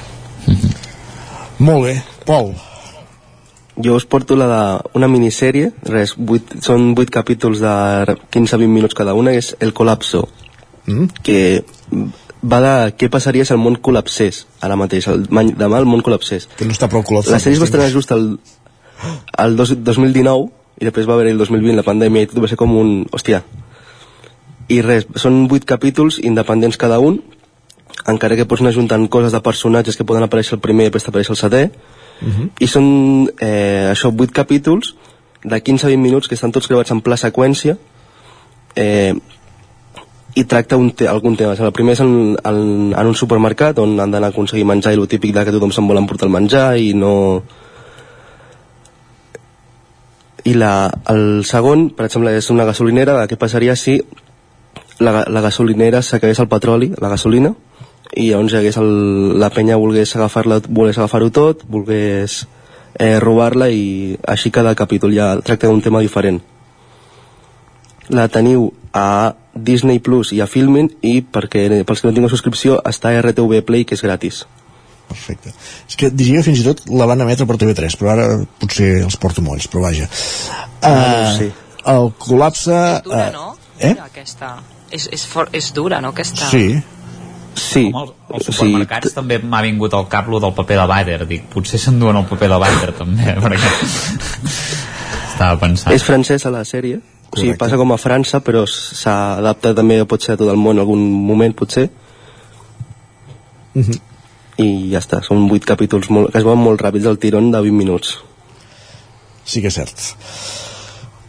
[1.59, 1.95] Molt bé.
[2.27, 2.53] Pol.
[3.83, 4.61] Jo us porto la de
[4.97, 7.73] una minissèrie, res, 8, són 8 capítols de
[8.33, 10.25] 15-20 minuts cada una, és El Colapso,
[10.87, 11.21] mm.
[11.21, 11.41] que
[12.41, 16.47] va de què passaria si el món col·lapsés ara mateix, el, demà el món col·lapsés
[16.57, 18.27] que no està prou col·lapsat la sèrie es va els estrenar just el,
[19.43, 22.59] el dos, 2019 i després va haver el 2020 la pandèmia i tot va ser
[22.59, 23.05] com un...
[23.11, 23.43] hòstia
[24.67, 27.21] i res, són vuit capítols independents cada un
[28.07, 31.07] encara que pots anar juntant coses de personatges que poden aparèixer el primer i després
[31.07, 31.63] t'apareix el setè
[32.21, 32.49] Mhm.
[32.59, 34.95] i són eh, això, 8 capítols
[35.43, 37.77] de 15 a 20 minuts que estan tots gravats en pla seqüència
[38.75, 39.13] eh,
[40.37, 41.53] i tracta un te algun tema.
[41.53, 42.57] El primer és en, en,
[42.93, 45.73] en un supermercat on han d'anar a aconseguir menjar i el típic de que tothom
[45.73, 47.41] se'n vol emportar el menjar i no...
[50.47, 53.97] I la, el segon, per exemple, és una gasolinera de què passaria si
[55.03, 57.53] la, la gasolinera s'acabés el petroli, la gasolina,
[58.15, 58.91] i llavors hi hagués el,
[59.39, 62.45] la penya volgués agafar-la volgués agafar-ho tot, volgués
[62.97, 66.39] eh, robar-la i així cada capítol ja tracta d'un tema diferent.
[68.09, 72.79] La teniu a Disney Plus i a Filmin i perquè pels que no tingueu subscripció
[72.87, 74.45] està a RTV Play que és gratis.
[75.07, 75.53] Perfecte.
[75.87, 78.25] És que diria fins i tot la van emetre per TV3, però ara
[78.59, 80.09] potser els porto molls, però vaja.
[80.81, 81.47] Ah, Uh, sí.
[81.87, 82.75] El col·lapse...
[83.05, 83.55] Dura, eh, no?
[83.79, 83.93] Eh?
[84.03, 84.57] Aquesta.
[84.91, 86.11] És, és, for, és dura, no?
[86.15, 86.49] Aquesta...
[86.51, 86.77] Sí.
[87.57, 87.87] Sí.
[87.89, 91.15] Home, als supermercats també m'ha vingut al cap lo del paper de vàter.
[91.29, 93.71] Dic, potser s'enduen el paper de vàter també, perquè...
[95.31, 95.93] Estava pensant.
[95.95, 96.99] És francesa la sèrie,
[97.31, 100.77] o sigui, passa com a França, però s'adapta també, pot ser a tot el món
[100.77, 101.87] en algun moment, potser,
[103.77, 103.93] Mhm.
[104.57, 107.59] I ja està, són vuit capítols molt, que es veuen molt ràpids del tirón de
[107.61, 108.15] 20 minuts.
[109.47, 109.97] Sí que és cert.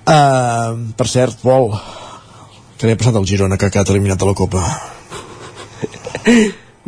[0.08, 1.68] Uh, per cert, Pol,
[2.80, 4.62] què li ha passat al Girona que ha quedat eliminat de la Copa?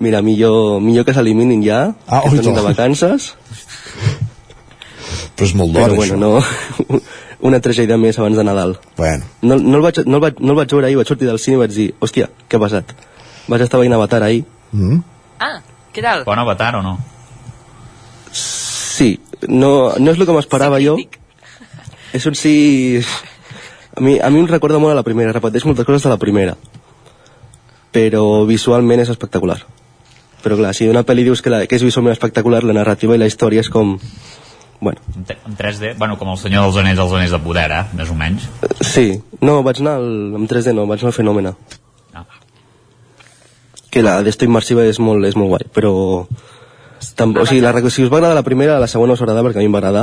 [0.00, 3.34] Mira, millor, millor que s'eliminin ja, Ah, que estan de vacances,
[5.36, 6.88] Però és molt d'hora, però bueno, això.
[6.90, 7.00] no,
[7.48, 8.74] una tragèdia més abans de Nadal.
[8.98, 9.24] Bueno.
[9.40, 11.38] No, no, el vaig, no, el vaig, no el vaig veure ahir, vaig sortir del
[11.40, 12.92] cine i vaig dir, hòstia, què ha passat?
[13.48, 14.42] Vaig estar veient Avatar ahir,
[14.72, 14.98] Mm?
[15.42, 15.56] Ah,
[15.94, 16.24] què tal?
[16.28, 16.96] Bon avatar o no?
[18.32, 19.18] Sí,
[19.48, 20.96] no, no és el que m'esperava jo.
[22.14, 23.00] És un sí...
[23.96, 26.18] A mi, a mi em recorda molt a la primera, repeteix moltes coses de la
[26.20, 26.54] primera.
[27.94, 29.58] Però visualment és espectacular.
[30.44, 33.20] Però clar, si una pel·li dius que, la, que és visualment espectacular, la narrativa i
[33.20, 33.96] la història és com...
[34.80, 37.66] Bueno, En, te- en 3D, bueno, com el senyor dels anells dels anells de poder,
[37.76, 37.82] eh?
[37.98, 38.46] Més o menys.
[38.80, 39.08] sí.
[39.44, 40.08] No, vaig anar al,
[40.38, 41.52] amb 3D, no, vaig anar al Fenòmena.
[43.90, 43.94] Ah.
[43.94, 45.92] Que la d'esto immersiva és molt, és molt guai, però...
[47.16, 49.56] Tam, o sigui, la, si us va agradar la primera, la segona us agrada perquè
[49.56, 50.02] a mi em va agradar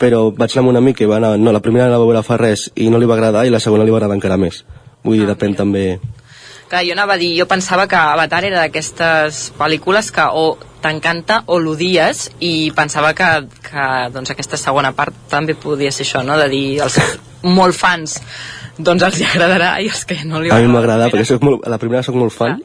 [0.00, 2.24] però vaig anar amb un amic que va anar, no, la primera la va veure
[2.24, 4.62] fa res i no li va agradar i la segona li va agradar encara més
[5.04, 5.84] vull dir, depèn també
[6.70, 10.44] Clar, jo anava a dir, jo pensava que Avatar era d'aquestes pel·lícules que o
[10.80, 13.30] t'encanta o l'odies i pensava que,
[13.66, 16.38] que doncs, aquesta segona part també podia ser això, no?
[16.38, 17.00] de dir els
[17.58, 18.20] molt fans
[18.78, 21.66] doncs els hi agradarà i els que no li a mi m'agrada perquè soc molt,
[21.66, 22.60] a la primera sóc molt fan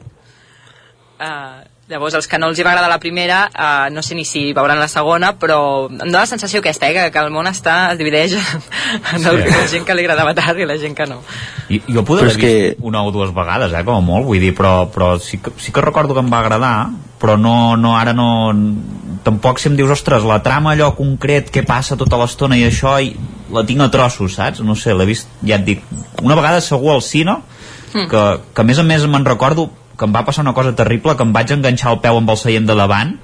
[1.16, 4.24] Uh, llavors, els que no els hi va agradar la primera, uh, no sé ni
[4.26, 7.46] si veuran la segona, però em dóna la sensació aquesta, eh, que, que el món
[7.48, 8.34] està, es divideix
[9.14, 9.54] en el, Sí.
[9.54, 11.20] la gent que li agrada Avatar i la gent que no.
[11.70, 14.26] I, jo Però haver és que- vist una o dues vegades, eh, com a molt,
[14.26, 16.74] vull dir, però, però sí, que, sí que recordo que em va agradar,
[17.22, 18.28] però no, no ara no...
[19.26, 22.92] Tampoc si em dius, ostres, la trama allò concret, què passa tota l'estona i això,
[23.02, 23.16] i
[23.50, 24.60] la tinc a trossos, saps?
[24.62, 25.82] No sé, l'he vist, ja et dic,
[26.22, 27.38] una vegada segur al cine,
[27.94, 28.08] Mm.
[28.10, 28.22] que,
[28.52, 31.22] que a més a més me'n recordo que em va passar una cosa terrible, que
[31.24, 33.14] em vaig enganxar el peu amb el seient de davant,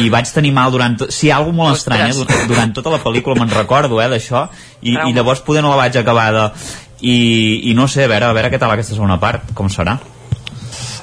[0.00, 0.96] i vaig tenir mal durant...
[1.12, 2.14] Sí, algo molt estrany, eh?
[2.16, 4.46] Durant, durant tota la pel·lícula me'n recordo, eh, d'això,
[4.80, 6.46] i, i llavors poder no la vaig acabar de...
[7.04, 7.16] I,
[7.70, 9.98] i no sé, a veure, a veure què tal aquesta segona part, com serà.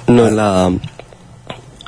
[0.08, 0.48] no, la...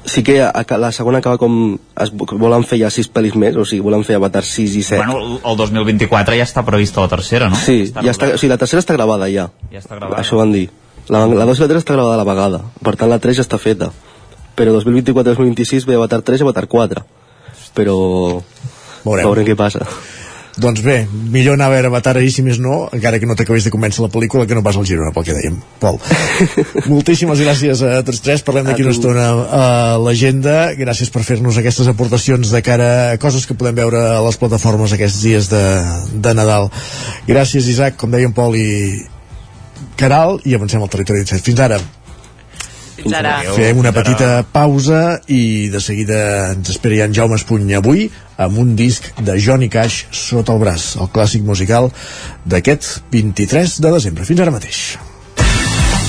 [0.05, 0.35] sí que
[0.77, 1.55] la segona acaba com
[1.99, 4.99] es volen fer ja sis pel·lis més o sigui, volen fer Avatar 6 i 7
[5.01, 7.57] Bueno, el- el 2024 ja està prevista la tercera, no?
[7.57, 10.21] sí, ja està, o sigui, la tercera està gravada ja Ja està gravada.
[10.21, 10.67] això van dir
[11.09, 12.63] la, la 2 i la 3 està gravada a la vegada.
[12.83, 13.91] Per tant la 3 ja està feta.
[14.55, 17.05] Però 2024-2026 ve Avatar 3 i Avatar 4
[17.75, 17.95] però
[19.03, 19.27] Veurem.
[19.27, 19.85] veurem què passa.
[20.55, 23.65] Doncs bé, millor anar a veure Avatar ahir, si més no, encara que no t'acabés
[23.67, 25.57] de convèncer la pel·lícula, que no pas al Girona, pel que dèiem.
[25.81, 25.97] Pol,
[26.93, 29.65] moltíssimes gràcies a tots tres, parlem d'aquí una estona a
[29.99, 34.39] l'agenda, gràcies per fer-nos aquestes aportacions de cara a coses que podem veure a les
[34.39, 35.65] plataformes aquests dies de,
[36.23, 36.71] de Nadal.
[37.27, 38.69] Gràcies, Isaac, com deien Pol i
[39.99, 41.43] Caral, i avancem al territori 17.
[41.45, 41.79] Fins ara.
[42.95, 43.37] Fins ara.
[43.55, 46.19] Fem una petita pausa i de seguida
[46.53, 48.07] ens espera ja en Jaume Espuny avui
[48.37, 51.91] amb un disc de Johnny Cash sota el braç, el clàssic musical
[52.45, 54.27] d'aquest 23 de desembre.
[54.27, 54.85] Fins ara mateix.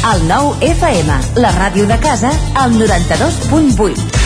[0.06, 2.30] El nou FM, la ràdio de casa,
[2.62, 4.26] al 92.8.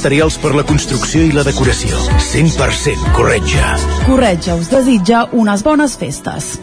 [0.01, 1.93] materials per la construcció i la decoració.
[2.31, 3.75] 100% Corretja.
[4.07, 6.55] Corretja us desitja unes bones festes.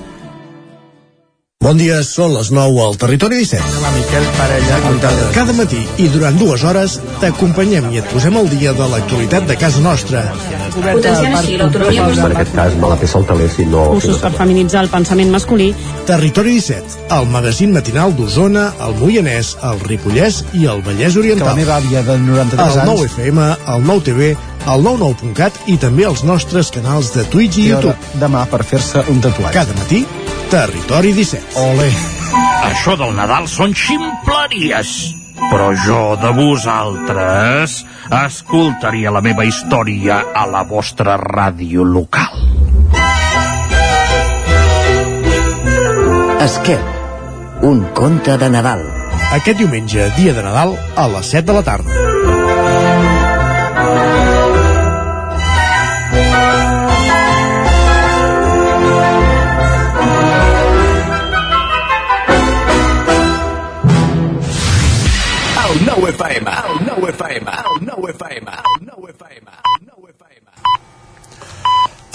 [1.58, 3.80] Bon dia, són les 9 al Territori 17.
[3.82, 5.24] La Miquel Parella, comptada.
[5.34, 9.56] Cada matí i durant dues hores t'acompanyem i et posem al dia de l'actualitat de
[9.58, 10.22] casa nostra.
[10.76, 13.88] Potenciant així l'autonomia En aquest cas me la peça el teler si no...
[13.96, 15.72] Cursos per feminitzar el pensament masculí.
[16.06, 21.50] Territori 17, el magazín matinal d'Osona, el Moianès, el Ripollès i el Vallès Que Oriental.
[21.50, 24.30] la meva àvia de 93 El anys 9 FM, el 9 TV,
[24.68, 28.16] el 99.cat i també els nostres canals de Twitch i hora YouTube.
[28.22, 29.58] demà per fer-se un tatuatge.
[29.58, 30.04] Cada matí,
[30.48, 31.60] Territori 17.
[31.60, 31.88] Ole.
[32.64, 34.92] Això del Nadal són ximpleries.
[35.50, 37.74] Però jo de vosaltres
[38.22, 42.32] escoltaria la meva història a la vostra ràdio local.
[46.48, 46.80] Esquer,
[47.68, 48.86] un conte de Nadal.
[49.36, 52.07] Aquest diumenge, dia de Nadal, a les 7 de la tarda.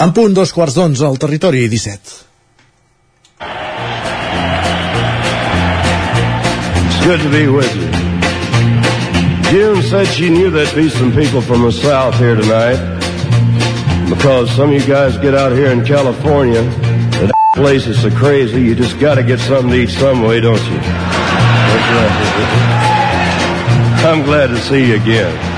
[0.04, 2.24] En punt, dos quarts d'onze al Territori 17.
[6.84, 7.88] It's good to be with you.
[9.48, 12.76] June said she knew there'd be some people from the South here tonight.
[14.10, 18.10] Because some of you guys get out here in California, and that place is so
[18.10, 20.80] crazy, you just gotta get something to eat some way, don't you?
[24.04, 25.53] I'm glad to see you again.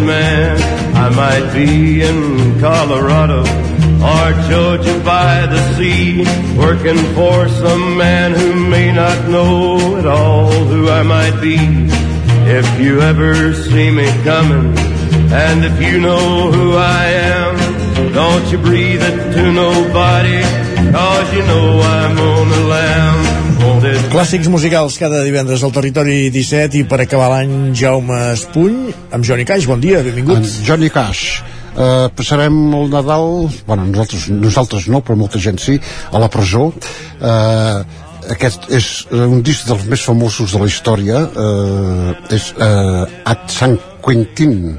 [0.00, 0.56] Man.
[0.96, 3.40] I might be in Colorado
[4.02, 6.24] or Georgia by the sea,
[6.56, 11.56] working for some man who may not know at all who I might be.
[12.50, 14.76] If you ever see me coming,
[15.32, 20.42] and if you know who I am, don't you breathe it to nobody,
[20.92, 23.47] cause you know I'm on the lamb.
[24.08, 29.44] Clàssics musicals cada divendres al Territori 17 i per acabar l'any Jaume Espuny amb Johnny
[29.44, 29.66] Cash.
[29.68, 30.40] Bon dia, benvingut.
[30.40, 31.42] En Johnny Cash
[31.76, 35.76] eh, passarem el Nadal bueno, nosaltres, nosaltres no, però molta gent sí
[36.08, 37.84] a la presó eh,
[38.32, 43.48] aquest és eh, un disc dels més famosos de la història eh, és eh, At
[43.52, 44.78] San Quentin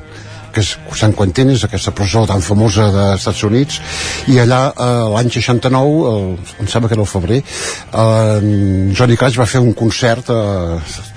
[0.59, 3.79] que és San Quentin és aquesta presó tan famosa dels Estats Units
[4.27, 9.39] i allà eh, l'any 69 eh, em sembla que era el febrer eh, Johnny Cash
[9.39, 11.07] va fer un concert eh,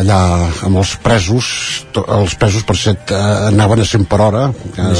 [0.00, 0.18] allà
[0.68, 1.46] amb els presos
[1.92, 3.16] to- els presos per set eh,
[3.50, 4.44] anaven a 100 per hora
[4.76, 4.92] eh,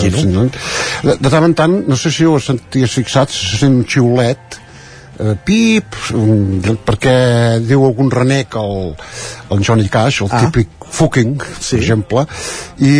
[1.04, 4.58] de, de tant en tant no sé si ho senties fixat se sent un xiulet
[5.20, 5.94] eh, pip
[6.88, 7.14] perquè
[7.64, 8.92] diu algun renec el,
[9.54, 10.42] el Johnny Cash el Ah.
[10.46, 11.76] típic fucking sí.
[11.76, 12.24] per exemple
[12.86, 12.94] i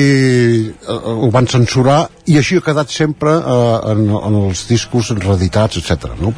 [0.71, 5.83] eh, ho van censurar i així ha quedat sempre eh, en, en els discos reeditats
[5.83, 6.15] etc.
[6.21, 6.35] no?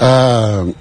[0.00, 0.76] eh,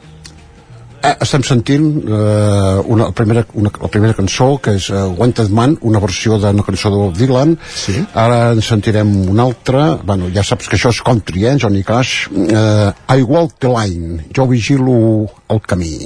[1.07, 5.51] Eh, estem sentint eh, una, la, primera, una, la primera cançó que és uh, Wanted
[5.53, 7.99] Man, una versió d'una cançó de Bob Dylan sí.
[8.17, 12.27] ara en sentirem una altra bueno, ja saps que això és country, eh, Johnny Cash
[12.33, 15.97] eh, I Walk the Line jo vigilo el camí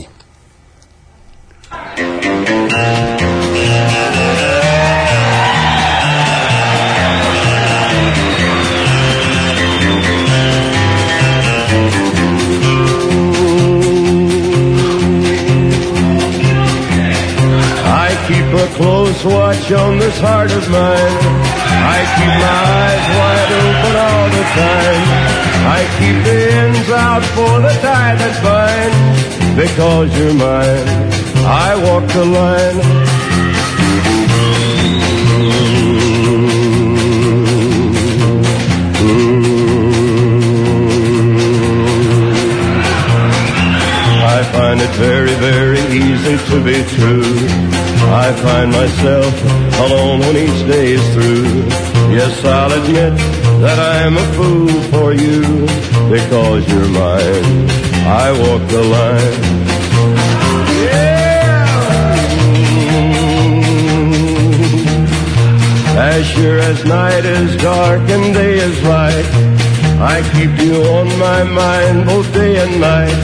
[1.96, 3.31] I
[18.52, 21.18] keep a close watch on this heart of mine.
[21.96, 25.04] I keep my eyes wide open all the time.
[25.78, 29.32] I keep the ends out for the tie that binds.
[29.56, 30.88] Because you're mine,
[31.46, 32.80] I walk the line.
[44.24, 47.81] I find it very, very easy to be true.
[48.14, 49.34] I find myself
[49.80, 51.64] alone when each day is through.
[52.12, 53.16] Yes, I'll admit
[53.64, 55.42] that I'm a fool for you
[56.12, 57.70] because you're mine.
[58.04, 59.42] I walk the line.
[60.84, 61.22] Yeah.
[65.96, 69.26] As sure as night is dark and day is light,
[70.02, 73.22] I keep you on my mind both day and night.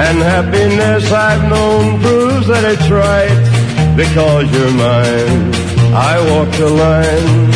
[0.00, 3.47] And happiness I've known proves that it's right
[3.98, 5.52] because you're mine.
[5.92, 7.48] I walk the line.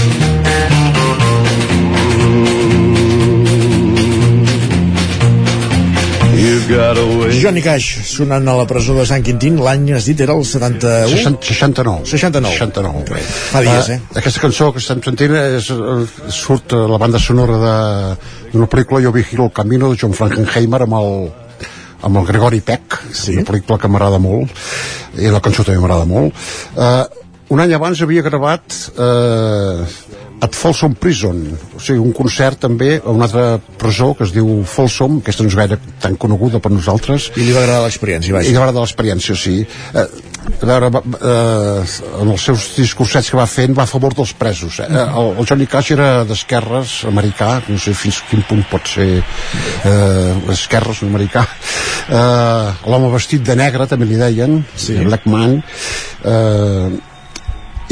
[6.73, 7.39] Way.
[7.40, 11.36] Johnny Cash sonant a la presó de Sant Quintín l'any has dit era el 71
[11.44, 13.20] 69 69 69
[13.52, 13.98] fa dies eh?
[14.01, 16.02] Uh, aquesta cançó que estem sentint és, uh,
[16.32, 20.82] surt a la banda sonora de- d'una pel·lícula Jo vigilo el camino de John Frankenheimer
[20.86, 21.12] amb el
[22.03, 23.37] amb el Gregori Peck sí.
[23.37, 24.53] una pel·lícula que m'agrada molt
[25.20, 26.37] i la cançó també m'agrada molt.
[26.77, 27.05] Uh,
[27.53, 29.85] un any abans havia gravat uh,
[30.43, 31.39] at Folsom Prison
[31.77, 35.53] o sigui, un concert també a una altra presó que es diu Folsom aquesta no
[35.53, 37.31] és gaire tan coneguda per nosaltres.
[37.37, 39.61] I li va agradar l'experiència i vaja li va agradar l'experiència, sí.
[39.95, 40.07] Eh,
[40.43, 41.85] a veure, eh,
[42.23, 44.89] en els seus discursets que va fent va a favor dels presos eh?
[44.90, 50.32] el, el Johnny Cash era d'esquerres americà, no sé fins quin punt pot ser eh,
[50.55, 54.98] esquerres un americà eh, l'home vestit de negre també li deien sí.
[55.06, 57.12] Black Man eh,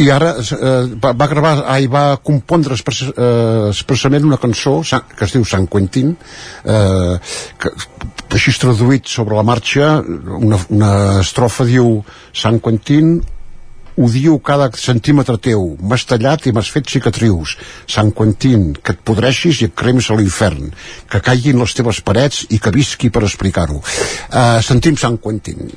[0.00, 5.26] i ara eh, va, va gravar ai, va compondre expres, eh, expressament una cançó que
[5.26, 7.16] es diu Sant Quentin eh,
[7.60, 7.74] que,
[8.30, 9.98] així traduït sobre la marxa
[10.38, 12.00] una, una estrofa diu
[12.32, 13.20] Sant Quentin
[14.00, 15.74] odio cada centímetre teu.
[15.82, 17.56] M'has tallat i m'has fet cicatrius.
[17.90, 20.70] Sant Quentin, que et podreixis i et cremis a l'infern.
[21.10, 23.82] Que caiguin les teves parets i que visqui per explicar-ho.
[23.82, 25.68] Eh, sentim Sant Quentin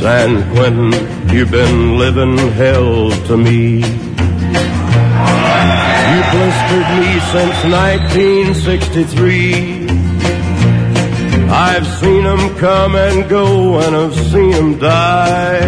[0.00, 0.92] San Quentin,
[1.34, 3.80] you've been living hell to me.
[6.12, 9.86] You blistered me since 1963.
[11.48, 15.64] I've seen them come and go and I've seen them die.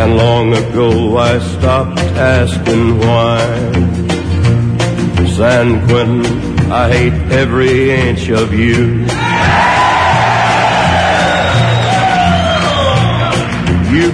[0.00, 3.40] And long ago I stopped asking why.
[5.36, 6.24] San Quentin,
[6.70, 9.06] I hate every inch of you.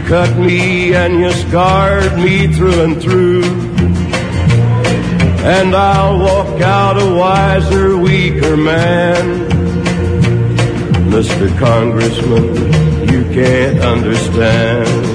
[0.06, 3.44] Cut me and you scarred me through and through.
[5.44, 9.48] And I'll walk out a wiser, weaker man.
[11.10, 11.48] Mr.
[11.58, 12.54] Congressman,
[13.10, 15.13] you can't understand.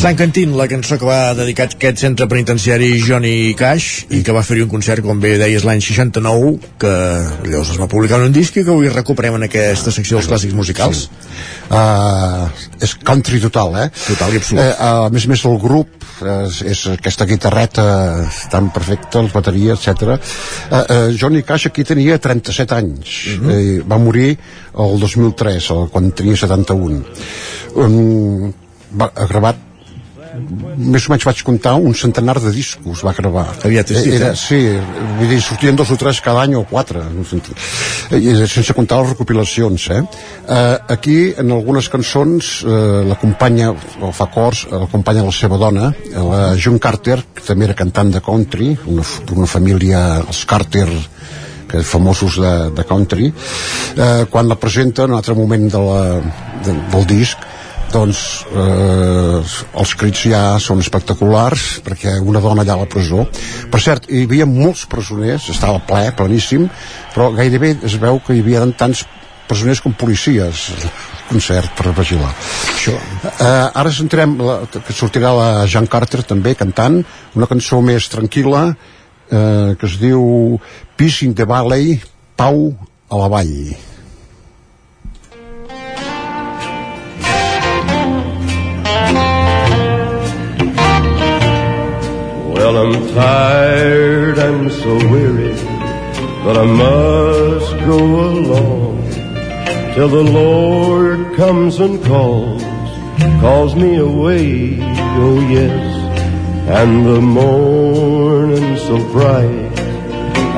[0.00, 4.40] Sant Cantín, la cançó que va dedicar aquest centre penitenciari Johnny Cash i que va
[4.40, 6.92] fer-hi un concert, com bé deies, l'any 69, que
[7.44, 10.30] llavors es va publicar en un disc i que avui recuperem en aquesta secció dels
[10.32, 11.02] clàssics musicals.
[11.04, 11.36] Sí.
[11.68, 12.48] Uh,
[12.80, 13.86] és country total, eh?
[14.06, 14.64] Total i absolut.
[14.64, 17.86] Uh, a més a més el grup és, és aquesta guitarreta
[18.56, 20.16] tan perfecta, les bateries, etc.
[20.16, 23.18] Uh, uh, Johnny Cash aquí tenia 37 anys.
[23.36, 23.52] Uh -huh.
[23.52, 27.04] uh, va morir el 2003, quan tenia 71.
[27.76, 28.54] Um,
[28.96, 29.68] va, ha gravat
[30.76, 33.46] més o menys vaig comptar un centenar de discos va gravar.
[33.66, 34.58] Aviat és Era, sí,
[35.18, 37.02] vull dir, sortien dos o tres cada any o quatre
[38.50, 40.00] sense comptar les recopilacions eh?
[40.00, 46.42] Uh, aquí en algunes cançons uh, l'acompanya o fa cors, l'acompanya la seva dona la
[46.56, 50.88] June Carter, que també era cantant de country una, una família els Carter
[51.70, 53.30] que famosos de, de country.
[53.30, 56.02] Eh, quan la presenta en un altre moment de la,
[56.66, 57.38] de, del disc
[57.92, 59.38] doncs eh,
[59.82, 63.26] els crits ja són espectaculars perquè una dona allà a la presó.
[63.70, 66.68] Per cert, hi havia molts presoners estava ple, pleníssim
[67.14, 69.04] però gairebé es veu que hi havia tants
[69.50, 70.68] presoners com policies
[71.30, 72.30] concert per vigilar.
[72.76, 72.94] Això.
[73.30, 77.00] Eh, ara sentirem la, que sortirà la Jean Carter també cantant
[77.38, 80.58] una cançó més tranquil·la eh, que es diu
[80.96, 81.98] Peace in the Valley
[82.38, 82.68] Pau
[83.10, 83.89] a la Vall
[92.72, 95.54] Well, I'm tired and so weary,
[96.44, 99.10] but I must go along
[99.94, 102.62] till the Lord comes and calls,
[103.40, 104.78] calls me away,
[105.18, 105.82] oh yes.
[106.68, 109.80] And the morning so bright,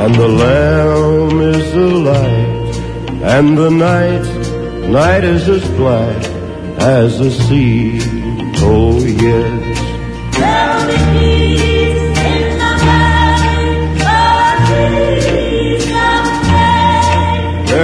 [0.02, 2.76] and the lamb is the light,
[3.22, 6.22] and the night, night is as black
[6.78, 8.00] as the sea,
[8.56, 9.61] oh yes.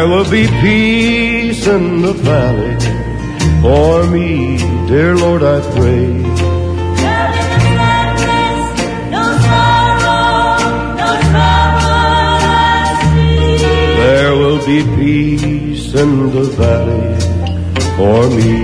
[0.08, 2.74] Will be peace in the valley
[3.60, 4.56] for me,
[4.88, 6.08] dear Lord, I pray.
[14.00, 17.18] There will be peace in the valley
[17.96, 18.54] for me.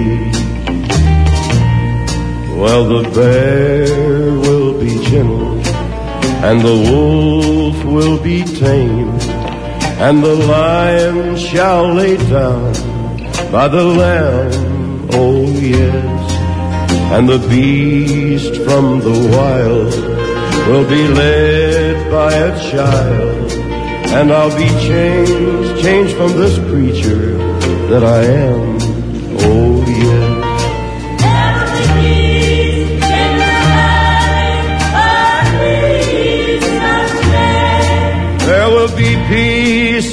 [2.58, 5.58] Well, the bear will be gentle,
[6.48, 9.12] and the wolf will be tame,
[9.98, 12.72] and the lion shall lay down
[13.52, 16.32] by the lamb, oh yes,
[17.12, 19.94] and the beast from the wild
[20.68, 23.52] will be led by a child,
[24.16, 27.36] and I'll be changed, changed from this creature
[27.88, 28.78] that I am,
[29.40, 29.73] oh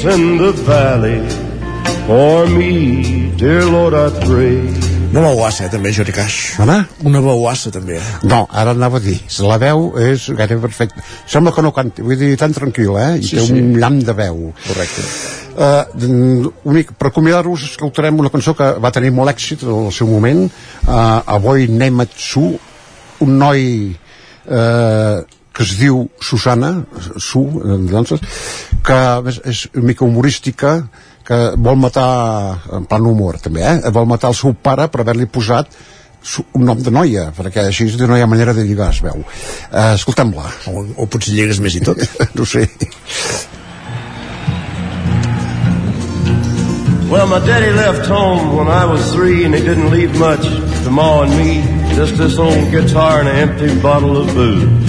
[0.01, 1.21] peace in the valley
[2.07, 4.57] for me, dear Lord, I pray.
[5.11, 6.59] Una veuassa, eh, també, Johnny Cash.
[6.59, 6.85] Home?
[7.03, 7.97] Una veuassa, també.
[7.97, 8.01] Eh?
[8.23, 11.03] No, ara anava a dir, la veu és gairebé perfecta.
[11.27, 13.17] Sembla que no canti, vull dir, tan tranquil, eh?
[13.19, 13.53] I Sí, té sí.
[13.53, 14.53] un llamp de veu.
[14.67, 15.05] Correcte.
[15.51, 20.07] Uh, únic, per acomiadar-vos escoltarem una cançó que va tenir molt èxit en el seu
[20.07, 20.47] moment,
[20.87, 22.47] uh, Avui Nematsu,
[23.21, 23.65] un noi
[24.47, 25.21] uh,
[25.53, 26.73] que es diu Susana,
[27.17, 28.15] Su, eh, doncs,
[28.83, 30.75] que a més, és una mica humorística,
[31.27, 33.91] que vol matar, en plan humor també, eh?
[33.93, 35.75] vol matar el seu pare per haver-li posat
[36.53, 39.23] un nom de noia, perquè així no hi ha manera de lligar, es veu.
[39.71, 40.51] Uh, Escoltem-la.
[40.69, 41.97] O, o potser lligues més i tot.
[42.37, 42.67] no sé.
[47.11, 50.43] Well, my daddy left home when I was three, and he didn't leave much
[50.83, 51.59] to Ma and me.
[51.95, 54.80] Just this old guitar and an empty bottle of booze.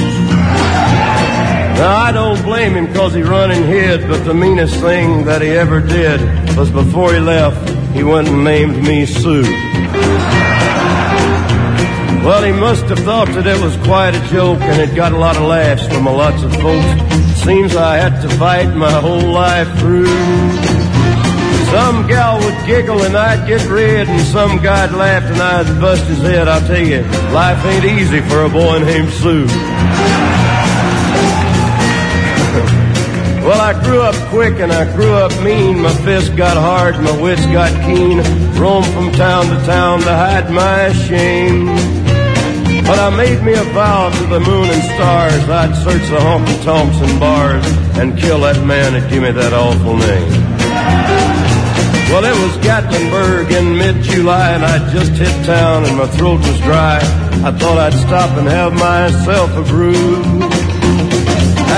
[1.79, 5.43] Now, I don't blame him because he run and hid, but the meanest thing that
[5.43, 6.21] he ever did
[6.57, 9.43] was before he left, he went and named me Sue.
[12.25, 15.19] Well, he must have thought that it was quite a joke, and it got a
[15.19, 17.03] lot of laughs from a lots of folks.
[17.43, 20.07] Seems I had to fight my whole life through.
[21.73, 26.05] Some gal would giggle and I'd get red, and some guy'd laugh and I'd bust
[26.05, 26.47] his head.
[26.47, 29.49] I'll tell you, life ain't easy for a boy named Sue.
[33.43, 35.83] Well, I grew up quick and I grew up mean.
[35.83, 38.19] My fists got hard, my wits got keen.
[38.55, 41.67] Roamed from town to town to hide my shame.
[42.87, 46.63] But I made me a vow to the moon and stars I'd search the honky
[46.63, 47.67] tonks and bars
[47.99, 50.31] and kill that man that gave me that awful name.
[52.13, 56.61] Well, it was Gatlinburg in mid-July, and I'd just hit town, and my throat was
[56.61, 56.99] dry.
[57.43, 60.62] I thought I'd stop and have myself a brew.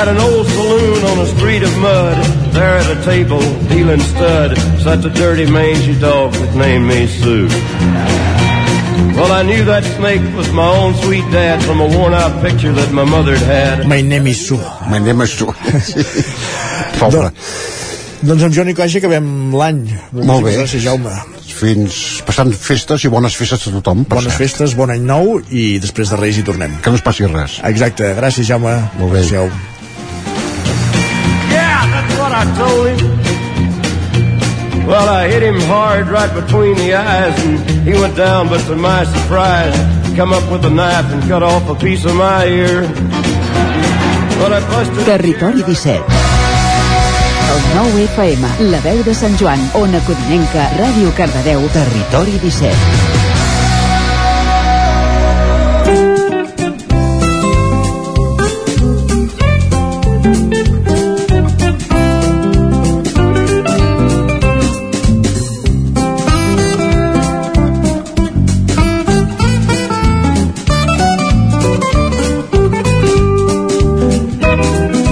[0.01, 2.17] At an old saloon on a street of mud,
[2.53, 7.49] there at a table, dealing stud, sat a dirty mangy dog that named me Sue.
[9.17, 12.91] Well, I knew that snake was my own sweet dad from a worn-out picture that
[12.93, 13.87] my mother had.
[13.87, 14.59] My name is Sue.
[14.91, 15.53] My name is Sue.
[17.01, 17.31] Pobre.
[18.25, 19.85] Doncs amb Johnny Cash acabem l'any.
[20.17, 20.57] Molt bé.
[20.59, 21.13] Gràcies, Jaume.
[21.55, 24.41] Fins passant festes i bones festes a tothom, Bones cert.
[24.43, 26.75] festes, bon any nou i després de Reis hi tornem.
[26.83, 27.61] Que no es passi res.
[27.71, 28.11] Exacte.
[28.19, 28.75] Gràcies, Jaume.
[28.99, 29.23] Molt bé.
[29.29, 29.53] Adéu.
[32.45, 33.01] I told him.
[34.87, 38.77] Well, I hit him hard right between the eyes, and he went down, but to
[38.77, 39.75] my surprise,
[40.15, 42.83] come up with a knife and cut off a piece of my ear.
[44.41, 46.03] But I busted Territori 17
[47.51, 53.24] El 9 FM, la veu de Sant Joan, Ona Codinenca, Ràdio Cardedeu, Territori 17.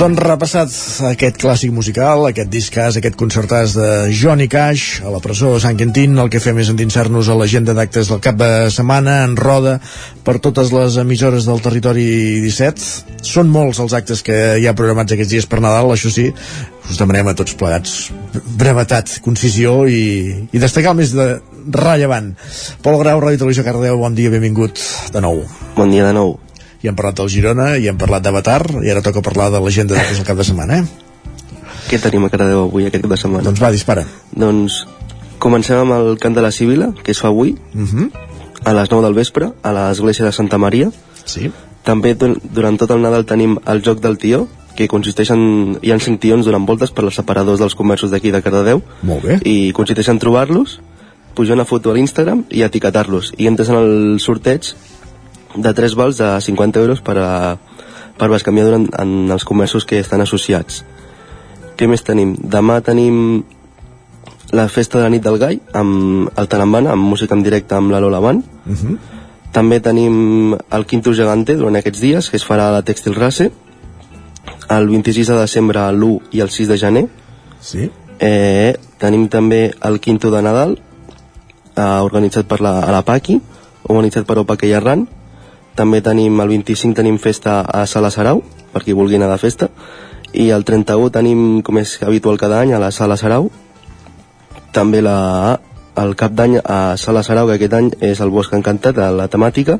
[0.03, 0.73] Doncs repassat
[1.13, 5.79] aquest clàssic musical, aquest discàs, aquest concertàs de Johnny Cash a la presó de Sant
[5.79, 9.77] Quintín, el que fem és endinsar-nos a l'agenda d'actes del cap de setmana en roda
[10.27, 12.09] per totes les emissores del territori
[12.43, 13.23] 17.
[13.31, 16.33] Són molts els actes que hi ha programats aquests dies per Nadal, això sí,
[16.91, 18.09] us demanem a tots plegats
[18.59, 20.03] brevetat, concisió i,
[20.51, 21.37] i destacar el més de
[21.79, 22.33] rellevant.
[22.83, 24.83] Pol Grau, Ràdio Televisió Cardeu, bon dia, benvingut
[25.15, 25.45] de nou.
[25.79, 26.41] Bon dia de nou.
[26.83, 29.95] I hem parlat del Girona, i hem parlat d'Avatar, i ara toca parlar de l'agenda
[29.95, 30.85] d'aquest cap de setmana, eh?
[31.91, 33.45] Què tenim a Cardedeu avui, aquest cap de setmana?
[33.47, 34.05] Doncs va, dispara.
[34.35, 34.81] Doncs
[35.43, 38.11] comencem amb el cant de la Sibila, que es fa avui, Uh -huh.
[38.65, 40.91] a les 9 del vespre, a l'església de Santa Maria.
[41.25, 41.51] Sí.
[41.85, 45.79] També dur- durant tot el Nadal tenim el Joc del Tió, que consisteix en...
[45.83, 48.83] Hi ha cinc tions donant voltes per als separadors dels comerços d'aquí de Cardedeu.
[49.03, 49.41] Molt bé.
[49.45, 50.81] I consisteix en trobar-los,
[51.35, 53.33] pujar una foto a l'Instagram i etiquetar-los.
[53.37, 54.75] I entres en el sorteig
[55.57, 57.57] de 3 vals de 50 euros per, a,
[58.19, 60.83] per bescanviar durant, en els comerços que estan associats.
[61.77, 62.37] Què més tenim?
[62.37, 63.43] Demà tenim
[64.53, 67.91] la festa de la nit del gall amb el Tarambana, amb música en directe amb
[67.93, 68.45] la Lola Band.
[68.67, 68.99] Uh -huh.
[69.53, 73.51] També tenim el Quinto Gegante durant aquests dies, que es farà a la Tèxtil Race,
[74.69, 77.09] el 26 de desembre, l'1 i el 6 de gener.
[77.61, 77.91] Sí.
[78.19, 80.79] Eh, tenim també el Quinto de Nadal,
[81.77, 83.41] eh, organitzat per la, a la Paqui,
[83.89, 85.09] organitzat per Opaque i Arran.
[85.77, 88.43] També tenim, el 25 tenim festa a Sala Sarau,
[88.73, 89.69] per qui vulgui anar de festa.
[90.33, 93.51] I el 31 tenim, com és habitual cada any, a la Sala Sarau.
[94.73, 95.59] També la,
[96.03, 99.29] el cap d'any a Sala Sarau, que aquest any és el Bosc Encantat, a la
[99.33, 99.79] temàtica,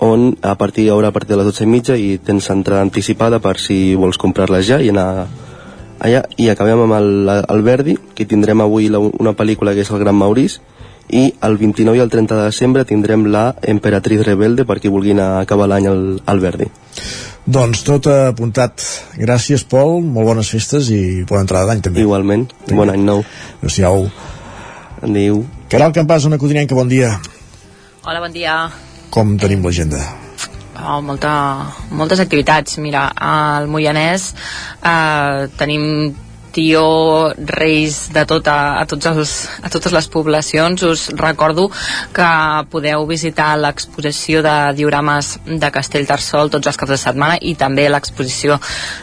[0.00, 3.38] on a partir d'hora a partir de les 12 i mitja i tens entrada anticipada
[3.38, 5.26] per si vols comprar-les ja i anar
[6.00, 9.90] allà i acabem amb el, el Verdi que tindrem avui la, una pel·lícula que és
[9.92, 10.64] el Gran Maurice
[11.12, 15.14] i el 29 i el 30 de desembre tindrem la Emperatriz Rebelde per qui vulgui
[15.16, 16.70] anar a acabar l'any al, al Verdi
[17.50, 18.82] Doncs tot apuntat.
[19.18, 19.96] Gràcies, Pol.
[20.04, 22.04] Molt bones festes i bona entrada d'any, també.
[22.04, 22.44] Igualment.
[22.68, 23.24] Bon any nou.
[23.58, 24.04] Adéu-siau.
[25.08, 25.40] Adéu.
[25.72, 27.14] Caral Campàs, una codinenca, bon dia.
[28.04, 28.54] Hola, bon dia.
[29.10, 30.02] Com tenim l'agenda?
[30.80, 31.32] Oh, molta,
[31.90, 32.78] moltes activitats.
[32.78, 34.30] Mira, al Moianès
[34.84, 36.12] eh, tenim
[36.52, 36.82] tió,
[37.36, 40.82] reis de tot a, a, tots els, a totes les poblacions.
[40.86, 41.68] Us recordo
[42.14, 42.30] que
[42.72, 48.58] podeu visitar l'exposició de diorames de Castellterçol tots els caps de setmana i també l'exposició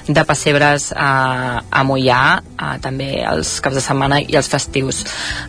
[0.08, 2.22] de pessebres a, a Mollà,
[2.58, 5.04] a, també els caps de setmana i els festius.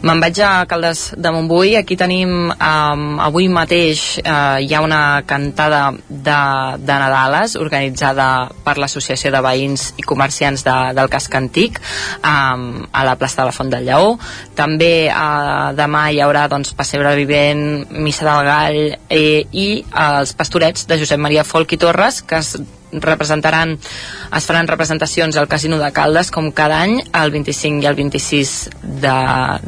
[0.06, 1.74] Me'n vaig a Caldes de Montbui.
[1.78, 6.38] Aquí tenim, um, avui mateix uh, hi ha una cantada de,
[6.78, 11.80] de Nadales organitzada per l'Associació de Veïns i Comerciants de, del Casc Antic
[12.22, 14.16] um, a la plaça de la Font del Lleó.
[14.58, 20.34] També uh, demà hi haurà doncs, Pessebre Vivent, Missa del Gall eh, i uh, els
[20.38, 22.56] pastorets de Josep Maria Folk i Torres que es
[22.92, 27.98] representaran es faran representacions al Casino de Caldes com cada any el 25 i el
[27.98, 28.54] 26
[29.02, 29.16] de,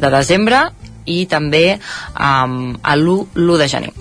[0.01, 0.63] de desembre
[1.05, 3.93] i també um, a l'1 de gener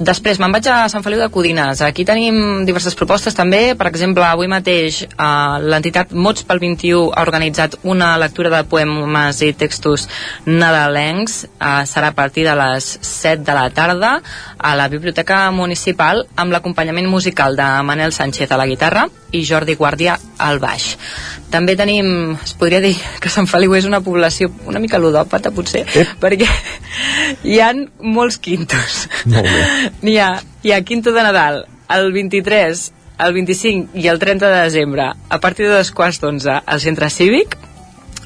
[0.00, 1.82] Després me'n vaig a Sant Feliu de Codines.
[1.84, 3.74] Aquí tenim diverses propostes també.
[3.76, 9.42] Per exemple, avui mateix eh, l'entitat Mots pel 21 ha organitzat una lectura de poemes
[9.44, 10.06] i textos
[10.46, 11.42] nadalencs.
[11.52, 14.14] Eh, serà a partir de les 7 de la tarda
[14.56, 19.04] a la Biblioteca Municipal amb l'acompanyament musical de Manel Sánchez a la guitarra
[19.36, 20.96] i Jordi Guàrdia al baix.
[21.50, 25.82] també tenim, es podria dir que Sant Feliu és una població una mica ludòpata potser,
[25.98, 26.12] Ep.
[26.22, 26.46] perquè
[27.42, 29.08] hi han molts quintos.
[29.26, 29.89] Molt bé.
[30.02, 30.30] N'hi ha,
[30.62, 32.82] hi ha quinto de Nadal, el 23,
[33.20, 37.10] el 25 i el 30 de desembre, a partir de dos quarts d'onze, al centre
[37.10, 37.56] cívic,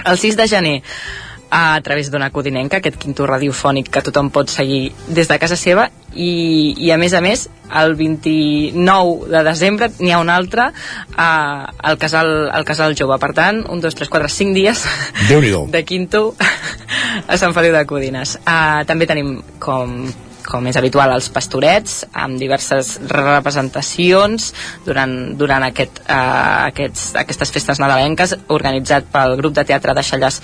[0.04, 0.78] el 6 de gener,
[1.54, 5.84] a través d'una codinenca, aquest quinto radiofònic que tothom pot seguir des de casa seva
[6.10, 10.66] i, i a més a més el 29 de desembre n'hi ha un altre
[11.14, 13.20] al, casal, al Casal Jove.
[13.22, 14.82] Per tant, un, dos, tres, quatre, cinc dies
[15.70, 16.26] de quinto
[17.30, 18.34] a Sant Feliu de Codines.
[18.42, 20.00] Uh, també tenim com
[20.44, 24.50] com és habitual als pastorets amb diverses representacions
[24.86, 30.40] durant, durant aquest, uh, aquests, aquestes festes nadalenques organitzat pel grup de teatre de Xallàs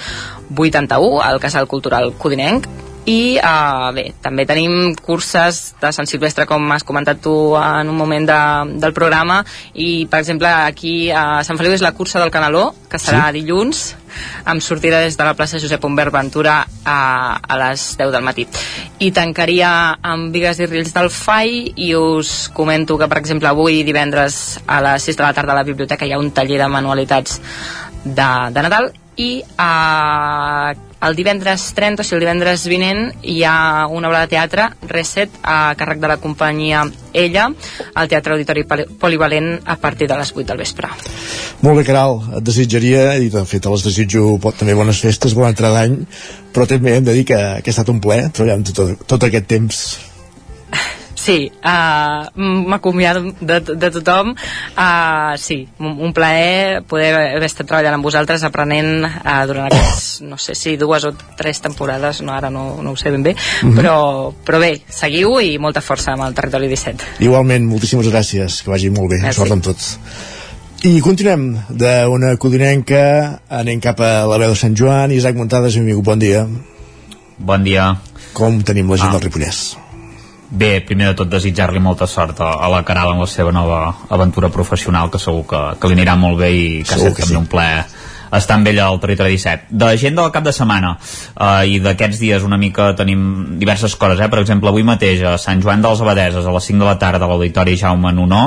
[0.56, 6.62] 81 al Casal Cultural Codinenc i uh, bé, també tenim curses de Sant Silvestre com
[6.74, 8.40] has comentat tu en un moment de,
[8.82, 9.40] del programa.
[9.74, 13.40] I per exemple aquí a Sant Feliu és la cursa del Canaló que serà sí?
[13.40, 13.82] dilluns.
[14.50, 17.00] Amb sortida des de la plaça Josep Humbert Ventura a,
[17.40, 18.46] a les 10 del matí.
[18.98, 19.72] I tancaria
[20.02, 24.80] amb Vigues i Rills del FAI i us comento que per exemple avui divendres a
[24.86, 27.40] les 6 de la tarda a la biblioteca hi ha un taller de manualitats
[28.04, 33.86] de, de Nadal i a el divendres 30, o sigui el divendres vinent, hi ha
[33.88, 36.82] una obra de teatre, Reset, a càrrec de la companyia
[37.16, 37.46] Ella,
[37.94, 38.66] al Teatre Auditori
[39.00, 40.92] Polivalent a partir de les 8 del vespre.
[41.64, 45.54] Molt bé, Caral, et desitjaria, i de fet les desitjo pot, també bones festes, bona
[45.54, 45.98] entrada d'any,
[46.52, 49.48] però també hem de dir que, que ha estat un plaer treballar tot, tot aquest
[49.48, 49.84] temps
[51.20, 54.32] Sí, uh, m'acomiado de, de tothom.
[54.72, 60.22] Uh, sí, un, un plaer poder haver estat treballant amb vosaltres, aprenent uh, durant aquests,
[60.24, 63.34] no sé si dues o tres temporades, no, ara no, no ho sé ben bé,
[63.34, 63.76] mm -hmm.
[63.76, 67.20] però, però bé, seguiu i molta força amb el Territori 17.
[67.20, 69.40] Igualment, moltíssimes gràcies, que vagi molt bé, Merci.
[69.40, 69.98] sort amb tots.
[70.82, 76.00] I continuem d'una codinenca, anem cap a la veu de Sant Joan, Isaac Montades, amic,
[76.02, 76.48] bon dia.
[77.36, 78.00] Bon dia.
[78.32, 79.18] Com tenim la gent ah.
[79.18, 79.89] del Ripollès?
[80.50, 83.84] Bé, primer de tot desitjar-li molta sort a, a la Caral en la seva nova
[84.10, 87.22] aventura professional, que segur que, que li anirà molt bé i que segur ha estat
[87.22, 87.38] també sí.
[87.38, 87.84] un plaer
[88.38, 89.70] estar amb ella al territori 17.
[89.70, 94.20] De gent del cap de setmana eh, i d'aquests dies una mica tenim diverses coses,
[94.20, 94.28] eh?
[94.30, 97.26] per exemple avui mateix a Sant Joan dels Abadeses a les 5 de la tarda
[97.26, 98.42] a l'Auditori Jaume Nunó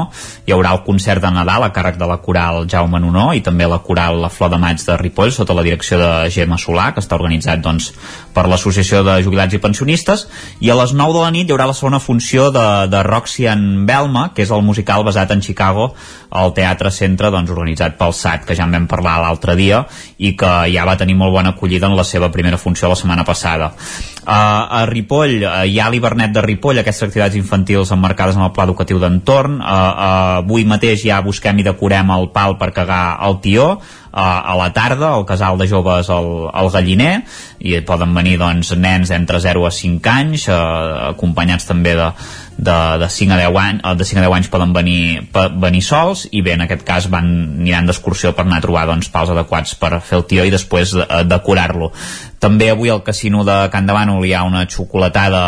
[0.45, 3.67] hi haurà el concert de Nadal a càrrec de la coral Jaume Nunó i també
[3.69, 7.03] la coral La Flor de Maig de Ripoll sota la direcció de Gemma Solà que
[7.03, 7.91] està organitzat doncs,
[8.33, 10.27] per l'Associació de Jubilats i Pensionistes
[10.63, 13.47] i a les 9 de la nit hi haurà la segona funció de, de Roxy
[13.51, 15.91] en Belma que és el musical basat en Chicago
[16.33, 19.83] al Teatre Centre doncs, organitzat pel SAT que ja en vam parlar l'altre dia dia
[20.17, 23.25] i que ja va tenir molt bona acollida en la seva primera funció la setmana
[23.25, 23.73] passada.
[24.23, 28.53] Uh, a Ripoll uh, hi ha l'Hivernet de Ripoll, aquestes activitats infantils emmarcades en el
[28.55, 29.59] pla educatiu d'entorn.
[29.59, 33.73] Uh, uh, avui mateix ja busquem i decorem el pal per cagar el tió,
[34.13, 37.23] a la tarda, al casal de joves al, al Galliner,
[37.65, 42.11] i poden venir doncs, nens entre 0 a 5 anys, uh, acompanyats també de,
[42.57, 45.81] de, de 5 a 10 anys, de 5 a 10 anys poden venir, per, venir
[45.85, 49.33] sols i bé, en aquest cas van, aniran d'excursió per anar a trobar doncs, pals
[49.33, 51.91] adequats per fer el tió i després de, decorar-lo.
[52.43, 55.43] També avui al casino de Can Bànol hi ha una xocolatada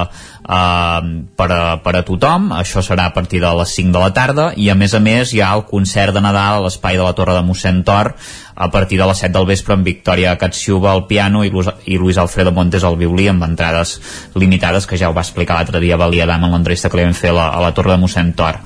[0.47, 4.11] eh, per, a, per a tothom, això serà a partir de les 5 de la
[4.13, 7.05] tarda i a més a més hi ha el concert de Nadal a l'espai de
[7.05, 8.13] la Torre de Mossèn Tor
[8.55, 11.97] a partir de les 7 del vespre amb Victòria Catsiuba al piano i, Luis, i
[11.99, 13.97] Luis Alfredo Montes al violí amb entrades
[14.35, 17.17] limitades que ja ho va explicar l'altre dia Valia Dama en l'entrevista que li vam
[17.17, 18.61] fer la, a la Torre de Mossèn Tor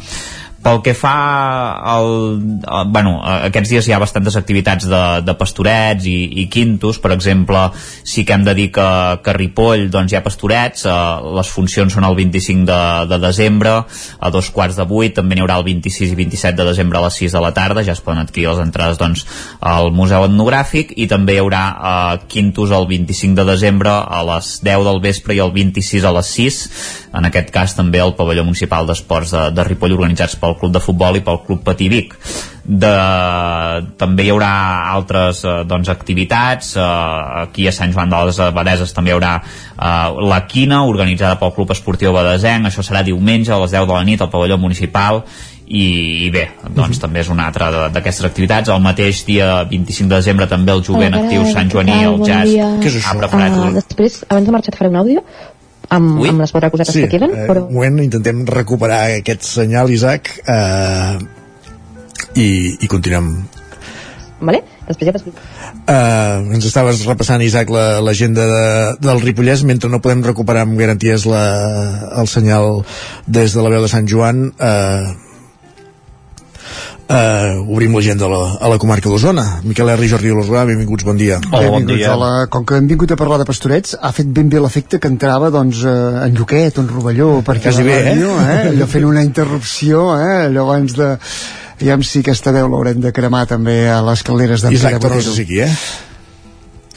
[0.63, 1.15] pel que fa
[1.93, 2.09] al,
[2.67, 3.17] a, bueno,
[3.49, 7.69] aquests dies hi ha bastantes activitats de, de pastorets i, i quintos, per exemple
[8.03, 8.89] sí que hem de dir que,
[9.23, 10.97] que a Ripoll doncs, hi ha pastorets, eh,
[11.39, 12.81] les funcions són el 25 de,
[13.11, 16.67] de desembre a dos quarts de vuit, també n'hi haurà el 26 i 27 de
[16.71, 17.83] desembre a les 6 de la tarda.
[17.85, 19.25] Ja es poden adquirir les entrades doncs,
[19.59, 20.93] al Museu Etnogràfic.
[20.99, 25.37] I també hi haurà eh, quintos el 25 de desembre a les 10 del vespre
[25.37, 26.63] i el 26 a les 6
[27.13, 30.81] en aquest cas també el pavelló municipal d'esports de, de Ripoll organitzats pel Club de
[30.83, 32.15] Futbol i pel Club Patí Vic
[32.69, 32.93] de,
[33.97, 34.51] també hi haurà
[34.93, 36.87] altres eh, doncs, activitats eh,
[37.43, 41.53] aquí a Sant Joan de les Abadeses també hi haurà eh, la quina organitzada pel
[41.55, 45.23] Club Esportiu Badesenc això serà diumenge a les 10 de la nit al pavelló municipal
[45.69, 46.93] i, i bé, doncs uh.
[46.95, 47.01] -huh.
[47.01, 48.69] també és una altra d'aquestes activitats.
[48.69, 53.01] El mateix dia 25 de desembre també el jovent actiu Sant Joaní, el jazz, bon
[53.05, 53.73] ha preparat uh, un...
[53.73, 55.21] Després, abans de marxar et faré un àudio
[55.89, 57.35] amb, amb les quatre cosetes sí, que queden.
[57.35, 57.67] Eh, però...
[57.67, 61.15] un moment intentem recuperar aquest senyal, Isaac, eh,
[62.39, 62.49] i,
[62.79, 63.33] i continuem.
[64.39, 64.61] Vale?
[64.87, 68.59] Després ja uh, ens estaves repassant, Isaac, l'agenda la,
[68.97, 71.43] de, del Ripollès, mentre no podem recuperar amb garanties la,
[72.21, 72.79] el senyal
[73.27, 74.47] des de la veu de Sant Joan.
[74.57, 75.28] Eh, Uh,
[77.09, 79.61] obrim l'agenda a, la, a la comarca d'Osona.
[79.65, 80.05] Miquel R.
[80.05, 81.39] i Jordi Olorà, benvinguts, bon dia.
[81.51, 82.11] Hola, bon dia.
[82.19, 85.09] La, com que hem vingut a parlar de pastorets, ha fet ben bé l'efecte que
[85.09, 88.03] entrava doncs, eh, en Lluquet, en Rovelló, perquè Quasi la bé, eh?
[88.11, 88.59] ràdio, eh?
[88.75, 90.35] allò fent una interrupció, eh?
[90.49, 91.15] allò abans de...
[91.79, 95.61] Aviam si aquesta veu l'haurem de cremar també a les calderes d'en Pere ser aquí,
[95.63, 95.69] eh?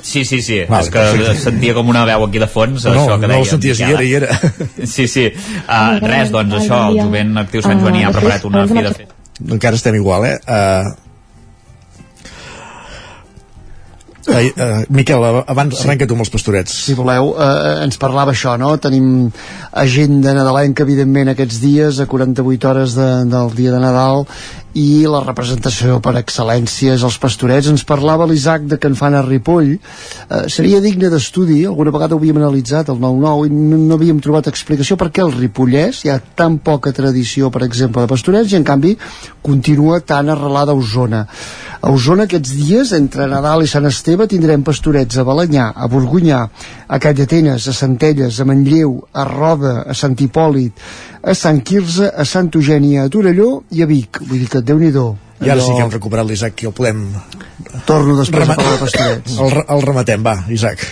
[0.03, 0.57] Sí, sí, sí.
[0.67, 1.37] Vale, és que perfecte.
[1.45, 3.45] sentia com una veu aquí de fons, No, això que no deia.
[3.45, 4.41] el senties, hi era, hi era.
[4.83, 5.29] Sí, sí.
[5.63, 9.22] Uh, res, doncs això, el jovent actiu Sant Joaní ha preparat una fi de festa.
[9.51, 10.39] Encara estem igual, eh?
[10.47, 10.93] Uh,
[14.23, 15.19] Uh, uh, Miquel,
[15.51, 15.83] abans sí.
[15.83, 16.75] arrenca tu amb els pastorets.
[16.87, 18.71] Si voleu, eh, ens parlava això, no?
[18.79, 19.33] Tenim
[19.83, 24.23] agenda nadalenca, evidentment, aquests dies, a 48 hores de, del dia de Nadal,
[24.79, 27.69] i la representació per excel·lència és els pastorets.
[27.69, 29.75] Ens parlava l'Isaac de Can Fan a Ripoll.
[29.75, 34.23] Eh, seria digne d'estudi, alguna vegada ho havíem analitzat, el 9-9, i no, no havíem
[34.25, 38.53] trobat explicació per què el Ripollès hi ha tan poca tradició, per exemple, de pastorets,
[38.53, 38.97] i en canvi
[39.43, 41.27] continua tan arrelada a Osona.
[41.83, 46.43] A Osona aquests dies, entre Nadal i Sant Esteve, tindrem pastorets a Balanyà, a Borgunyà,
[46.89, 50.79] a Callatenes, a Centelles, a Manlleu, a Roda, a Sant Hipòlit,
[51.23, 54.23] a Sant Quirze, a Sant Eugeni, a Torelló i a Vic.
[54.23, 54.93] Vull dir que déu nhi
[55.43, 57.07] I ara sí que hem recuperat l'Isaac i el podem...
[57.87, 59.39] Torno després a parlar de pastorets.
[59.43, 60.85] El, el rematem, va, Isaac.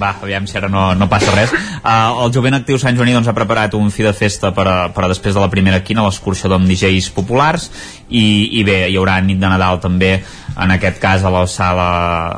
[0.00, 1.52] Va, aviam si ara no, no passa res.
[1.52, 4.76] Uh, el jovent actiu Sant Joaní doncs, ha preparat un fi de festa per a,
[4.94, 7.68] per a després de la primera quina, l'excursió amb DJs populars,
[8.08, 8.24] i,
[8.58, 10.14] i bé, hi haurà nit de Nadal també,
[10.52, 11.90] en aquest cas a la sala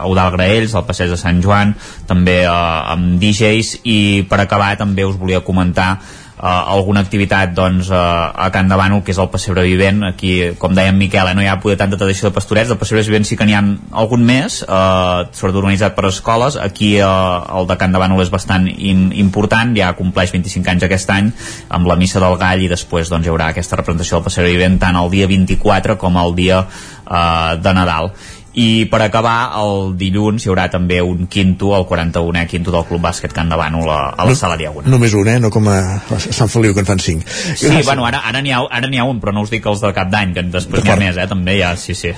[0.09, 1.76] Eudal Graells, al passeig de Sant Joan,
[2.10, 2.59] també uh,
[2.96, 3.98] amb DJs, i
[4.28, 5.94] per acabar també us volia comentar
[6.39, 10.02] uh, alguna activitat doncs, uh, a Can de Bànol, que és el pessebre vivent.
[10.09, 12.70] Aquí, com deia en Miquel, eh, no hi ha poder tanta tradició de pastorets.
[12.73, 13.62] Del pessebre vivent sí que n'hi ha
[14.05, 16.59] algun més uh, sobretot organitzat per escoles.
[16.61, 20.86] Aquí uh, el de Can de Bànol és bastant in, important, ja compleix 25 anys
[20.89, 21.32] aquest any.
[21.69, 24.81] Amb la missa del gall i després doncs, hi haurà aquesta representació del pessebre vivent
[24.82, 28.12] tant el dia 24 com el dia uh, de Nadal
[28.55, 33.02] i per acabar el dilluns hi haurà també un quinto, el 41è quinto del Club
[33.02, 35.39] Bàsquet Can de Bànol a, a la sala Diagonal Només un, eh?
[35.43, 37.26] No com a, a Sant Feliu, que en fan cinc.
[37.28, 39.94] Sí, bueno, ara, ara n'hi ha, ara ha un, però no us dic els del
[39.97, 42.14] cap d'any, que després n'hi ha més, eh, també ja, sí, sí.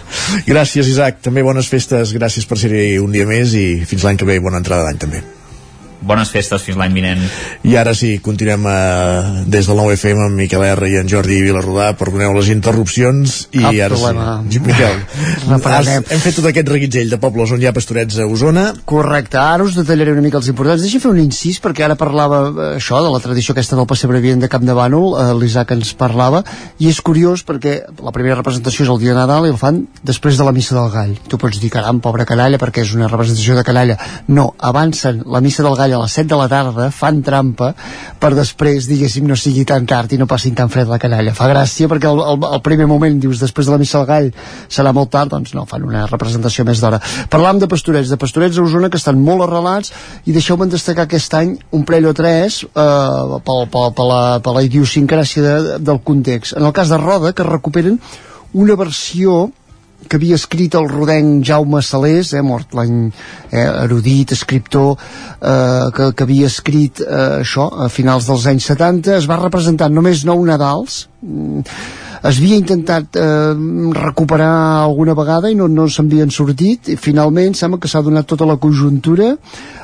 [0.46, 1.22] Gràcies, Isaac.
[1.24, 2.12] També bones festes.
[2.16, 5.24] Gràcies per ser-hi un dia més i fins l'any que ve bona entrada d'any també.
[6.00, 7.22] Bones festes fins l'any vinent.
[7.66, 11.40] I ara sí, continuem eh, des del nou FM amb Miquel R i en Jordi
[11.44, 14.26] Vilarrodà, perdoneu les interrupcions i Cap ara problema.
[14.50, 14.60] sí.
[14.66, 15.00] Miquel,
[15.76, 18.66] has, hem fet tot aquest reguitzell de pobles on hi ha pastorets a Osona.
[18.88, 20.82] Correcte, ara us detallaré una mica els importants.
[20.84, 24.20] Deixa fer un incís, perquè ara parlava eh, això, de la tradició aquesta del pessebre
[24.24, 26.42] vivent de Camp de Bànol, eh, l'Isaac ens parlava,
[26.78, 29.84] i és curiós perquè la primera representació és el dia de Nadal i el fan
[30.06, 31.16] després de la missa del gall.
[31.28, 33.98] Tu pots dir, caram, pobra canalla, perquè és una representació de canalla.
[34.28, 37.72] No, avancen la missa del gall a les 7 de la tarda, fan trampa,
[38.18, 41.34] per després, diguéssim, no sigui tan tard i no passin tan fred la canalla.
[41.36, 44.30] Fa gràcia perquè el, el, el primer moment dius, després de la missa del gall
[44.72, 47.00] serà molt tard, doncs no, fan una representació més d'hora.
[47.32, 49.92] Parlàvem de pastorets, de pastorets a Osona que estan molt arrelats
[50.26, 54.56] i deixeu-me destacar aquest any un parell o tres eh, per, per, per, la, per
[54.56, 56.56] la idiosincràsia de, del context.
[56.58, 58.00] En el cas de Roda, que recuperen
[58.56, 59.46] una versió
[60.06, 64.96] que havia escrit el rodenc Jaume Salés, eh, mort l'any eh, erudit, escriptor,
[65.40, 69.90] eh, que, que havia escrit eh, això a finals dels anys 70, es va representar
[69.92, 71.64] només nou Nadals, mm,
[72.22, 73.54] es havia intentat eh,
[73.96, 74.52] recuperar
[74.82, 76.92] alguna vegada i no, no se'n havien sortit.
[76.92, 79.34] I finalment sembla que s'ha donat tota la conjuntura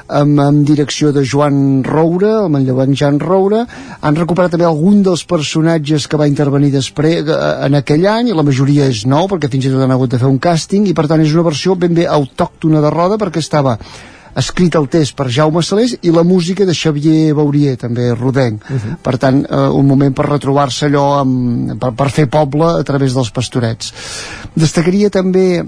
[0.09, 3.65] amb, amb direcció de Joan Roura el manlleuenc Joan Roura
[4.01, 8.47] han recuperat també algun dels personatges que va intervenir després eh, en aquell any la
[8.47, 11.09] majoria és nou perquè fins i tot han hagut de fer un càsting i per
[11.11, 13.79] tant és una versió ben bé autòctona de roda perquè estava
[14.39, 18.65] escrit el text per Jaume Salés i la música de Xavier Baurier, també rodenc.
[18.69, 18.97] Uh -huh.
[19.03, 23.15] Per tant, eh, un moment per retrobar-se allò amb, per, per fer poble a través
[23.15, 23.93] dels pastorets.
[24.55, 25.65] Destacaria també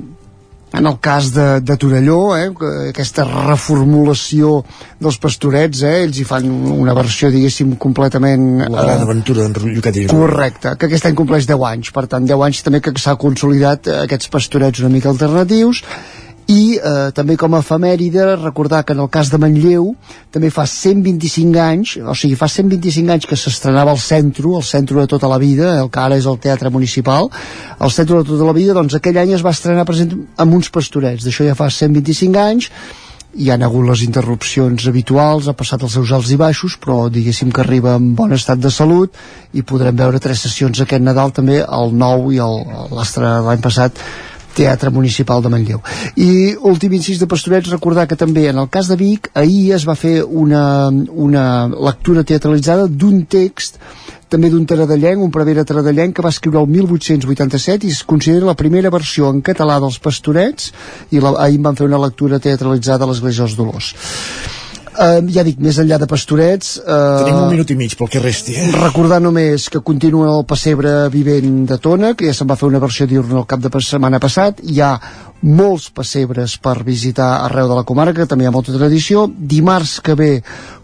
[0.74, 4.64] en el cas de, de Torelló, eh, que aquesta reformulació
[5.02, 8.64] dels pastorets, eh, ells hi fan una versió, diguéssim, completament...
[8.66, 12.26] La gran aventura d'en Llucat i Correcte, que aquest any compleix 10 anys, per tant
[12.26, 15.84] 10 anys també que s'ha consolidat eh, aquests pastorets una mica alternatius
[16.50, 19.94] i eh, també com a efemèride recordar que en el cas de Manlleu
[20.34, 25.00] també fa 125 anys o sigui fa 125 anys que s'estrenava al centre el centre
[25.00, 27.30] de tota la vida el que ara és el teatre municipal.
[27.80, 30.68] El centre de tota la vida doncs aquell any es va estrenar present amb uns
[30.74, 31.24] pastorets.
[31.24, 32.68] D'això ja fa 125 anys.
[33.34, 37.50] Hi han hagut les interrupcions habituals, ha passat els seus alts i baixos, però diguéssim
[37.50, 39.16] que arriba en bon estat de salut
[39.52, 43.98] i podrem veure tres sessions aquest Nadal també, el nou i l'altre l'any passat
[44.54, 45.82] Teatre Municipal de Manlleu.
[46.16, 49.86] I últim incís de Pastorets, recordar que també en el cas de Vic, ahir es
[49.88, 53.80] va fer una, una lectura teatralitzada d'un text
[54.34, 58.56] també d'un taradellenc, un prevere taradellenc que va escriure el 1887 i es considera la
[58.58, 60.72] primera versió en català dels Pastorets
[61.14, 63.92] i la, ahir van fer una lectura teatralitzada a l'Església dels Dolors.
[64.94, 66.76] Uh, ja dic, més enllà de Pastorets...
[66.78, 68.68] Uh, Tenim un minut i mig pel que resti, eh?
[68.76, 72.82] Recordar només que continua el pessebre vivent de Tona, que ja se'n va fer una
[72.82, 74.62] versió diurna el cap de setmana passat.
[74.62, 74.92] Hi ha
[75.44, 79.26] molts pessebres per visitar arreu de la comarca, també hi ha molta tradició.
[79.28, 80.30] Dimarts que ve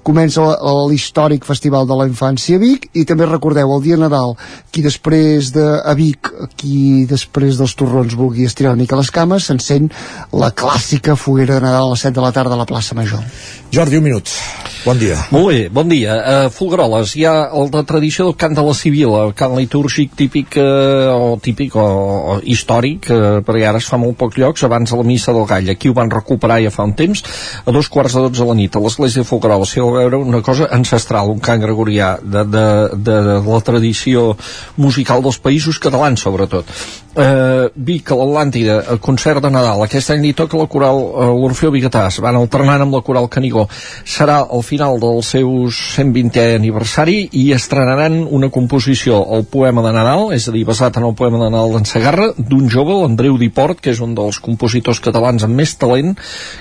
[0.07, 0.45] comença
[0.91, 4.37] l'històric Festival de la Infància a Vic i també recordeu el dia Nadal
[4.73, 9.49] qui després de a Vic qui després dels torrons vulgui estirar una mica les cames
[9.49, 9.91] s'encén
[10.33, 13.25] la clàssica foguera de Nadal a les 7 de la tarda a la plaça Major
[13.71, 14.27] Jordi, un minut.
[14.83, 15.15] Bon dia.
[15.31, 16.15] Molt bé, bon dia.
[16.17, 20.17] Uh, Fulgaroles, hi ha el de tradició del cant de la civil, el cant litúrgic
[20.19, 24.65] típic uh, o típic o, o històric, uh, perquè ara es fa molt pocs llocs,
[24.67, 25.71] abans de la missa del Gall.
[25.71, 27.23] Aquí ho van recuperar ja fa un temps,
[27.63, 29.71] a dos quarts de dotze de la nit, a l'església de Fulgaroles.
[29.71, 32.67] Si veure una cosa ancestral, un cant gregorià de, de,
[32.97, 34.33] de, de la tradició
[34.81, 36.69] musical dels països catalans, sobretot
[37.17, 39.83] eh, Vic, a l'Atlàntida, el concert de Nadal.
[39.85, 43.67] Aquest any li toca la coral eh, l'Orfeo Bigatàs, van alternant amb la coral Canigó.
[44.05, 50.29] Serà el final del seu 120è aniversari i estrenaran una composició, el poema de Nadal,
[50.37, 53.81] és a dir, basat en el poema de Nadal d'en Sagarra, d'un jove, l'Andreu Diport,
[53.83, 56.17] que és un dels compositors catalans amb més talent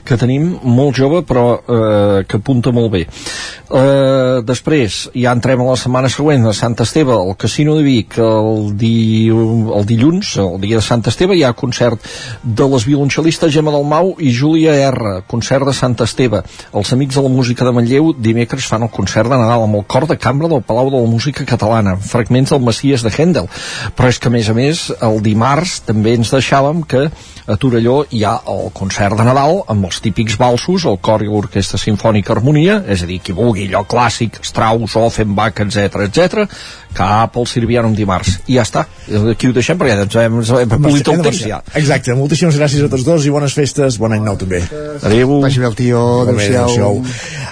[0.05, 3.05] que tenim, molt jove, però eh, que apunta molt bé.
[3.05, 8.17] Eh, després, ja entrem a la setmana següent, a Sant Esteve, al Casino de Vic,
[8.23, 12.03] el, di, el dilluns, el dia de Sant Esteve hi ha concert
[12.43, 16.43] de les violoncel·listes Gemma Dalmau i Júlia R, concert de Sant Esteve.
[16.73, 19.85] Els Amics de la Música de Manlleu dimecres fan el concert de Nadal amb el
[19.89, 23.49] cor de cambra del Palau de la Música Catalana fragments del Messies de Händel.
[23.95, 27.07] Però és que a més a més el dimarts també ens deixàvem que
[27.49, 31.29] a Torelló hi ha el concert de Nadal amb els típics balsos, el cor i
[31.29, 36.45] l'orquestra sinfònica Harmonia, és a dir, qui vulgui allò clàssic, Strauss, Offenbach, etc etc,
[36.93, 38.39] cap al Sirvianum dimarts.
[38.47, 38.85] I ja està,
[39.31, 42.85] aquí ho deixem perquè ens hem, ens hem polit el temps ja Exacte, moltíssimes gràcies
[42.85, 44.61] a tots dos i bones festes, bon any nou també.
[45.05, 45.39] Adéu.
[45.43, 47.01] Vagi bé el tio, adéu-siau.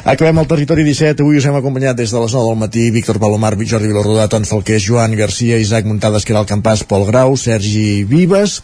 [0.07, 3.19] Acabem el territori 17, avui us hem acompanyat des de les 9 del matí, Víctor
[3.21, 8.61] Palomar, Jordi Vilarrodà, Ton Falqués, Joan Garcia, Isaac Muntades, Caral Campàs, Pol Grau, Sergi Vives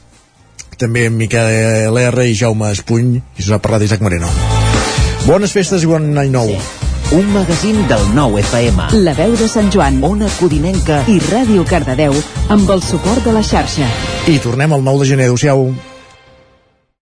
[0.77, 4.31] també en Miquel R i Jaume Espuny i us ha parlat Isaac Moreno.
[5.27, 6.51] Bones festes i bon any nou
[7.13, 8.89] un magazín del nou FM.
[9.05, 12.17] La veu de Sant Joan, Ona Codinenca i Ràdio Cardedeu
[12.49, 13.85] amb el suport de la xarxa.
[14.25, 15.29] I tornem el 9 de gener.
[15.29, 15.92] Adéu-siau.